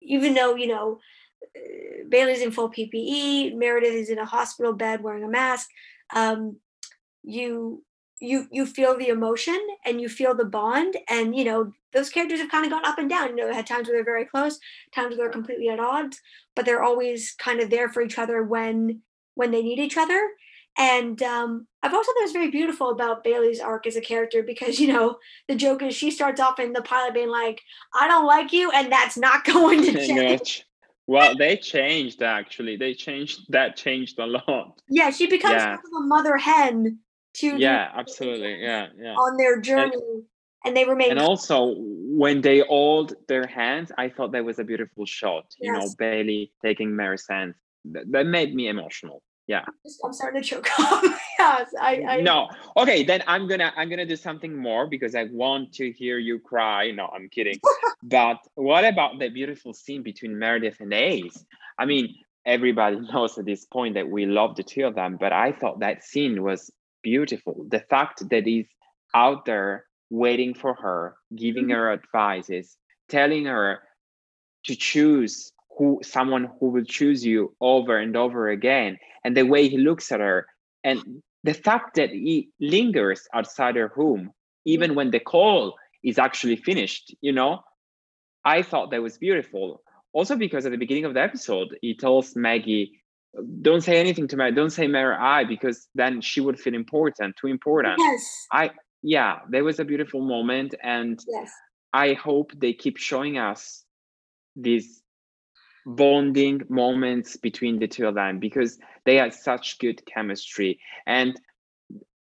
even 0.00 0.34
though 0.34 0.54
you 0.54 0.66
know 0.66 0.98
uh, 1.56 2.04
Bailey's 2.08 2.42
in 2.42 2.52
full 2.52 2.70
PPE, 2.70 3.56
Meredith 3.56 3.94
is 3.94 4.10
in 4.10 4.18
a 4.18 4.24
hospital 4.24 4.72
bed 4.72 5.02
wearing 5.02 5.24
a 5.24 5.28
mask. 5.28 5.68
Um, 6.14 6.56
you 7.22 7.84
you 8.22 8.46
you 8.50 8.64
feel 8.64 8.96
the 8.96 9.08
emotion 9.08 9.58
and 9.84 10.00
you 10.00 10.08
feel 10.08 10.34
the 10.34 10.44
bond 10.44 10.96
and 11.08 11.34
you 11.34 11.44
know 11.44 11.72
those 11.92 12.08
characters 12.08 12.40
have 12.40 12.50
kind 12.50 12.64
of 12.64 12.70
gone 12.70 12.84
up 12.84 12.98
and 12.98 13.10
down 13.10 13.30
you 13.30 13.36
know 13.36 13.52
had 13.52 13.66
times 13.66 13.88
where 13.88 13.96
they're 13.96 14.04
very 14.04 14.24
close 14.24 14.58
times 14.94 15.10
where 15.10 15.26
they're 15.26 15.32
completely 15.32 15.68
at 15.68 15.80
odds 15.80 16.20
but 16.54 16.64
they're 16.64 16.82
always 16.82 17.34
kind 17.38 17.60
of 17.60 17.68
there 17.68 17.88
for 17.88 18.00
each 18.00 18.18
other 18.18 18.42
when 18.44 19.00
when 19.34 19.50
they 19.50 19.62
need 19.62 19.80
each 19.80 19.96
other 19.96 20.30
and 20.78 21.22
um, 21.22 21.66
I've 21.82 21.92
also 21.92 22.12
thought 22.12 22.20
it 22.20 22.24
was 22.24 22.32
very 22.32 22.50
beautiful 22.50 22.90
about 22.90 23.24
Bailey's 23.24 23.60
arc 23.60 23.86
as 23.86 23.96
a 23.96 24.00
character 24.00 24.42
because 24.42 24.80
you 24.80 24.88
know 24.92 25.16
the 25.48 25.54
joke 25.54 25.82
is 25.82 25.94
she 25.94 26.10
starts 26.10 26.40
off 26.40 26.58
in 26.58 26.72
the 26.72 26.82
pilot 26.82 27.14
being 27.14 27.28
like, 27.28 27.60
"I 27.94 28.08
don't 28.08 28.26
like 28.26 28.52
you," 28.52 28.70
and 28.70 28.90
that's 28.90 29.16
not 29.16 29.44
going 29.52 29.82
to 29.84 30.06
change. 30.06 30.66
well, 31.06 31.34
they 31.36 31.56
changed 31.56 32.22
actually. 32.22 32.76
They 32.76 32.94
changed 32.94 33.40
that 33.50 33.76
changed 33.76 34.18
a 34.18 34.26
lot. 34.26 34.80
Yeah, 34.88 35.10
she 35.10 35.26
becomes 35.26 35.54
yeah. 35.54 35.76
a 35.76 36.00
mother 36.00 36.36
hen 36.36 36.98
to 37.34 37.56
yeah, 37.58 37.90
absolutely, 37.94 38.62
yeah, 38.62 38.88
yeah. 38.98 39.14
On 39.14 39.36
their 39.36 39.60
journey, 39.60 39.92
and, 39.94 40.24
and 40.64 40.76
they 40.76 40.86
remain. 40.86 41.10
And 41.10 41.20
also, 41.20 41.74
when 41.76 42.40
they 42.40 42.60
hold 42.60 43.14
their 43.28 43.46
hands, 43.46 43.92
I 43.98 44.08
thought 44.08 44.32
that 44.32 44.44
was 44.44 44.58
a 44.58 44.64
beautiful 44.64 45.04
shot. 45.04 45.44
Yes. 45.60 45.66
You 45.66 45.72
know, 45.72 45.94
Bailey 45.98 46.52
taking 46.64 46.96
Mary's 46.96 47.26
hands. 47.28 47.56
That, 47.84 48.10
that 48.12 48.26
made 48.26 48.54
me 48.54 48.68
emotional 48.68 49.22
yeah. 49.52 49.64
I'm 50.04 50.12
starting 50.12 50.42
to 50.42 50.48
choke 50.48 50.68
up 50.78 51.04
yes 51.38 51.68
I, 51.80 51.92
I 52.08 52.20
no. 52.20 52.48
Okay 52.76 53.02
then 53.10 53.22
i'm 53.26 53.44
gonna 53.50 53.70
i'm 53.76 53.88
gonna 53.92 54.10
do 54.14 54.16
something 54.16 54.54
more 54.56 54.86
because 54.94 55.14
i 55.14 55.24
want 55.42 55.72
to 55.74 55.84
hear 55.92 56.18
you 56.18 56.38
cry. 56.38 56.90
No 56.90 57.06
i'm 57.14 57.28
kidding. 57.28 57.58
But 58.04 58.40
what 58.56 58.84
about 58.84 59.12
the 59.20 59.28
beautiful 59.28 59.72
scene 59.72 60.02
between 60.02 60.36
meredith 60.36 60.78
and 60.80 60.92
ace? 60.92 61.38
I 61.78 61.84
mean 61.84 62.06
everybody 62.44 62.98
knows 63.12 63.38
at 63.38 63.44
this 63.44 63.64
point 63.76 63.94
that 63.94 64.08
we 64.08 64.26
love 64.26 64.56
the 64.56 64.64
two 64.72 64.84
of 64.88 64.94
them 64.96 65.16
but 65.24 65.32
i 65.32 65.48
thought 65.52 65.78
that 65.80 66.02
scene 66.02 66.42
was 66.42 66.70
beautiful. 67.02 67.66
The 67.68 67.80
fact 67.80 68.28
that 68.30 68.46
he's 68.46 68.70
out 69.14 69.44
there 69.44 69.84
waiting 70.10 70.54
for 70.54 70.74
her 70.74 71.16
giving 71.34 71.64
mm-hmm. 71.64 71.72
her 71.72 71.92
advices 71.92 72.76
telling 73.08 73.44
her 73.46 73.80
to 74.66 74.74
choose 74.76 75.52
who 75.76 76.00
someone 76.02 76.48
who 76.58 76.68
will 76.70 76.84
choose 76.84 77.24
you 77.24 77.54
over 77.60 77.98
and 77.98 78.16
over 78.16 78.48
again 78.48 78.98
and 79.24 79.36
the 79.36 79.44
way 79.44 79.68
he 79.68 79.78
looks 79.78 80.12
at 80.12 80.20
her 80.20 80.46
and 80.84 81.22
the 81.44 81.54
fact 81.54 81.96
that 81.96 82.10
he 82.10 82.48
lingers 82.60 83.26
outside 83.34 83.76
her 83.76 83.88
home 83.88 84.30
even 84.64 84.94
when 84.94 85.10
the 85.10 85.20
call 85.20 85.74
is 86.04 86.18
actually 86.18 86.56
finished 86.56 87.14
you 87.20 87.32
know? 87.32 87.60
I 88.44 88.62
thought 88.62 88.90
that 88.90 89.00
was 89.00 89.18
beautiful. 89.18 89.82
Also 90.12 90.36
because 90.36 90.66
at 90.66 90.72
the 90.72 90.78
beginning 90.78 91.04
of 91.04 91.14
the 91.14 91.22
episode 91.22 91.76
he 91.80 91.94
tells 91.94 92.36
maggie 92.36 93.00
don't 93.62 93.80
say 93.80 93.98
anything 93.98 94.28
to 94.28 94.36
me 94.36 94.50
don't 94.50 94.70
say 94.70 94.86
mary 94.86 95.16
i 95.18 95.42
because 95.42 95.88
then 95.94 96.20
she 96.20 96.40
would 96.40 96.60
feel 96.60 96.74
important 96.74 97.34
too 97.36 97.46
important. 97.46 97.96
Yes. 97.98 98.46
I 98.52 98.70
yeah 99.02 99.40
there 99.48 99.64
was 99.64 99.78
a 99.80 99.84
beautiful 99.84 100.20
moment 100.20 100.74
and 100.82 101.18
yes. 101.26 101.50
I 101.92 102.14
hope 102.14 102.52
they 102.56 102.72
keep 102.72 102.96
showing 102.96 103.38
us 103.38 103.84
these 104.56 105.01
bonding 105.86 106.62
moments 106.68 107.36
between 107.36 107.78
the 107.78 107.88
two 107.88 108.06
of 108.06 108.14
them 108.14 108.38
because 108.38 108.78
they 109.04 109.16
had 109.16 109.34
such 109.34 109.78
good 109.78 110.04
chemistry 110.06 110.78
and 111.06 111.40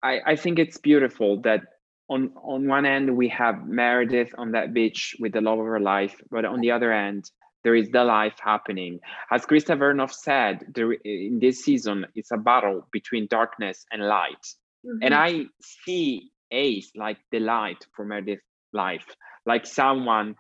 I, 0.03 0.21
I 0.27 0.37
think 0.37 0.59
it's 0.59 0.79
beautiful 0.79 1.41
that 1.43 1.61
on 2.09 2.33
on 2.43 2.67
one 2.69 2.85
end 2.85 3.17
we 3.17 3.29
have 3.29 3.67
meredith 3.67 4.35
on 4.37 4.53
that 4.53 4.75
beach 4.75 5.17
with 5.21 5.33
the 5.33 5.41
love 5.41 5.59
of 5.59 5.67
her 5.67 5.81
life 5.81 6.21
but 6.31 6.45
on 6.45 6.61
the 6.61 6.73
other 6.73 6.93
end 6.93 7.31
there 7.65 7.75
is 7.75 7.89
the 7.91 8.05
life 8.05 8.35
happening. 8.39 9.01
As 9.31 9.45
Krista 9.47 9.77
Vernoff 9.77 10.13
said, 10.13 10.67
there, 10.75 10.93
in 10.93 11.39
this 11.41 11.65
season, 11.65 12.07
it's 12.15 12.31
a 12.31 12.37
battle 12.37 12.87
between 12.93 13.27
darkness 13.27 13.87
and 13.91 14.03
light. 14.03 14.47
Mm-hmm. 14.87 14.99
And 15.03 15.15
I 15.15 15.47
see 15.61 16.31
Ace 16.53 16.93
like 16.95 17.17
the 17.33 17.41
light 17.41 17.87
for 17.97 18.05
Meredith's 18.05 18.43
life, 18.73 19.07
like 19.47 19.67
someone 19.67 20.37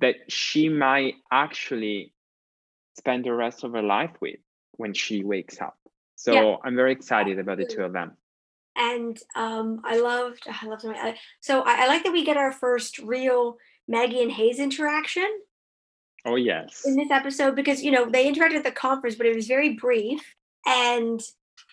that 0.00 0.16
she 0.28 0.68
might 0.68 1.14
actually 1.30 2.12
spend 2.96 3.24
the 3.24 3.32
rest 3.32 3.64
of 3.64 3.72
her 3.72 3.82
life 3.82 4.14
with 4.20 4.38
when 4.72 4.92
she 4.92 5.24
wakes 5.24 5.60
up. 5.60 5.76
So 6.16 6.32
yeah. 6.32 6.56
I'm 6.64 6.76
very 6.76 6.92
excited 6.92 7.38
about 7.38 7.58
the 7.58 7.66
two 7.66 7.82
of 7.82 7.92
them. 7.92 8.16
And 8.76 9.18
um, 9.34 9.80
I 9.84 9.98
loved, 9.98 10.46
I 10.48 10.66
loved 10.66 10.82
them. 10.82 10.94
So 11.40 11.62
I, 11.62 11.84
I 11.84 11.86
like 11.86 12.04
that 12.04 12.12
we 12.12 12.24
get 12.24 12.36
our 12.36 12.52
first 12.52 12.98
real 12.98 13.56
Maggie 13.88 14.22
and 14.22 14.30
Hayes 14.30 14.60
interaction. 14.60 15.28
Oh 16.24 16.36
yes. 16.36 16.82
In 16.84 16.96
this 16.96 17.10
episode, 17.10 17.56
because 17.56 17.82
you 17.82 17.90
know 17.90 18.08
they 18.08 18.30
interacted 18.30 18.56
at 18.56 18.64
the 18.64 18.72
conference, 18.72 19.16
but 19.16 19.26
it 19.26 19.34
was 19.34 19.46
very 19.46 19.74
brief, 19.74 20.34
and 20.66 21.20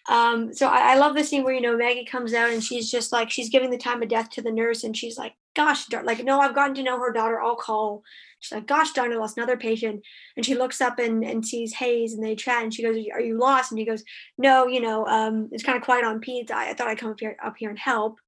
um, 0.08 0.54
so 0.54 0.68
I, 0.68 0.94
I, 0.94 0.96
love 0.96 1.16
the 1.16 1.24
scene 1.24 1.44
where 1.44 1.54
you 1.54 1.62
know 1.62 1.76
Maggie 1.76 2.06
comes 2.06 2.34
out 2.34 2.52
and 2.52 2.64
she's 2.64 2.92
just 2.92 3.12
like 3.12 3.32
she's 3.32 3.50
giving 3.50 3.72
the 3.72 3.78
time 3.78 4.04
of 4.04 4.08
death 4.08 4.30
to 4.32 4.42
the 4.42 4.52
nurse, 4.52 4.84
and 4.84 4.96
she's 4.96 5.18
like, 5.18 5.34
"Gosh, 5.56 5.92
like 5.92 6.24
no, 6.24 6.40
I've 6.40 6.56
gotten 6.56 6.76
to 6.76 6.84
know 6.84 7.00
her 7.00 7.12
daughter. 7.12 7.42
I'll 7.42 7.56
call." 7.56 8.04
She's 8.40 8.52
like, 8.52 8.68
"Gosh 8.68 8.92
darn, 8.94 9.12
I 9.12 9.16
lost 9.16 9.38
another 9.38 9.58
patient," 9.58 10.04
and 10.36 10.46
she 10.46 10.56
looks 10.56 10.82
up 10.82 11.00
and 11.00 11.24
and 11.24 11.46
sees 11.46 11.74
Hayes, 11.76 12.14
and 12.14 12.24
they 12.24 12.36
chat, 12.36 12.64
and 12.64 12.74
she 12.74 12.84
goes, 12.84 12.98
"Are 13.14 13.22
you 13.22 13.38
lost?" 13.38 13.72
And 13.72 13.80
he 13.80 13.86
goes, 13.86 14.04
"No, 14.38 14.68
you 14.68 14.82
know, 14.82 15.06
um, 15.08 15.50
it's 15.52 15.64
kind 15.64 15.78
of 15.78 15.84
quiet 15.84 16.06
on 16.06 16.22
Peds. 16.22 16.52
I, 16.52 16.72
I 16.72 16.74
thought 16.74 16.88
I'd 16.88 17.00
come 17.00 17.12
up 17.12 17.20
here 17.20 17.38
up 17.44 17.56
here 17.58 17.70
and 17.70 17.80
help." 17.80 18.20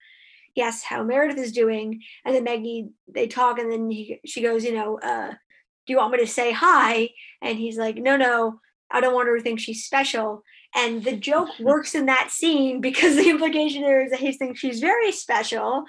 Yes, 0.55 0.83
how 0.83 1.03
Meredith 1.03 1.37
is 1.37 1.51
doing, 1.51 2.01
and 2.25 2.35
then 2.35 2.43
Maggie 2.43 2.89
they 3.07 3.27
talk, 3.27 3.59
and 3.59 3.71
then 3.71 3.91
he, 3.91 4.19
she 4.25 4.41
goes, 4.41 4.63
"You 4.63 4.73
know, 4.73 4.99
uh, 4.99 5.31
do 5.31 5.93
you 5.93 5.97
want 5.97 6.13
me 6.13 6.19
to 6.19 6.27
say 6.27 6.51
hi?" 6.51 7.09
And 7.41 7.57
he's 7.57 7.77
like, 7.77 7.97
"No, 7.97 8.17
no." 8.17 8.59
I 8.89 9.01
don't 9.01 9.13
want 9.13 9.27
her 9.27 9.37
to 9.37 9.43
think 9.43 9.59
she's 9.59 9.83
special. 9.83 10.43
And 10.75 11.03
the 11.03 11.15
joke 11.15 11.49
works 11.59 11.95
in 11.95 12.05
that 12.05 12.31
scene 12.31 12.81
because 12.81 13.15
the 13.15 13.29
implication 13.29 13.81
there 13.81 14.01
is 14.01 14.11
that 14.11 14.19
he 14.19 14.31
thinks 14.31 14.59
she's 14.59 14.79
very 14.79 15.11
special. 15.11 15.85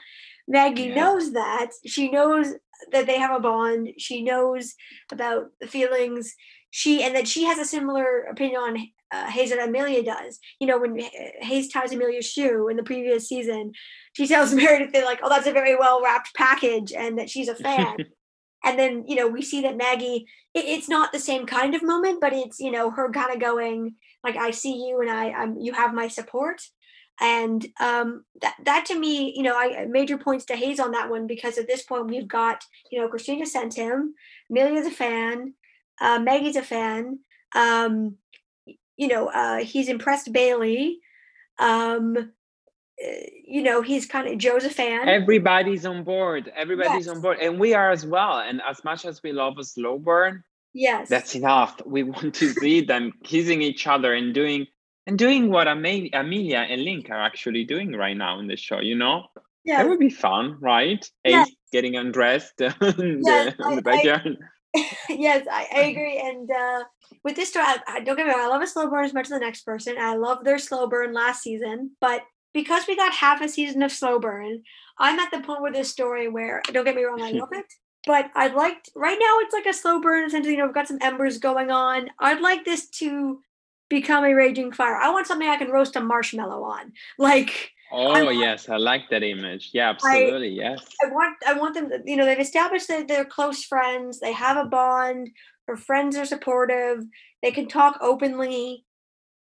Maggie 0.49 0.85
yeah. 0.85 0.95
knows 0.95 1.33
that. 1.35 1.71
She 1.87 2.11
knows 2.11 2.55
that 2.91 3.07
they 3.07 3.19
have 3.19 3.37
a 3.37 3.41
bond. 3.41 3.91
She 3.99 4.23
knows 4.23 4.75
about 5.13 5.49
the 5.61 5.69
feelings. 5.69 6.35
She 6.71 7.03
and 7.03 7.15
that 7.15 7.29
she 7.29 7.45
has 7.45 7.59
a 7.59 7.65
similar 7.65 8.23
opinion 8.23 8.61
on 8.61 8.89
uh, 9.11 9.31
Hayes 9.31 9.53
and 9.53 9.61
Amelia 9.61 10.03
does. 10.03 10.39
You 10.59 10.67
know, 10.67 10.79
when 10.79 10.99
Hayes 11.41 11.69
ties 11.69 11.93
Amelia's 11.93 12.27
shoe 12.27 12.69
in 12.69 12.77
the 12.77 12.83
previous 12.83 13.29
season, 13.29 13.73
she 14.15 14.27
tells 14.27 14.55
Meredith 14.55 14.93
they're 14.93 15.05
like, 15.05 15.21
"Oh, 15.23 15.29
that's 15.29 15.47
a 15.47 15.53
very 15.53 15.77
well 15.77 16.03
wrapped 16.03 16.35
package," 16.35 16.93
and 16.93 17.19
that 17.19 17.31
she's 17.31 17.49
a 17.49 17.55
fan. 17.55 17.97
and 18.65 18.79
then 18.79 19.05
you 19.07 19.17
know 19.17 19.29
we 19.29 19.43
see 19.43 19.61
that 19.63 19.77
Maggie. 19.77 20.27
It, 20.55 20.65
it's 20.65 20.89
not 20.89 21.13
the 21.13 21.21
same 21.21 21.47
kind 21.47 21.75
of 21.75 21.83
moment, 21.83 22.21
but 22.21 22.33
it's 22.33 22.59
you 22.59 22.71
know 22.71 22.91
her 22.91 23.11
kind 23.11 23.33
of 23.33 23.41
going 23.41 23.95
like, 24.25 24.37
"I 24.37 24.51
see 24.51 24.87
you, 24.89 25.01
and 25.01 25.11
I, 25.11 25.31
I'm, 25.31 25.59
you 25.59 25.73
have 25.73 25.95
my 25.95 26.09
support." 26.09 26.61
And 27.21 27.67
um, 27.81 28.25
that 28.43 28.57
that 28.65 28.87
to 28.87 28.99
me, 28.99 29.35
you 29.37 29.43
know, 29.43 29.57
I 29.57 29.87
major 29.87 30.19
points 30.19 30.45
to 30.47 30.57
Hayes 30.57 30.79
on 30.79 30.93
that 30.93 31.11
one 31.11 31.27
because 31.27 31.59
at 31.59 31.67
this 31.67 31.83
point 31.83 32.07
we've 32.07 32.29
got, 32.29 32.65
you 32.93 33.01
know, 33.01 33.09
Cristina 33.09 33.45
sent 33.45 33.75
him, 33.75 34.15
Amelia's 34.51 34.87
a 34.87 34.91
fan, 34.91 35.55
uh, 36.01 36.21
Maggie's 36.21 36.57
a 36.57 36.63
fan, 36.63 37.19
um, 37.55 38.17
you 38.97 39.09
know, 39.09 39.29
uh, 39.29 39.59
he's 39.59 39.89
impressed 39.89 40.33
Bailey, 40.33 41.01
um, 41.59 42.33
eh, 43.01 43.27
you 43.47 43.63
know, 43.63 43.83
he's 43.83 44.07
kind 44.07 44.29
of 44.29 44.39
Jo's 44.39 44.65
a 44.65 44.71
fan. 44.71 45.09
Everybody's 45.09 45.87
on 45.87 46.05
board. 46.05 46.53
Everybody's 46.55 47.07
yes. 47.07 47.17
on 47.17 47.21
board, 47.21 47.39
and 47.41 47.59
we 47.59 47.75
are 47.75 47.91
as 47.91 48.07
well. 48.07 48.39
And 48.39 48.61
as 48.69 48.85
much 48.85 49.05
as 49.05 49.23
we 49.23 49.33
love 49.33 49.59
a 49.59 49.65
slow 49.65 49.99
burn, 49.99 50.45
yes, 50.75 51.09
that's 51.09 51.35
enough. 51.35 51.81
We 51.85 52.03
want 52.05 52.35
to 52.37 52.53
see 52.53 52.83
them 52.83 53.13
kissing 53.25 53.63
each 53.63 53.87
other 53.87 54.15
and 54.15 54.35
doing 54.35 54.67
and 55.09 55.19
doing 55.19 55.49
what 55.49 55.67
Amelia 55.67 56.67
and 56.69 56.85
Link 56.85 57.09
are 57.09 57.19
actually 57.19 57.65
doing 57.65 57.93
right 57.97 58.17
now 58.17 58.39
in 58.41 58.47
the 58.47 58.59
show, 58.59 58.81
you 58.81 58.95
know? 58.95 59.25
Yeah. 59.65 59.79
That 59.79 59.89
would 59.89 59.99
be 59.99 60.11
fun, 60.11 60.59
right? 60.61 61.03
Ace 61.25 61.49
getting 61.73 61.97
undressed 61.97 62.61
in, 62.61 63.23
yes, 63.25 63.55
the, 63.57 63.69
in 63.69 63.77
the 63.77 63.83
backyard. 63.83 64.37
I, 64.77 64.87
yes, 65.09 65.47
I, 65.51 65.67
I, 65.75 65.81
agree. 65.85 66.19
And 66.19 66.51
uh, 66.51 66.85
with 67.25 67.37
this 67.37 67.49
story, 67.49 67.65
I, 67.67 67.79
I, 67.89 68.01
don't 68.01 68.17
get 68.17 68.27
me 68.27 68.33
wrong, 68.33 68.43
I 68.43 68.49
love 68.49 68.61
a 68.61 68.67
slow 68.67 68.91
burn 68.91 69.07
as 69.07 69.15
much 69.15 69.25
as 69.25 69.31
the 69.31 69.39
next 69.39 69.63
person. 69.63 69.97
I 69.99 70.15
love 70.15 70.45
their 70.45 70.59
slow 70.59 70.87
burn 70.87 71.15
last 71.15 71.43
season, 71.43 71.93
but 72.03 72.21
because 72.53 72.87
we 72.87 72.95
got 72.95 73.15
half 73.15 73.41
a 73.41 73.49
season 73.49 73.83
of 73.83 73.91
slow 73.91 74.21
burn, 74.21 74.63
I'm 74.99 75.19
at 75.19 75.31
the 75.31 75.41
point 75.41 75.63
with 75.63 75.73
this 75.73 75.89
story 75.89 76.29
where 76.29 76.61
don't 76.67 76.85
get 76.85 76.97
me 76.97 77.05
wrong, 77.05 77.23
I 77.23 77.31
love 77.31 77.49
it. 77.53 77.65
But 78.07 78.31
I'd 78.35 78.55
like 78.55 78.77
right 78.95 79.19
now 79.19 79.39
it's 79.41 79.55
like 79.55 79.67
a 79.67 79.73
slow 79.73 80.01
burn. 80.03 80.27
Essentially, 80.27 80.53
you 80.53 80.59
know, 80.59 80.67
we've 80.67 80.75
got 80.75 80.89
some 80.89 80.99
embers 81.01 81.39
going 81.39 81.71
on. 81.71 82.11
I'd 82.21 82.41
like 82.41 82.65
this 82.65 82.89
to 82.91 83.41
become 83.89 84.25
a 84.25 84.35
raging 84.35 84.73
fire. 84.73 84.97
I 84.97 85.11
want 85.11 85.27
something 85.27 85.49
I 85.49 85.57
can 85.57 85.71
roast 85.71 85.97
a 85.97 86.01
marshmallow 86.01 86.63
on. 86.63 86.93
Like 87.19 87.73
Oh 87.91 88.13
I 88.13 88.23
want, 88.23 88.37
yes, 88.37 88.69
I 88.69 88.77
like 88.77 89.09
that 89.11 89.23
image. 89.23 89.71
Yeah, 89.73 89.91
absolutely. 89.91 90.61
I, 90.61 90.71
yes. 90.71 90.87
I 91.03 91.11
want 91.11 91.37
I 91.47 91.53
want 91.55 91.75
them 91.75 91.91
you 92.05 92.17
know, 92.17 92.27
they've 92.27 92.39
established 92.39 92.89
that 92.89 93.09
they're 93.09 93.25
close 93.25 93.65
friends, 93.65 94.21
they 94.21 94.33
have 94.33 94.57
a 94.57 94.69
bond, 94.69 95.31
her 95.67 95.77
friends 95.77 96.17
are 96.17 96.27
supportive, 96.27 97.05
they 97.43 97.51
can 97.51 97.67
talk 97.67 97.99
openly 98.01 98.85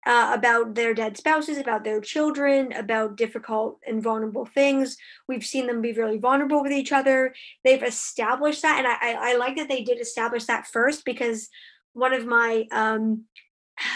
uh, 0.06 0.32
about 0.36 0.76
their 0.76 0.94
dead 0.94 1.18
spouses, 1.18 1.58
about 1.58 1.84
their 1.84 2.00
children, 2.00 2.72
about 2.74 3.18
difficult 3.18 3.80
and 3.88 4.04
vulnerable 4.04 4.46
things. 4.46 4.98
We've 5.28 5.46
seen 5.46 5.66
them 5.66 5.82
be 5.82 5.94
really 5.94 6.20
vulnerable 6.20 6.62
with 6.62 6.72
each 6.72 6.92
other. 6.92 7.34
They've 7.64 7.82
established 7.82 8.62
that, 8.62 8.78
and 8.78 8.88
I, 8.88 8.98
I, 9.02 9.32
I 9.32 9.38
like 9.38 9.56
that 9.58 9.68
they 9.68 9.84
did 9.84 10.00
establish 10.00 10.46
that 10.46 10.68
first 10.68 11.06
because 11.06 11.50
one 11.94 12.14
of 12.14 12.28
my 12.28 12.66
um, 12.72 13.24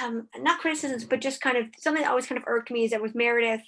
um, 0.03 0.27
not 0.37 0.59
criticisms, 0.59 1.05
but 1.05 1.21
just 1.21 1.41
kind 1.41 1.57
of 1.57 1.67
something 1.77 2.03
that 2.03 2.09
always 2.09 2.27
kind 2.27 2.37
of 2.37 2.47
irked 2.47 2.71
me 2.71 2.83
is 2.83 2.91
that 2.91 3.01
with 3.01 3.15
Meredith 3.15 3.61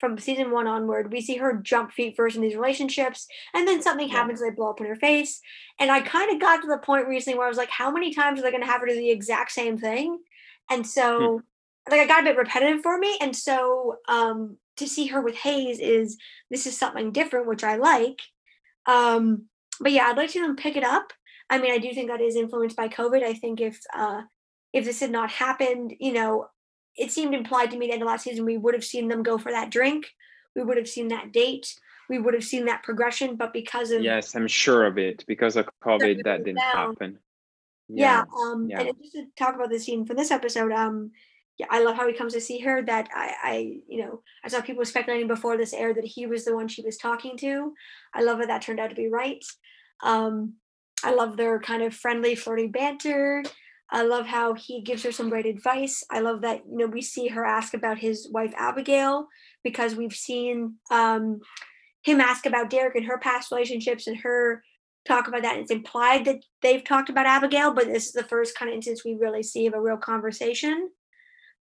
from 0.00 0.18
season 0.18 0.50
one 0.50 0.66
onward, 0.66 1.12
we 1.12 1.20
see 1.20 1.36
her 1.36 1.54
jump 1.54 1.92
feet 1.92 2.14
first 2.16 2.36
in 2.36 2.42
these 2.42 2.54
relationships, 2.54 3.26
and 3.54 3.66
then 3.66 3.82
something 3.82 4.08
yeah. 4.08 4.14
happens, 4.14 4.40
they 4.40 4.50
blow 4.50 4.70
up 4.70 4.80
in 4.80 4.86
her 4.86 4.96
face. 4.96 5.40
And 5.80 5.90
I 5.90 6.00
kind 6.00 6.32
of 6.32 6.40
got 6.40 6.62
to 6.62 6.68
the 6.68 6.78
point 6.78 7.08
recently 7.08 7.36
where 7.36 7.46
I 7.46 7.50
was 7.50 7.58
like, 7.58 7.70
how 7.70 7.90
many 7.90 8.14
times 8.14 8.38
are 8.38 8.42
they 8.42 8.50
going 8.50 8.62
to 8.62 8.68
have 8.68 8.80
her 8.80 8.86
do 8.86 8.94
the 8.94 9.10
exact 9.10 9.52
same 9.52 9.76
thing? 9.76 10.18
And 10.70 10.86
so, 10.86 11.38
hmm. 11.38 11.90
like, 11.90 12.00
I 12.00 12.06
got 12.06 12.20
a 12.20 12.24
bit 12.24 12.36
repetitive 12.36 12.82
for 12.82 12.98
me. 12.98 13.18
And 13.20 13.34
so, 13.34 13.96
um, 14.08 14.56
to 14.76 14.86
see 14.86 15.06
her 15.08 15.20
with 15.20 15.36
Hayes 15.36 15.80
is 15.80 16.16
this 16.50 16.66
is 16.66 16.78
something 16.78 17.12
different, 17.12 17.46
which 17.46 17.64
I 17.64 17.76
like. 17.76 18.20
Um, 18.86 19.46
but 19.80 19.92
yeah, 19.92 20.04
I'd 20.04 20.16
like 20.16 20.28
to 20.28 20.32
see 20.32 20.40
them 20.40 20.56
pick 20.56 20.76
it 20.76 20.84
up. 20.84 21.12
I 21.50 21.58
mean, 21.58 21.72
I 21.72 21.78
do 21.78 21.92
think 21.92 22.08
that 22.08 22.20
is 22.20 22.36
influenced 22.36 22.76
by 22.76 22.88
COVID. 22.88 23.22
I 23.22 23.34
think 23.34 23.60
if 23.60 23.80
uh, 23.94 24.22
if 24.72 24.84
this 24.84 25.00
had 25.00 25.10
not 25.10 25.30
happened, 25.30 25.94
you 25.98 26.12
know, 26.12 26.48
it 26.96 27.12
seemed 27.12 27.34
implied 27.34 27.70
to 27.70 27.78
me 27.78 27.86
at 27.86 27.88
the 27.88 27.92
end 27.94 28.02
of 28.02 28.08
last 28.08 28.24
season 28.24 28.44
we 28.44 28.58
would 28.58 28.74
have 28.74 28.84
seen 28.84 29.08
them 29.08 29.22
go 29.22 29.38
for 29.38 29.52
that 29.52 29.70
drink, 29.70 30.06
we 30.54 30.62
would 30.62 30.76
have 30.76 30.88
seen 30.88 31.08
that 31.08 31.32
date, 31.32 31.74
we 32.08 32.18
would 32.18 32.34
have 32.34 32.44
seen 32.44 32.64
that 32.66 32.82
progression. 32.82 33.36
But 33.36 33.52
because 33.52 33.90
of 33.90 34.02
yes, 34.02 34.34
I'm 34.34 34.48
sure 34.48 34.86
of 34.86 34.98
it. 34.98 35.24
Because 35.26 35.56
of 35.56 35.68
COVID, 35.82 36.24
that 36.24 36.44
didn't 36.44 36.56
down. 36.56 36.90
happen. 36.90 37.18
Yeah. 37.88 38.24
yeah. 38.30 38.50
Um. 38.50 38.68
Yeah. 38.68 38.80
And 38.80 38.92
just 39.00 39.12
to 39.12 39.26
talk 39.36 39.54
about 39.54 39.70
the 39.70 39.78
scene 39.78 40.04
for 40.04 40.14
this 40.14 40.30
episode, 40.30 40.72
um, 40.72 41.12
yeah, 41.58 41.66
I 41.70 41.82
love 41.82 41.96
how 41.96 42.06
he 42.06 42.14
comes 42.14 42.32
to 42.34 42.40
see 42.40 42.58
her. 42.60 42.82
That 42.82 43.08
I, 43.14 43.34
I, 43.42 43.76
you 43.88 44.04
know, 44.04 44.22
I 44.44 44.48
saw 44.48 44.60
people 44.60 44.84
speculating 44.84 45.28
before 45.28 45.56
this 45.56 45.72
air 45.72 45.94
that 45.94 46.04
he 46.04 46.26
was 46.26 46.44
the 46.44 46.54
one 46.54 46.68
she 46.68 46.82
was 46.82 46.96
talking 46.96 47.36
to. 47.38 47.74
I 48.14 48.22
love 48.22 48.38
that 48.38 48.48
that 48.48 48.62
turned 48.62 48.80
out 48.80 48.90
to 48.90 48.96
be 48.96 49.08
right. 49.08 49.44
Um, 50.02 50.54
I 51.04 51.14
love 51.14 51.36
their 51.36 51.60
kind 51.60 51.82
of 51.82 51.94
friendly, 51.94 52.34
flirty 52.34 52.66
banter. 52.66 53.42
I 53.90 54.02
love 54.02 54.26
how 54.26 54.54
he 54.54 54.82
gives 54.82 55.02
her 55.04 55.12
some 55.12 55.30
great 55.30 55.46
advice. 55.46 56.04
I 56.10 56.20
love 56.20 56.42
that 56.42 56.62
you 56.70 56.78
know 56.78 56.86
we 56.86 57.02
see 57.02 57.28
her 57.28 57.44
ask 57.44 57.74
about 57.74 57.98
his 57.98 58.28
wife 58.30 58.52
Abigail 58.56 59.28
because 59.64 59.94
we've 59.94 60.14
seen 60.14 60.74
um, 60.90 61.40
him 62.02 62.20
ask 62.20 62.46
about 62.46 62.70
Derek 62.70 62.96
and 62.96 63.06
her 63.06 63.18
past 63.18 63.50
relationships 63.50 64.06
and 64.06 64.18
her 64.18 64.62
talk 65.06 65.26
about 65.26 65.42
that. 65.42 65.58
It's 65.58 65.70
implied 65.70 66.26
that 66.26 66.44
they've 66.62 66.84
talked 66.84 67.08
about 67.08 67.26
Abigail, 67.26 67.72
but 67.72 67.86
this 67.86 68.06
is 68.06 68.12
the 68.12 68.24
first 68.24 68.56
kind 68.56 68.70
of 68.70 68.74
instance 68.74 69.04
we 69.04 69.14
really 69.14 69.42
see 69.42 69.66
of 69.66 69.74
a 69.74 69.80
real 69.80 69.96
conversation. 69.96 70.90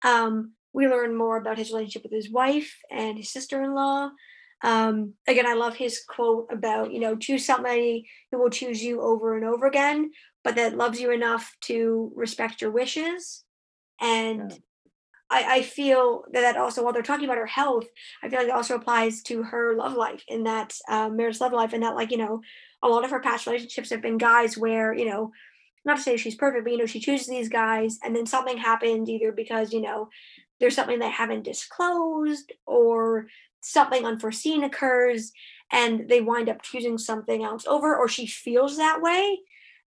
Um, 0.04 0.54
we 0.74 0.88
learn 0.88 1.18
more 1.18 1.38
about 1.38 1.58
his 1.58 1.72
relationship 1.72 2.04
with 2.04 2.12
his 2.12 2.30
wife 2.32 2.76
and 2.92 3.18
his 3.18 3.32
sister-in-law. 3.32 4.12
Um, 4.64 5.14
again, 5.28 5.48
I 5.48 5.54
love 5.54 5.76
his 5.76 6.02
quote 6.08 6.48
about, 6.52 6.92
you 6.92 7.00
know, 7.00 7.16
choose 7.16 7.46
somebody 7.46 8.10
who 8.32 8.40
will 8.40 8.50
choose 8.50 8.84
you 8.84 9.02
over 9.02 9.36
and 9.36 9.46
over 9.46 9.66
again 9.66 10.12
but 10.44 10.56
that 10.56 10.78
loves 10.78 11.00
you 11.00 11.12
enough 11.12 11.56
to 11.62 12.12
respect 12.16 12.62
your 12.62 12.72
wishes. 12.72 13.44
And 14.02 14.52
yeah. 14.52 14.58
I, 15.30 15.58
I 15.58 15.62
feel 15.62 16.24
that, 16.32 16.42
that 16.42 16.58
also, 16.58 16.84
while 16.84 16.94
they're 16.94 17.04
talking 17.04 17.26
about 17.26 17.38
her 17.38 17.46
health, 17.46 17.86
I 18.24 18.30
feel 18.30 18.40
like 18.40 18.48
it 18.48 18.54
also 18.54 18.76
applies 18.76 19.22
to 19.24 19.44
her 19.44 19.76
love 19.76 19.94
life 19.94 20.24
in 20.28 20.44
that 20.44 20.76
um, 20.88 21.16
Meredith's 21.16 21.42
love 21.42 21.54
life, 21.54 21.74
and 21.74 21.84
that, 21.84 21.96
like, 21.96 22.12
you 22.12 22.18
know, 22.18 22.42
a 22.82 22.88
lot 22.88 23.04
of 23.04 23.12
her 23.12 23.20
past 23.20 23.46
relationships 23.46 23.90
have 23.90 24.02
been 24.02 24.18
guys 24.18 24.58
where, 24.58 24.94
you 24.94 25.06
know, 25.06 25.32
not 25.86 25.98
to 25.98 26.04
say 26.04 26.18
she's 26.18 26.36
perfect, 26.36 26.64
but, 26.64 26.72
you 26.72 26.80
know, 26.80 26.86
she 26.86 27.00
chooses 27.00 27.28
these 27.28 27.50
guys, 27.50 28.00
and 28.04 28.16
then 28.16 28.26
something 28.26 28.58
happens 28.58 29.10
either 29.10 29.32
because, 29.32 29.74
you 29.74 29.82
know, 29.82 30.10
there's 30.60 30.76
something 30.76 31.00
they 31.00 31.10
haven't 31.10 31.44
disclosed 31.44 32.52
or 32.66 33.28
something 33.62 34.06
unforeseen 34.06 34.64
occurs 34.64 35.32
and 35.72 36.10
they 36.10 36.22
wind 36.22 36.50
up 36.50 36.62
choosing 36.62 36.98
something 36.98 37.44
else 37.44 37.66
over 37.68 37.96
or 37.96 38.08
she 38.08 38.26
feels 38.26 38.78
that 38.78 39.02
way 39.02 39.40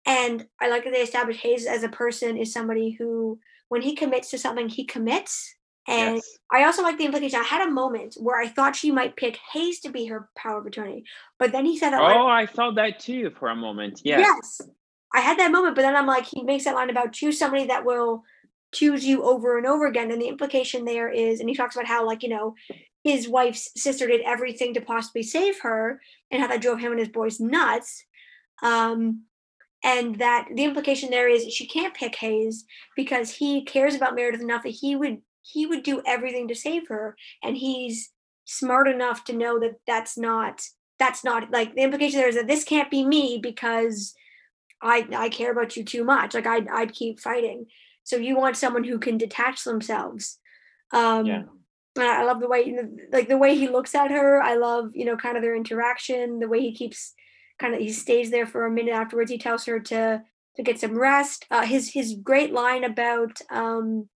And 0.04 0.46
I 0.60 0.68
like 0.68 0.84
that 0.84 0.92
they 0.92 1.02
established 1.02 1.40
Hayes 1.40 1.66
as 1.66 1.82
a 1.82 1.88
person 1.88 2.36
is 2.36 2.52
somebody 2.52 2.90
who, 2.90 3.38
when 3.68 3.82
he 3.82 3.94
commits 3.94 4.30
to 4.30 4.38
something, 4.38 4.68
he 4.68 4.84
commits. 4.84 5.54
And 5.88 6.16
yes. 6.16 6.38
I 6.50 6.64
also 6.64 6.82
like 6.82 6.98
the 6.98 7.04
implication. 7.04 7.40
I 7.40 7.44
had 7.44 7.66
a 7.66 7.70
moment 7.70 8.16
where 8.18 8.40
I 8.40 8.48
thought 8.48 8.76
she 8.76 8.90
might 8.90 9.16
pick 9.16 9.38
Hayes 9.52 9.80
to 9.80 9.90
be 9.90 10.06
her 10.06 10.28
power 10.36 10.58
of 10.58 10.66
attorney, 10.66 11.04
but 11.38 11.52
then 11.52 11.64
he 11.64 11.76
said 11.78 11.90
that. 11.90 12.00
Oh, 12.00 12.24
line, 12.24 12.42
I 12.42 12.46
thought 12.46 12.76
that 12.76 13.00
too 13.00 13.30
for 13.38 13.48
a 13.48 13.56
moment. 13.56 14.00
Yes. 14.04 14.20
Yes. 14.20 14.68
I 15.14 15.20
had 15.20 15.38
that 15.38 15.52
moment, 15.52 15.74
but 15.74 15.82
then 15.82 15.96
I'm 15.96 16.06
like, 16.06 16.24
he 16.24 16.42
makes 16.42 16.64
that 16.64 16.74
line 16.74 16.88
about 16.88 17.12
choose 17.12 17.38
somebody 17.38 17.66
that 17.66 17.84
will 17.84 18.22
choose 18.72 19.04
you 19.04 19.22
over 19.24 19.58
and 19.58 19.66
over 19.66 19.86
again. 19.86 20.10
And 20.10 20.20
the 20.20 20.28
implication 20.28 20.84
there 20.84 21.10
is, 21.10 21.40
and 21.40 21.48
he 21.48 21.54
talks 21.54 21.76
about 21.76 21.86
how, 21.86 22.06
like, 22.06 22.22
you 22.22 22.28
know, 22.28 22.54
his 23.04 23.28
wife's 23.28 23.70
sister 23.76 24.06
did 24.06 24.22
everything 24.22 24.74
to 24.74 24.80
possibly 24.80 25.22
save 25.22 25.60
her 25.60 26.00
and 26.30 26.40
how 26.40 26.48
that 26.48 26.62
drove 26.62 26.78
him 26.78 26.92
and 26.92 27.00
his 27.00 27.08
boys 27.08 27.40
nuts. 27.40 28.04
Um, 28.62 29.24
and 29.82 30.18
that 30.18 30.48
the 30.54 30.64
implication 30.64 31.10
there 31.10 31.28
is 31.28 31.52
she 31.52 31.66
can't 31.66 31.94
pick 31.94 32.16
Hayes 32.16 32.64
because 32.96 33.30
he 33.30 33.64
cares 33.64 33.94
about 33.94 34.14
Meredith 34.14 34.40
enough 34.40 34.62
that 34.62 34.70
he 34.70 34.94
would 34.94 35.18
he 35.42 35.66
would 35.66 35.82
do 35.82 36.02
everything 36.06 36.48
to 36.48 36.54
save 36.54 36.88
her. 36.88 37.16
And 37.42 37.56
he's 37.56 38.10
smart 38.44 38.88
enough 38.88 39.24
to 39.24 39.32
know 39.32 39.58
that 39.60 39.76
that's 39.86 40.16
not 40.16 40.62
that's 40.98 41.24
not 41.24 41.50
like 41.50 41.74
the 41.74 41.82
implication 41.82 42.20
there 42.20 42.28
is 42.28 42.36
that 42.36 42.46
this 42.46 42.64
can't 42.64 42.90
be 42.90 43.04
me 43.04 43.40
because 43.42 44.14
I 44.80 45.06
I 45.14 45.28
care 45.28 45.50
about 45.50 45.76
you 45.76 45.84
too 45.84 46.04
much. 46.04 46.34
Like 46.34 46.46
I'd 46.46 46.68
I'd 46.68 46.94
keep 46.94 47.18
fighting. 47.18 47.66
So 48.04 48.16
you 48.16 48.36
want 48.36 48.56
someone 48.56 48.84
who 48.84 48.98
can 48.98 49.18
detach 49.18 49.64
themselves. 49.64 50.38
Um 50.92 51.26
yeah. 51.26 51.42
I 51.98 52.24
love 52.24 52.40
the 52.40 52.48
way 52.48 52.74
like 53.12 53.28
the 53.28 53.36
way 53.36 53.56
he 53.56 53.68
looks 53.68 53.94
at 53.94 54.10
her. 54.10 54.40
I 54.40 54.54
love 54.54 54.90
you 54.94 55.04
know 55.04 55.16
kind 55.16 55.36
of 55.36 55.42
their 55.42 55.56
interaction 55.56 56.38
the 56.38 56.48
way 56.48 56.60
he 56.60 56.72
keeps 56.72 57.14
kind 57.58 57.74
of 57.74 57.80
he 57.80 57.92
stays 57.92 58.30
there 58.30 58.46
for 58.46 58.66
a 58.66 58.70
minute 58.70 58.94
afterwards. 58.94 59.30
He 59.30 59.38
tells 59.38 59.64
her 59.66 59.80
to 59.80 60.22
to 60.56 60.62
get 60.62 60.80
some 60.80 60.98
rest. 60.98 61.46
Uh, 61.50 61.64
his 61.64 61.92
his 61.92 62.14
great 62.22 62.52
line 62.52 62.84
about 62.84 63.40
um 63.50 64.08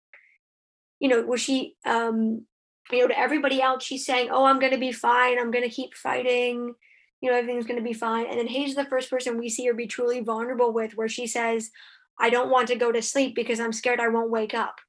you 1.01 1.09
know 1.09 1.23
was 1.23 1.41
she 1.41 1.75
um 1.85 2.45
you 2.91 3.01
know 3.01 3.09
to 3.09 3.19
everybody 3.19 3.63
else 3.63 3.83
she's 3.83 4.05
saying 4.05 4.29
oh 4.31 4.45
i'm 4.45 4.59
going 4.59 4.73
to 4.73 4.79
be 4.79 4.93
fine. 4.93 5.39
I'm 5.39 5.51
going 5.51 5.69
to 5.69 5.75
keep 5.75 5.95
fighting. 5.95 6.75
You 7.21 7.31
know 7.31 7.37
everything's 7.37 7.67
going 7.67 7.79
to 7.79 7.85
be 7.85 7.95
fine. 7.95 8.27
And 8.27 8.39
then 8.39 8.47
hayes 8.47 8.71
is 8.71 8.77
the 8.77 8.85
first 8.85 9.11
person 9.11 9.39
we 9.39 9.49
see 9.49 9.67
her 9.67 9.75
be 9.75 9.87
truly 9.87 10.21
vulnerable 10.21 10.73
with 10.73 10.97
where 10.97 11.09
she 11.09 11.27
says 11.27 11.71
i 12.21 12.31
don't 12.31 12.51
want 12.51 12.69
to 12.69 12.77
go 12.77 12.93
to 12.93 13.03
sleep 13.03 13.35
because 13.35 13.59
i'm 13.59 13.73
scared 13.73 14.01
i 14.01 14.09
won't 14.09 14.31
wake 14.31 14.55
up. 14.55 14.81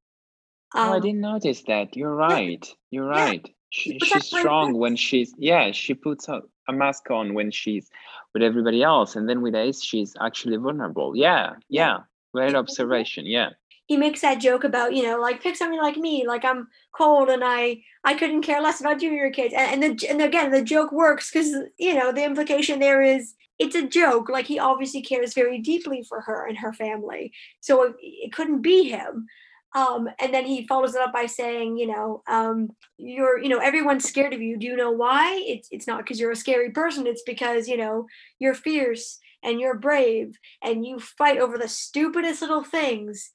Um, 0.74 0.89
oh, 0.89 0.93
i 0.93 0.96
um, 0.98 1.02
didn't 1.02 1.22
notice 1.22 1.64
that. 1.68 1.96
You're 1.96 2.16
right. 2.16 2.66
You're 2.91 3.08
right. 3.08 3.41
Yeah. 3.43 3.52
she, 3.70 4.00
she's 4.00 4.28
strong 4.28 4.78
when 4.78 4.96
she's 4.96 5.34
yeah 5.38 5.72
she 5.72 5.93
puts 5.93 6.28
a, 6.28 6.41
a 6.68 6.74
mask 6.74 7.09
on 7.11 7.34
when 7.34 7.51
she's 7.51 7.89
with 8.34 8.43
everybody 8.43 8.84
else 8.84 9.16
and 9.16 9.30
then 9.30 9.41
with 9.41 9.55
ace 9.55 9.82
she's 9.82 10.16
actually 10.22 10.57
vulnerable. 10.57 11.16
Yeah 11.16 11.55
yeah. 11.70 11.99
great 12.34 12.55
observation 12.55 13.26
yeah. 13.26 13.49
he 13.88 13.97
makes 13.97 14.22
that 14.22 14.41
joke 14.41 14.63
about 14.63 14.93
you 14.93 15.03
know 15.03 15.20
like 15.20 15.41
pick 15.41 15.55
somebody 15.55 15.82
like 15.82 15.97
me 15.97 16.26
like 16.28 16.43
i'm 16.43 16.68
cold 16.93 17.30
and 17.30 17.43
i 17.45 17.82
i 18.03 18.13
couldn't 18.13 18.41
care 18.41 18.61
less 18.61 18.82
about 18.82 19.01
you 19.01 19.11
or 19.11 19.13
your 19.13 19.32
kids. 19.32 19.53
And, 19.57 19.84
and, 19.84 19.99
the, 19.99 20.09
and 20.09 20.22
again 20.22 20.51
the 20.51 20.61
joke 20.61 20.91
works 20.91 21.32
because 21.32 21.53
you 21.78 21.95
know 21.95 22.11
the 22.11 22.24
implication 22.24 22.80
there 22.80 23.01
is 23.01 23.36
it's 23.59 23.76
a 23.76 23.88
joke. 23.88 24.30
Like 24.30 24.45
he 24.45 24.59
obviously 24.59 25.01
cares 25.01 25.34
very 25.34 25.59
deeply 25.59 26.03
for 26.03 26.22
her 26.22 26.45
and 26.47 26.57
her 26.57 26.74
family. 26.74 27.32
So 27.61 27.84
it, 27.84 27.95
it 28.01 28.34
couldn't 28.34 28.61
be 28.61 28.84
him 28.89 29.28
um, 29.76 30.09
and 30.19 30.34
then 30.34 30.45
he 30.45 30.65
follows 30.65 30.95
it 30.95 31.01
up 31.01 31.11
by 31.11 31.26
saying, 31.26 31.78
you 31.78 31.88
know, 31.88 32.23
um, 32.28 32.69
you're, 32.97 33.38
you 33.43 33.49
know, 33.49 33.59
everyone's 33.59 34.07
scared 34.07 34.34
of 34.34 34.41
you. 34.41 34.57
Do 34.57 34.65
you 34.65 34.78
know 34.78 34.91
why? 34.91 35.43
It's 35.45 35.67
it's 35.69 35.86
not 35.86 35.97
because 35.97 36.17
you're 36.17 36.32
a 36.32 36.36
scary 36.36 36.71
person. 36.71 37.05
It's 37.05 37.23
because 37.23 37.67
you 37.67 37.76
know 37.76 38.07
you're 38.39 38.53
fierce 38.53 39.19
and 39.43 39.59
you're 39.59 39.78
brave 39.78 40.39
and 40.63 40.86
you 40.86 40.97
fight 40.99 41.39
over 41.39 41.57
the 41.57 41.67
stupidest 41.67 42.41
little 42.41 42.63
things 42.63 43.32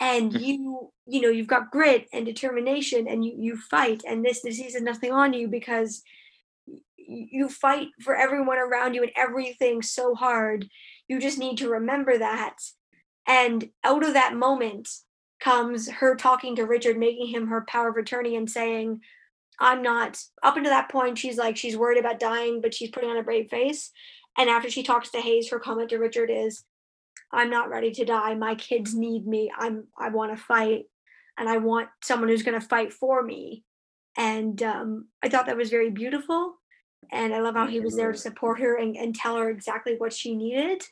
and 0.00 0.32
mm. 0.32 0.40
you 0.40 0.92
you 1.06 1.20
know 1.20 1.28
you've 1.28 1.46
got 1.46 1.70
grit 1.70 2.08
and 2.12 2.26
determination 2.26 3.06
and 3.08 3.24
you 3.24 3.32
you 3.38 3.56
fight 3.56 4.02
and 4.06 4.24
this 4.24 4.42
disease 4.42 4.74
has 4.74 4.82
nothing 4.82 5.12
on 5.12 5.32
you 5.32 5.46
because 5.46 6.02
you 6.96 7.48
fight 7.48 7.88
for 8.00 8.16
everyone 8.16 8.58
around 8.58 8.94
you 8.94 9.02
and 9.02 9.12
everything 9.16 9.80
so 9.80 10.14
hard 10.14 10.68
you 11.06 11.20
just 11.20 11.38
need 11.38 11.56
to 11.56 11.68
remember 11.68 12.18
that 12.18 12.56
and 13.26 13.70
out 13.84 14.04
of 14.04 14.14
that 14.14 14.34
moment 14.34 14.88
comes 15.44 15.90
her 15.90 16.16
talking 16.16 16.56
to 16.56 16.64
richard 16.64 16.96
making 16.96 17.26
him 17.26 17.46
her 17.46 17.64
power 17.68 17.88
of 17.88 17.96
attorney 17.96 18.36
and 18.36 18.50
saying 18.50 19.00
i'm 19.60 19.82
not 19.82 20.18
up 20.42 20.56
until 20.56 20.72
that 20.72 20.90
point 20.90 21.18
she's 21.18 21.36
like 21.36 21.56
she's 21.56 21.76
worried 21.76 21.98
about 21.98 22.18
dying 22.18 22.60
but 22.60 22.72
she's 22.74 22.90
putting 22.90 23.10
on 23.10 23.18
a 23.18 23.22
brave 23.22 23.48
face 23.50 23.90
and 24.38 24.48
after 24.48 24.70
she 24.70 24.82
talks 24.82 25.10
to 25.10 25.20
hayes 25.20 25.50
her 25.50 25.58
comment 25.58 25.90
to 25.90 25.98
richard 25.98 26.30
is 26.30 26.64
I'm 27.34 27.50
not 27.50 27.68
ready 27.68 27.90
to 27.92 28.04
die. 28.04 28.34
My 28.34 28.54
kids 28.54 28.94
need 28.94 29.26
me. 29.26 29.50
I'm 29.56 29.88
I 29.98 30.08
want 30.10 30.36
to 30.36 30.42
fight 30.42 30.84
and 31.36 31.48
I 31.48 31.58
want 31.58 31.88
someone 32.02 32.28
who's 32.28 32.44
going 32.44 32.58
to 32.58 32.66
fight 32.66 32.92
for 32.92 33.22
me. 33.22 33.64
And 34.16 34.62
um, 34.62 35.08
I 35.22 35.28
thought 35.28 35.46
that 35.46 35.56
was 35.56 35.70
very 35.70 35.90
beautiful. 35.90 36.54
And 37.10 37.34
I 37.34 37.40
love 37.40 37.56
how 37.56 37.66
he 37.66 37.80
was 37.80 37.96
there 37.96 38.12
to 38.12 38.18
support 38.18 38.60
her 38.60 38.76
and, 38.76 38.96
and 38.96 39.14
tell 39.14 39.36
her 39.36 39.50
exactly 39.50 39.96
what 39.98 40.12
she 40.12 40.34
needed 40.34 40.84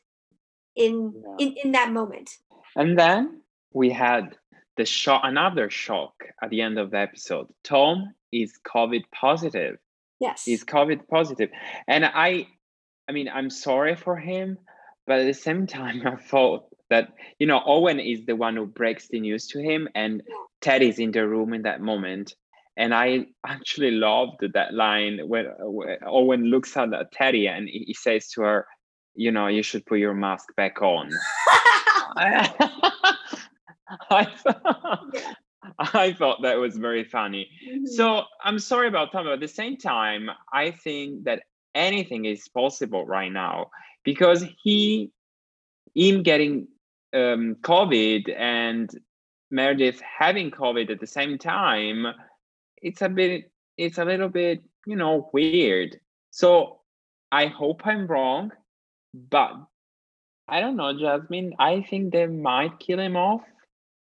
in, 0.75 1.15
yeah. 1.15 1.47
in 1.47 1.55
in 1.65 1.73
that 1.73 1.93
moment. 1.93 2.31
And 2.77 2.99
then 2.99 3.43
we 3.73 3.91
had 3.91 4.37
the 4.77 4.85
shock 4.85 5.23
another 5.25 5.71
shock 5.71 6.15
at 6.43 6.51
the 6.51 6.63
end 6.63 6.79
of 6.79 6.91
the 6.91 6.99
episode. 6.99 7.47
Tom 7.65 8.15
is 8.33 8.59
COVID 8.67 9.03
positive. 9.15 9.77
Yes. 10.21 10.45
He's 10.45 10.65
COVID. 10.65 11.01
And 11.89 12.05
I 12.05 12.47
I 13.09 13.13
mean 13.13 13.29
I'm 13.29 13.51
sorry 13.51 13.97
for 13.97 14.17
him 14.17 14.59
but 15.07 15.21
at 15.21 15.27
the 15.27 15.35
same 15.35 15.67
time 15.67 16.03
i 16.07 16.17
thought 16.17 16.65
that 16.91 17.09
you 17.39 17.47
know 17.47 17.63
owen 17.65 18.01
is 18.01 18.27
the 18.27 18.37
one 18.37 18.57
who 18.57 18.67
breaks 18.67 19.09
the 19.09 19.21
news 19.21 19.47
to 19.49 19.61
him 19.61 19.89
and 19.95 20.23
ted 20.61 20.83
is 20.83 20.99
in 20.99 21.13
the 21.13 21.27
room 21.27 21.53
in 21.53 21.63
that 21.63 21.81
moment 21.81 22.35
and 22.77 22.95
i 22.95 23.25
actually 23.47 23.91
loved 23.91 24.45
that 24.55 24.73
line 24.75 25.21
when, 25.27 25.47
when 25.59 25.97
owen 26.07 26.45
looks 26.45 26.77
at 26.77 26.91
teddy 27.13 27.47
and 27.47 27.69
he 27.69 27.95
says 27.95 28.29
to 28.29 28.43
her 28.43 28.67
you 29.15 29.31
know 29.31 29.47
you 29.47 29.63
should 29.63 29.85
put 29.87 29.99
your 29.99 30.15
mask 30.15 30.55
back 30.57 30.81
on 30.83 31.11
I, 34.11 34.29
I, 34.47 34.99
yeah. 35.13 35.35
I 35.79 36.13
thought 36.13 36.43
that 36.43 36.59
was 36.59 36.77
very 36.77 37.05
funny. 37.05 37.49
Mm-hmm. 37.67 37.87
So 37.87 38.25
I'm 38.43 38.59
sorry 38.59 38.89
about 38.89 39.13
Tom, 39.13 39.25
but 39.25 39.35
at 39.35 39.41
the 39.41 39.49
same 39.49 39.77
time, 39.77 40.31
I 40.53 40.71
think 40.71 41.25
that 41.25 41.43
anything 41.75 42.25
is 42.25 42.49
possible 42.49 43.07
right 43.07 43.33
now 43.33 43.71
because 44.05 44.45
he 44.63 45.11
him 45.95 46.23
getting 46.23 46.69
um, 47.15 47.57
covid 47.63 48.35
and 48.39 48.91
meredith 49.51 50.01
having 50.01 50.51
covid 50.51 50.91
at 50.91 51.01
the 51.01 51.07
same 51.07 51.39
time 51.39 52.07
it's 52.79 53.03
a 53.03 53.09
bit 53.09 53.51
it's 53.77 53.99
a 53.99 54.05
little 54.05 54.29
bit 54.29 54.63
you 54.87 54.97
know 54.97 55.31
weird 55.33 55.99
so 56.31 56.81
i 57.31 57.47
hope 57.47 57.87
i'm 57.87 58.07
wrong 58.07 58.51
but 59.15 59.53
i 60.49 60.61
don't 60.61 60.77
know 60.77 60.99
jasmine 60.99 61.53
i 61.59 61.85
think 61.89 62.13
they 62.13 62.27
might 62.27 62.79
kill 62.79 62.99
him 62.99 63.17
off 63.17 63.43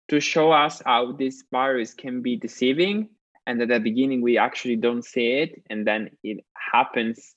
to 0.09 0.19
show 0.19 0.51
us 0.51 0.81
how 0.85 1.11
this 1.13 1.43
virus 1.51 1.93
can 1.93 2.21
be 2.21 2.35
deceiving 2.35 3.09
and 3.45 3.61
at 3.61 3.67
the 3.67 3.79
beginning 3.79 4.21
we 4.21 4.37
actually 4.37 4.75
don't 4.75 5.03
see 5.05 5.33
it 5.41 5.61
and 5.69 5.85
then 5.85 6.09
it 6.23 6.43
happens 6.73 7.35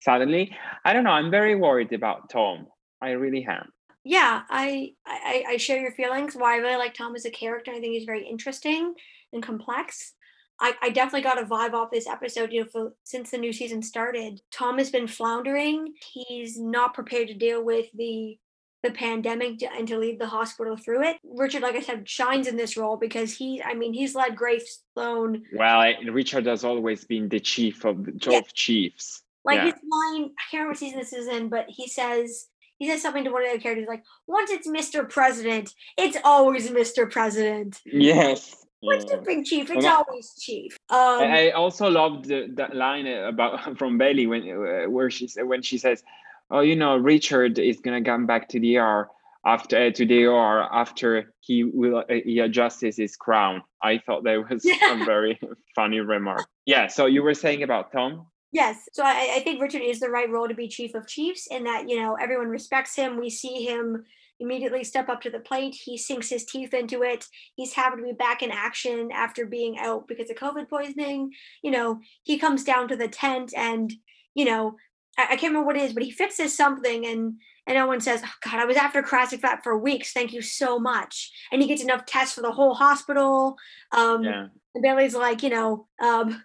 suddenly. 0.00 0.56
I 0.84 0.92
don't 0.92 1.04
know. 1.04 1.10
I'm 1.10 1.30
very 1.30 1.54
worried 1.54 1.92
about 1.92 2.30
Tom. 2.30 2.66
I 3.02 3.10
really 3.10 3.44
am. 3.44 3.70
Yeah, 4.04 4.42
I, 4.48 4.92
I 5.04 5.44
I 5.48 5.56
share 5.56 5.80
your 5.80 5.90
feelings. 5.90 6.36
Why 6.36 6.54
I 6.54 6.58
really 6.58 6.76
like 6.76 6.94
Tom 6.94 7.16
as 7.16 7.24
a 7.24 7.30
character. 7.30 7.72
I 7.72 7.80
think 7.80 7.92
he's 7.92 8.04
very 8.04 8.24
interesting 8.24 8.94
and 9.32 9.42
complex. 9.42 10.14
I, 10.60 10.74
I 10.80 10.90
definitely 10.90 11.22
got 11.22 11.42
a 11.42 11.44
vibe 11.44 11.74
off 11.74 11.90
this 11.90 12.06
episode. 12.06 12.52
You 12.52 12.62
know, 12.62 12.68
for, 12.72 12.94
since 13.02 13.30
the 13.30 13.38
new 13.38 13.52
season 13.52 13.82
started, 13.82 14.40
Tom 14.52 14.78
has 14.78 14.90
been 14.90 15.08
floundering. 15.08 15.92
He's 16.12 16.58
not 16.58 16.94
prepared 16.94 17.28
to 17.28 17.34
deal 17.34 17.64
with 17.64 17.86
the 17.94 18.38
the 18.86 18.92
pandemic 18.92 19.62
and 19.62 19.88
to 19.88 19.98
lead 19.98 20.18
the 20.18 20.26
hospital 20.26 20.76
through 20.76 21.02
it. 21.04 21.16
Richard, 21.24 21.62
like 21.62 21.74
I 21.74 21.80
said, 21.80 22.08
shines 22.08 22.46
in 22.46 22.56
this 22.56 22.76
role 22.76 22.96
because 22.96 23.36
he, 23.36 23.62
I 23.62 23.74
mean, 23.74 23.92
he's 23.92 24.14
led 24.14 24.36
Grey 24.36 24.60
Sloan. 24.94 25.42
Well, 25.52 25.92
Richard 26.10 26.46
has 26.46 26.64
always 26.64 27.04
been 27.04 27.28
the 27.28 27.40
chief 27.40 27.84
of 27.84 28.04
the 28.04 28.12
yeah. 28.30 28.40
chiefs. 28.52 29.22
Like 29.44 29.56
yeah. 29.56 29.64
his 29.66 29.74
line, 29.74 30.30
I 30.38 30.42
can't 30.50 30.52
remember 30.52 30.70
what 30.70 30.78
season 30.78 30.98
this 30.98 31.12
is 31.12 31.28
in, 31.28 31.48
but 31.48 31.66
he 31.68 31.86
says 31.86 32.48
he 32.78 32.88
says 32.88 33.00
something 33.00 33.24
to 33.24 33.30
one 33.30 33.46
of 33.46 33.52
the 33.52 33.58
characters 33.58 33.86
like, 33.88 34.02
"Once 34.26 34.50
it's 34.50 34.68
Mr. 34.68 35.08
President, 35.08 35.72
it's 35.96 36.16
always 36.24 36.68
Mr. 36.70 37.10
President." 37.10 37.80
Yes. 37.86 38.66
Once 38.82 39.04
yeah. 39.08 39.16
big 39.24 39.44
chief, 39.44 39.70
it's 39.70 39.86
always 39.86 40.34
chief. 40.38 40.76
Um, 40.90 41.22
I 41.22 41.50
also 41.50 41.88
loved 41.88 42.26
the, 42.26 42.48
that 42.54 42.76
line 42.76 43.06
about 43.06 43.78
from 43.78 43.98
Bailey 43.98 44.26
when 44.26 44.42
uh, 44.50 44.90
where 44.90 45.10
she 45.10 45.28
when 45.38 45.62
she 45.62 45.78
says, 45.78 46.02
"Oh, 46.50 46.60
you 46.60 46.76
know, 46.76 46.96
Richard 46.96 47.58
is 47.58 47.80
gonna 47.80 48.02
come 48.02 48.26
back 48.26 48.48
to 48.50 48.60
the 48.60 48.78
R 48.78 49.08
after 49.44 49.86
uh, 49.86 49.90
to 49.90 50.06
the 50.06 50.24
ER 50.24 50.62
after 50.62 51.32
he 51.40 51.64
will 51.64 51.98
uh, 51.98 52.14
he 52.24 52.40
adjusts 52.40 52.96
his 52.96 53.16
crown." 53.16 53.62
I 53.82 53.98
thought 53.98 54.24
that 54.24 54.48
was 54.48 54.64
yeah. 54.64 55.00
a 55.02 55.04
very 55.04 55.38
funny 55.74 56.00
remark. 56.00 56.46
Yeah. 56.64 56.88
So 56.88 57.06
you 57.06 57.22
were 57.22 57.34
saying 57.34 57.62
about 57.62 57.92
Tom? 57.92 58.26
Yes. 58.52 58.88
So 58.92 59.04
I, 59.04 59.34
I 59.36 59.40
think 59.40 59.60
Richard 59.60 59.82
is 59.82 60.00
the 60.00 60.08
right 60.08 60.30
role 60.30 60.48
to 60.48 60.54
be 60.54 60.68
chief 60.68 60.94
of 60.94 61.06
chiefs 61.06 61.46
in 61.50 61.64
that, 61.64 61.88
you 61.88 62.00
know, 62.00 62.14
everyone 62.14 62.48
respects 62.48 62.96
him. 62.96 63.18
We 63.18 63.28
see 63.28 63.64
him 63.64 64.04
immediately 64.38 64.84
step 64.84 65.08
up 65.08 65.20
to 65.22 65.30
the 65.30 65.40
plate. 65.40 65.74
He 65.74 65.98
sinks 65.98 66.30
his 66.30 66.44
teeth 66.44 66.72
into 66.72 67.02
it. 67.02 67.26
He's 67.54 67.74
happy 67.74 67.98
to 67.98 68.02
be 68.02 68.12
back 68.12 68.42
in 68.42 68.50
action 68.50 69.10
after 69.12 69.46
being 69.46 69.78
out 69.78 70.08
because 70.08 70.30
of 70.30 70.36
COVID 70.36 70.68
poisoning. 70.68 71.32
You 71.62 71.70
know, 71.70 72.00
he 72.22 72.38
comes 72.38 72.64
down 72.64 72.88
to 72.88 72.96
the 72.96 73.08
tent 73.08 73.52
and, 73.56 73.92
you 74.34 74.44
know, 74.44 74.76
I, 75.18 75.36
can't 75.36 75.52
remember 75.52 75.66
what 75.66 75.76
it 75.76 75.82
is, 75.82 75.92
but 75.92 76.02
he 76.02 76.10
fixes 76.10 76.56
something 76.56 77.06
and 77.06 77.34
and 77.66 77.78
Owen 77.78 78.00
says, 78.00 78.22
oh, 78.24 78.32
God, 78.44 78.60
I 78.60 78.64
was 78.64 78.76
after 78.76 79.02
crassic 79.02 79.40
Krasikvat 79.40 79.64
for 79.64 79.76
weeks. 79.76 80.12
Thank 80.12 80.32
you 80.32 80.40
so 80.40 80.78
much. 80.78 81.32
And 81.50 81.60
he 81.60 81.66
gets 81.66 81.82
enough 81.82 82.06
tests 82.06 82.34
for 82.34 82.40
the 82.40 82.52
whole 82.52 82.74
hospital. 82.74 83.56
Um, 83.90 84.22
yeah. 84.22 84.46
And 84.74 84.82
Bailey's 84.82 85.16
like, 85.16 85.42
you 85.42 85.50
know, 85.50 85.88
um, 86.00 86.44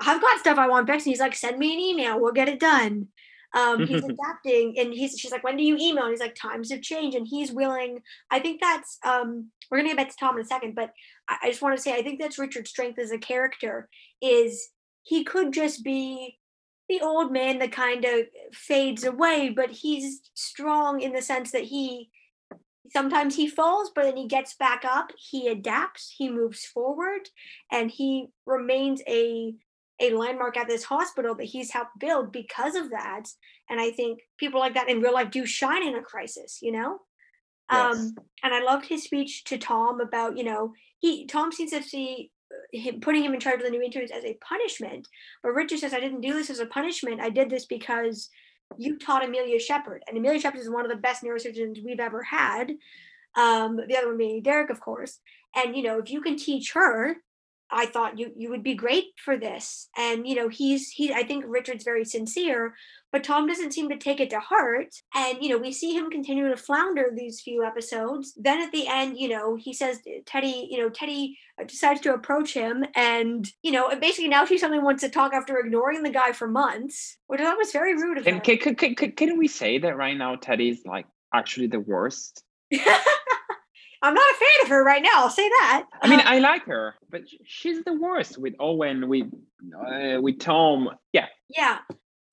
I've 0.00 0.20
got 0.20 0.38
stuff 0.38 0.56
I 0.56 0.68
want 0.68 0.86
fixed. 0.86 1.04
And 1.04 1.12
he's 1.12 1.20
like, 1.20 1.34
send 1.34 1.58
me 1.58 1.74
an 1.74 1.80
email. 1.80 2.18
We'll 2.18 2.32
get 2.32 2.48
it 2.48 2.58
done. 2.58 3.08
Um, 3.54 3.86
he's 3.86 4.04
adapting 4.04 4.76
and 4.78 4.94
he's 4.94 5.18
she's 5.18 5.32
like, 5.32 5.44
when 5.44 5.56
do 5.56 5.62
you 5.62 5.76
email? 5.78 6.04
And 6.04 6.12
he's 6.12 6.20
like, 6.20 6.34
times 6.34 6.70
have 6.70 6.82
changed. 6.82 7.16
And 7.16 7.26
he's 7.26 7.52
willing. 7.52 8.00
I 8.30 8.38
think 8.38 8.60
that's 8.60 8.98
um 9.04 9.50
we're 9.70 9.78
gonna 9.78 9.90
get 9.90 9.96
back 9.96 10.10
to 10.10 10.16
Tom 10.18 10.36
in 10.36 10.42
a 10.42 10.46
second, 10.46 10.74
but 10.74 10.92
I, 11.28 11.36
I 11.44 11.48
just 11.50 11.62
want 11.62 11.76
to 11.76 11.82
say 11.82 11.94
I 11.94 12.02
think 12.02 12.20
that's 12.20 12.38
Richard's 12.38 12.70
strength 12.70 12.98
as 12.98 13.10
a 13.10 13.18
character 13.18 13.88
is 14.22 14.68
he 15.02 15.24
could 15.24 15.52
just 15.52 15.84
be 15.84 16.38
the 16.88 17.00
old 17.00 17.32
man 17.32 17.58
that 17.58 17.72
kind 17.72 18.04
of 18.04 18.26
fades 18.52 19.04
away, 19.04 19.50
but 19.54 19.70
he's 19.70 20.20
strong 20.34 21.00
in 21.00 21.12
the 21.12 21.22
sense 21.22 21.50
that 21.52 21.64
he 21.64 22.10
sometimes 22.90 23.34
he 23.34 23.48
falls, 23.48 23.90
but 23.94 24.04
then 24.04 24.16
he 24.16 24.28
gets 24.28 24.54
back 24.54 24.84
up, 24.84 25.10
he 25.16 25.48
adapts, 25.48 26.14
he 26.16 26.30
moves 26.30 26.64
forward, 26.64 27.28
and 27.70 27.90
he 27.90 28.28
remains 28.46 29.02
a 29.08 29.54
a 29.98 30.12
landmark 30.12 30.56
at 30.58 30.68
this 30.68 30.84
hospital 30.84 31.34
that 31.34 31.44
he's 31.44 31.70
helped 31.70 31.98
build 31.98 32.30
because 32.30 32.74
of 32.74 32.90
that. 32.90 33.24
And 33.70 33.80
I 33.80 33.90
think 33.90 34.20
people 34.38 34.60
like 34.60 34.74
that 34.74 34.90
in 34.90 35.00
real 35.00 35.14
life 35.14 35.30
do 35.30 35.46
shine 35.46 35.86
in 35.86 35.94
a 35.94 36.02
crisis, 36.02 36.58
you 36.60 36.70
know? 36.70 36.98
Yes. 37.72 37.96
Um, 37.96 38.14
and 38.42 38.54
I 38.54 38.62
loved 38.62 38.86
his 38.86 39.04
speech 39.04 39.44
to 39.44 39.56
Tom 39.56 40.00
about, 40.00 40.36
you 40.36 40.44
know, 40.44 40.74
he 40.98 41.26
Tom 41.26 41.50
seems 41.50 41.70
to 41.70 41.82
see 41.82 42.30
him 42.72 43.00
putting 43.00 43.24
him 43.24 43.34
in 43.34 43.40
charge 43.40 43.60
of 43.60 43.64
the 43.64 43.70
new 43.70 43.82
interns 43.82 44.10
as 44.10 44.24
a 44.24 44.34
punishment. 44.34 45.08
But 45.42 45.50
Richard 45.50 45.78
says, 45.78 45.94
I 45.94 46.00
didn't 46.00 46.20
do 46.20 46.32
this 46.32 46.50
as 46.50 46.58
a 46.58 46.66
punishment. 46.66 47.20
I 47.20 47.30
did 47.30 47.50
this 47.50 47.66
because 47.66 48.30
you 48.76 48.98
taught 48.98 49.24
Amelia 49.24 49.58
Shepherd. 49.58 50.02
And 50.08 50.16
Amelia 50.16 50.40
Shepherd 50.40 50.60
is 50.60 50.70
one 50.70 50.84
of 50.84 50.90
the 50.90 50.96
best 50.96 51.22
neurosurgeons 51.22 51.84
we've 51.84 52.00
ever 52.00 52.22
had. 52.22 52.72
Um, 53.36 53.76
the 53.76 53.96
other 53.96 54.08
one 54.08 54.18
being 54.18 54.42
Derek, 54.42 54.70
of 54.70 54.80
course. 54.80 55.20
And 55.54 55.76
you 55.76 55.82
know, 55.82 55.98
if 55.98 56.10
you 56.10 56.20
can 56.20 56.36
teach 56.36 56.72
her 56.72 57.16
I 57.70 57.86
thought 57.86 58.18
you 58.18 58.32
you 58.36 58.50
would 58.50 58.62
be 58.62 58.74
great 58.74 59.06
for 59.16 59.36
this. 59.36 59.88
And 59.96 60.26
you 60.26 60.34
know, 60.34 60.48
he's 60.48 60.88
he 60.90 61.12
I 61.12 61.22
think 61.22 61.44
Richard's 61.46 61.84
very 61.84 62.04
sincere, 62.04 62.74
but 63.12 63.24
Tom 63.24 63.46
doesn't 63.46 63.72
seem 63.72 63.88
to 63.88 63.96
take 63.96 64.20
it 64.20 64.30
to 64.30 64.40
heart. 64.40 64.94
And 65.14 65.38
you 65.42 65.48
know, 65.48 65.58
we 65.58 65.72
see 65.72 65.94
him 65.94 66.10
continue 66.10 66.48
to 66.48 66.56
flounder 66.56 67.10
these 67.14 67.40
few 67.40 67.64
episodes. 67.64 68.34
Then 68.36 68.60
at 68.60 68.72
the 68.72 68.86
end, 68.88 69.18
you 69.18 69.28
know, 69.28 69.56
he 69.56 69.72
says 69.72 69.98
uh, 70.06 70.20
Teddy, 70.26 70.68
you 70.70 70.78
know, 70.78 70.88
Teddy 70.88 71.36
uh, 71.60 71.64
decides 71.64 72.00
to 72.02 72.14
approach 72.14 72.54
him 72.54 72.84
and 72.94 73.48
you 73.62 73.72
know, 73.72 73.88
basically 74.00 74.28
now 74.28 74.44
she 74.44 74.58
suddenly 74.58 74.82
wants 74.82 75.02
to 75.02 75.08
talk 75.08 75.32
after 75.32 75.58
ignoring 75.58 76.02
the 76.02 76.10
guy 76.10 76.32
for 76.32 76.48
months, 76.48 77.18
which 77.26 77.40
I 77.40 77.44
thought 77.44 77.58
was 77.58 77.72
very 77.72 77.94
rude 77.94 78.18
of 78.18 78.26
him. 78.26 78.40
Can, 78.40 78.58
can, 78.58 78.94
can, 78.94 79.12
can 79.12 79.38
we 79.38 79.48
say 79.48 79.78
that 79.78 79.96
right 79.96 80.16
now 80.16 80.36
Teddy's 80.36 80.82
like 80.84 81.06
actually 81.34 81.66
the 81.66 81.80
worst? 81.80 82.42
I'm 84.06 84.14
not 84.14 84.34
a 84.34 84.38
fan 84.38 84.62
of 84.62 84.68
her 84.68 84.84
right 84.84 85.02
now. 85.02 85.16
I'll 85.16 85.30
say 85.30 85.48
that. 85.48 85.86
I 86.02 86.08
mean, 86.08 86.20
um, 86.20 86.26
I 86.28 86.38
like 86.38 86.64
her, 86.66 86.94
but 87.10 87.22
she's 87.44 87.82
the 87.84 87.94
worst 87.94 88.38
with 88.38 88.54
Owen, 88.60 89.08
with 89.08 89.26
uh, 89.74 90.20
with 90.20 90.38
Tom. 90.38 90.90
Yeah. 91.12 91.26
Yeah. 91.48 91.78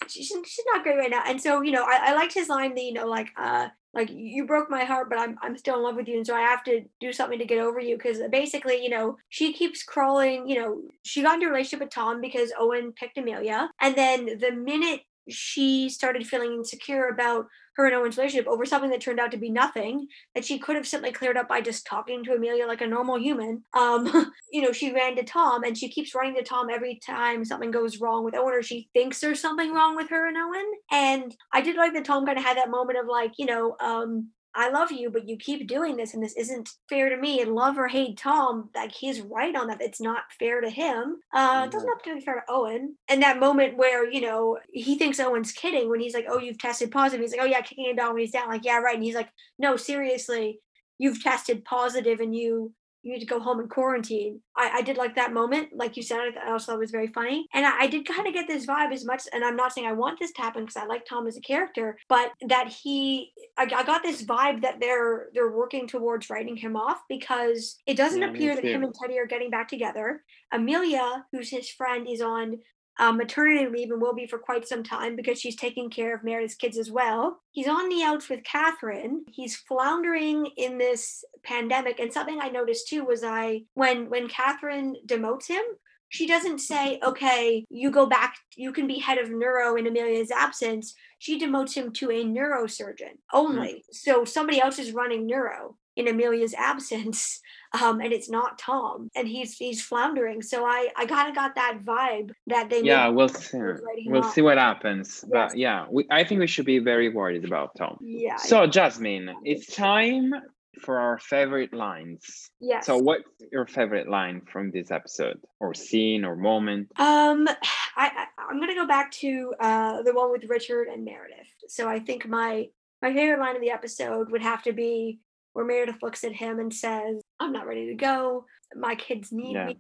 She's, 0.08 0.28
she's 0.28 0.66
not 0.74 0.84
great 0.84 0.98
right 0.98 1.10
now. 1.10 1.24
And 1.26 1.42
so, 1.42 1.62
you 1.62 1.72
know, 1.72 1.84
I, 1.84 2.10
I 2.10 2.14
liked 2.14 2.34
his 2.34 2.50
line 2.50 2.76
that, 2.76 2.84
you 2.84 2.94
know, 2.94 3.08
like, 3.08 3.30
uh, 3.38 3.70
like 3.94 4.10
you 4.12 4.46
broke 4.46 4.70
my 4.70 4.84
heart, 4.84 5.08
but 5.10 5.20
I'm 5.20 5.38
I'm 5.42 5.56
still 5.56 5.76
in 5.78 5.84
love 5.84 5.96
with 5.96 6.08
you, 6.08 6.18
and 6.18 6.26
so 6.26 6.36
I 6.36 6.42
have 6.42 6.64
to 6.64 6.82
do 7.00 7.14
something 7.14 7.38
to 7.38 7.46
get 7.46 7.60
over 7.60 7.80
you. 7.80 7.96
Because 7.96 8.20
basically, 8.32 8.84
you 8.84 8.90
know, 8.90 9.18
she 9.30 9.54
keeps 9.54 9.84
crawling. 9.84 10.50
You 10.50 10.60
know, 10.60 10.82
she 11.04 11.22
got 11.22 11.36
into 11.36 11.46
a 11.46 11.50
relationship 11.50 11.82
with 11.82 11.92
Tom 11.92 12.20
because 12.20 12.52
Owen 12.58 12.92
picked 12.94 13.20
Amelia, 13.20 13.70
and 13.80 13.96
then 13.96 14.26
the 14.40 14.52
minute 14.52 15.02
she 15.30 15.90
started 15.90 16.28
feeling 16.28 16.54
insecure 16.54 17.08
about 17.08 17.46
her 17.76 17.86
and 17.86 17.96
Owen's 17.96 18.18
relationship 18.18 18.48
over 18.48 18.66
something 18.66 18.92
that 18.92 19.02
turned 19.02 19.20
out 19.20 19.32
to 19.32 19.38
be 19.38 19.50
nothing 19.50 20.08
that 20.36 20.46
she 20.46 20.60
could 20.60 20.76
have 20.76 20.88
simply 20.88 21.12
cleared 21.12 21.38
up 21.38 21.48
by 21.48 21.62
just 21.62 21.86
talking 21.86 22.24
to 22.24 22.34
Amelia 22.34 22.68
like 22.68 22.82
a 22.82 22.88
normal 22.88 23.20
human. 23.20 23.64
Um, 23.74 24.32
you 24.52 24.62
know, 24.62 24.72
she 24.72 24.94
ran 24.94 25.16
to 25.16 25.24
Tom 25.24 25.64
and 25.64 25.78
she 25.78 25.90
keeps 25.90 26.14
running 26.14 26.36
to 26.36 26.44
Tom 26.44 26.70
every 26.70 27.00
time 27.06 27.44
something 27.44 27.72
goes 27.72 28.00
wrong 28.00 28.24
with 28.24 28.36
Owen 28.36 28.54
or 28.54 28.62
she 28.62 28.90
thinks 28.94 29.20
there's 29.20 29.40
something 29.40 29.74
wrong 29.74 29.96
with 29.96 30.10
her 30.10 30.28
and 30.28 30.38
Owen. 30.38 30.72
And 30.92 31.36
I 31.52 31.62
did 31.62 31.76
like 31.76 31.94
that 31.94 32.06
Tom 32.06 32.26
kind 32.26 32.38
of 32.38 32.44
had 32.44 32.58
that 32.58 32.70
moment 32.70 33.00
of 33.00 33.08
like, 33.08 33.34
you 33.38 33.46
know, 33.46 33.76
um, 33.80 34.30
I 34.56 34.70
love 34.70 34.92
you, 34.92 35.10
but 35.10 35.28
you 35.28 35.38
keep 35.38 35.68
doing 35.68 35.98
this 35.98 36.14
and 36.14 36.24
this 36.24 36.36
isn't 36.36 36.70
fair 36.88 37.10
to 37.10 37.18
me. 37.18 37.42
And 37.42 37.56
love 37.56 37.78
or 37.78 37.88
hate 37.88 38.18
Tom, 38.18 38.70
like 38.76 38.92
he's 38.92 39.22
right 39.22 39.56
on 39.56 39.68
that. 39.68 39.82
It's 39.82 40.02
not 40.02 40.24
fair 40.40 40.62
to 40.62 40.70
him. 40.70 41.18
Uh, 41.34 41.64
it 41.66 41.72
doesn't 41.72 41.90
have 41.90 42.02
to 42.04 42.16
be 42.16 42.22
fair 42.22 42.36
to 42.36 42.54
Owen. 42.54 42.96
And 43.10 43.22
that 43.24 43.40
moment 43.40 43.78
where, 43.78 44.10
you 44.10 44.22
know, 44.22 44.60
he 44.72 44.98
thinks 44.98 45.20
Owen's 45.20 45.52
kidding 45.52 45.90
when 45.90 46.00
he's 46.00 46.14
like, 46.14 46.28
oh, 46.30 46.40
you've 46.40 46.60
tested 46.60 46.92
positive. 46.92 47.22
He's 47.22 47.32
like, 47.32 47.42
oh, 47.42 47.50
yeah, 47.50 47.62
kicking 47.62 47.88
a 47.88 47.96
dog 47.96 48.14
when 48.14 48.22
he's 48.22 48.32
down. 48.32 48.50
Like, 48.50 48.66
yeah, 48.66 48.78
right. 48.80 48.96
And 48.96 49.04
he's 49.04 49.16
like, 49.16 49.30
no, 49.58 49.76
seriously, 49.76 50.60
you've 50.98 51.24
tested 51.24 51.66
positive 51.66 52.20
and 52.20 52.36
you 52.36 52.74
you 53.04 53.12
need 53.12 53.20
to 53.20 53.26
go 53.26 53.40
home 53.40 53.60
and 53.60 53.70
quarantine. 53.70 54.40
I, 54.58 54.78
I 54.78 54.82
did 54.82 54.98
like 54.98 55.16
that 55.16 55.34
moment, 55.34 55.70
like 55.76 55.98
you 55.98 56.04
said. 56.04 56.36
I 56.44 56.52
also 56.52 56.68
thought 56.68 56.78
it 56.78 56.80
was 56.80 56.92
very 56.92 57.08
funny, 57.08 57.48
and 57.54 57.66
I, 57.66 57.82
I 57.82 57.88
did 57.88 58.08
kind 58.08 58.28
of 58.28 58.34
get 58.34 58.48
this 58.48 58.66
vibe 58.66 58.94
as 58.94 59.06
much. 59.06 59.24
And 59.34 59.44
I'm 59.44 59.58
not 59.58 59.74
saying 59.74 59.86
I 59.86 59.94
want 59.94 60.20
this 60.20 60.32
to 60.34 60.42
happen 60.42 60.64
because 60.64 60.78
I 60.78 60.86
like 60.86 61.06
Tom 61.06 61.28
as 61.28 61.38
a 61.38 61.42
character, 61.42 61.98
but 62.08 62.32
that 62.48 62.70
he, 62.70 63.34
I, 63.58 63.64
I, 63.64 63.84
got 63.84 64.04
this 64.04 64.24
vibe 64.24 64.62
that 64.62 64.80
they're 64.80 65.28
they're 65.34 65.52
working 65.52 65.88
towards 65.88 66.30
writing 66.30 66.56
him 66.56 66.78
off 66.78 67.02
because 67.10 67.78
it 67.86 67.98
doesn't 67.98 68.22
yeah, 68.22 68.30
appear 68.30 68.56
that 68.56 68.64
him 68.64 68.84
and 68.84 68.96
Teddy 68.96 69.20
are 69.20 69.28
getting 69.28 69.50
back 69.50 69.68
together. 69.68 70.24
Amelia, 70.54 71.26
who's 71.32 71.50
his 71.50 71.70
friend, 71.70 72.08
is 72.08 72.22
on 72.22 72.60
um, 73.00 73.18
maternity 73.18 73.68
leave 73.68 73.92
and 73.92 74.02
will 74.02 74.14
be 74.14 74.28
for 74.28 74.38
quite 74.38 74.68
some 74.68 74.84
time 74.84 75.16
because 75.16 75.40
she's 75.40 75.56
taking 75.56 75.90
care 75.90 76.14
of 76.16 76.24
Meredith's 76.24 76.56
kids 76.56 76.78
as 76.78 76.92
well. 76.92 77.40
He's 77.52 77.68
on 77.68 77.90
the 77.90 78.04
outs 78.04 78.30
with 78.30 78.44
Catherine. 78.44 79.26
He's 79.32 79.56
floundering 79.56 80.48
in 80.58 80.78
this 80.78 81.24
pandemic. 81.44 82.00
And 82.00 82.14
something 82.14 82.40
I 82.42 82.50
noticed 82.50 82.88
too 82.88 83.04
was 83.06 83.24
I 83.24 83.64
when 83.74 84.10
when 84.10 84.28
Catherine 84.28 84.96
demotes 85.08 85.48
him, 85.48 85.64
she 86.10 86.28
doesn't 86.28 86.60
say, 86.60 87.00
okay, 87.04 87.66
you 87.70 87.90
go 87.90 88.06
back, 88.06 88.36
you 88.56 88.72
can 88.72 88.86
be 88.86 89.00
head 89.00 89.18
of 89.18 89.32
neuro 89.32 89.76
in 89.76 89.88
Amelia's 89.88 90.30
absence. 90.30 90.94
She 91.18 91.40
demotes 91.40 91.74
him 91.74 91.92
to 91.94 92.12
a 92.12 92.24
neurosurgeon 92.24 93.18
only. 93.34 93.68
Mm-hmm. 93.68 93.94
So 93.94 94.24
somebody 94.24 94.62
else 94.62 94.78
is 94.78 94.92
running 94.92 95.26
neuro 95.26 95.78
in 95.96 96.08
Amelia's 96.08 96.54
absence, 96.54 97.42
um, 97.82 98.00
and 98.00 98.14
it's 98.14 98.30
not 98.30 98.58
Tom, 98.58 99.10
and 99.16 99.28
he's 99.28 99.58
he's 99.58 99.82
floundering. 99.82 100.42
So 100.42 100.66
I 100.66 100.90
I 100.96 101.06
kind 101.06 101.30
of 101.30 101.36
got 101.36 101.56
that 101.56 101.80
vibe 101.84 102.32
that 102.48 102.70
they 102.70 102.82
yeah 102.82 103.08
we'll 103.08 103.30
see 103.30 103.60
we'll 104.06 104.24
see 104.24 104.42
what 104.42 104.58
happens, 104.58 105.24
yes. 105.24 105.32
but 105.32 105.58
yeah 105.58 105.86
we, 105.90 106.06
I 106.10 106.24
think 106.24 106.40
we 106.40 106.48
should 106.48 106.66
be 106.66 106.80
very 106.80 107.10
worried 107.10 107.46
about 107.46 107.76
Tom. 107.78 107.98
Yeah. 108.02 108.38
So 108.38 108.68
Jasmine, 108.68 109.34
it's 109.44 109.74
time 109.76 110.34
for 110.82 111.00
our 111.00 111.20
favorite 111.20 111.74
lines. 111.74 112.50
Yes. 112.60 112.86
So 112.86 112.98
what's 112.98 113.24
your 113.52 113.68
favorite 113.68 114.10
line 114.10 114.42
from 114.52 114.72
this 114.72 114.92
episode 114.92 115.40
or 115.60 115.74
scene 115.74 116.26
or 116.26 116.36
moment? 116.36 116.88
Um 116.98 117.48
I, 117.96 118.10
I 118.10 118.26
I'm 118.50 118.60
gonna 118.60 118.76
go 118.76 118.88
back 118.88 119.12
to 119.12 119.54
uh 119.60 120.02
the 120.02 120.14
one 120.14 120.32
with 120.32 120.46
Richard 120.46 120.88
and 120.88 121.06
Meredith. 121.06 121.48
So 121.68 121.88
I 121.88 122.00
think 122.00 122.28
my 122.28 122.68
my 123.02 123.14
favorite 123.14 123.40
line 123.40 123.56
of 123.56 123.62
the 123.62 123.70
episode 123.72 124.32
would 124.32 124.42
have 124.42 124.64
to 124.64 124.74
be 124.74 125.20
where 125.54 125.66
Meredith 125.66 126.02
looks 126.02 126.24
at 126.24 126.34
him 126.34 126.60
and 126.60 126.74
says, 126.74 127.22
I'm 127.40 127.54
not 127.54 127.68
ready 127.68 127.88
to 127.88 127.96
go. 127.96 128.46
My 128.76 128.96
kids 128.96 129.32
need 129.32 129.54
yeah. 129.54 129.68
me. 129.68 129.78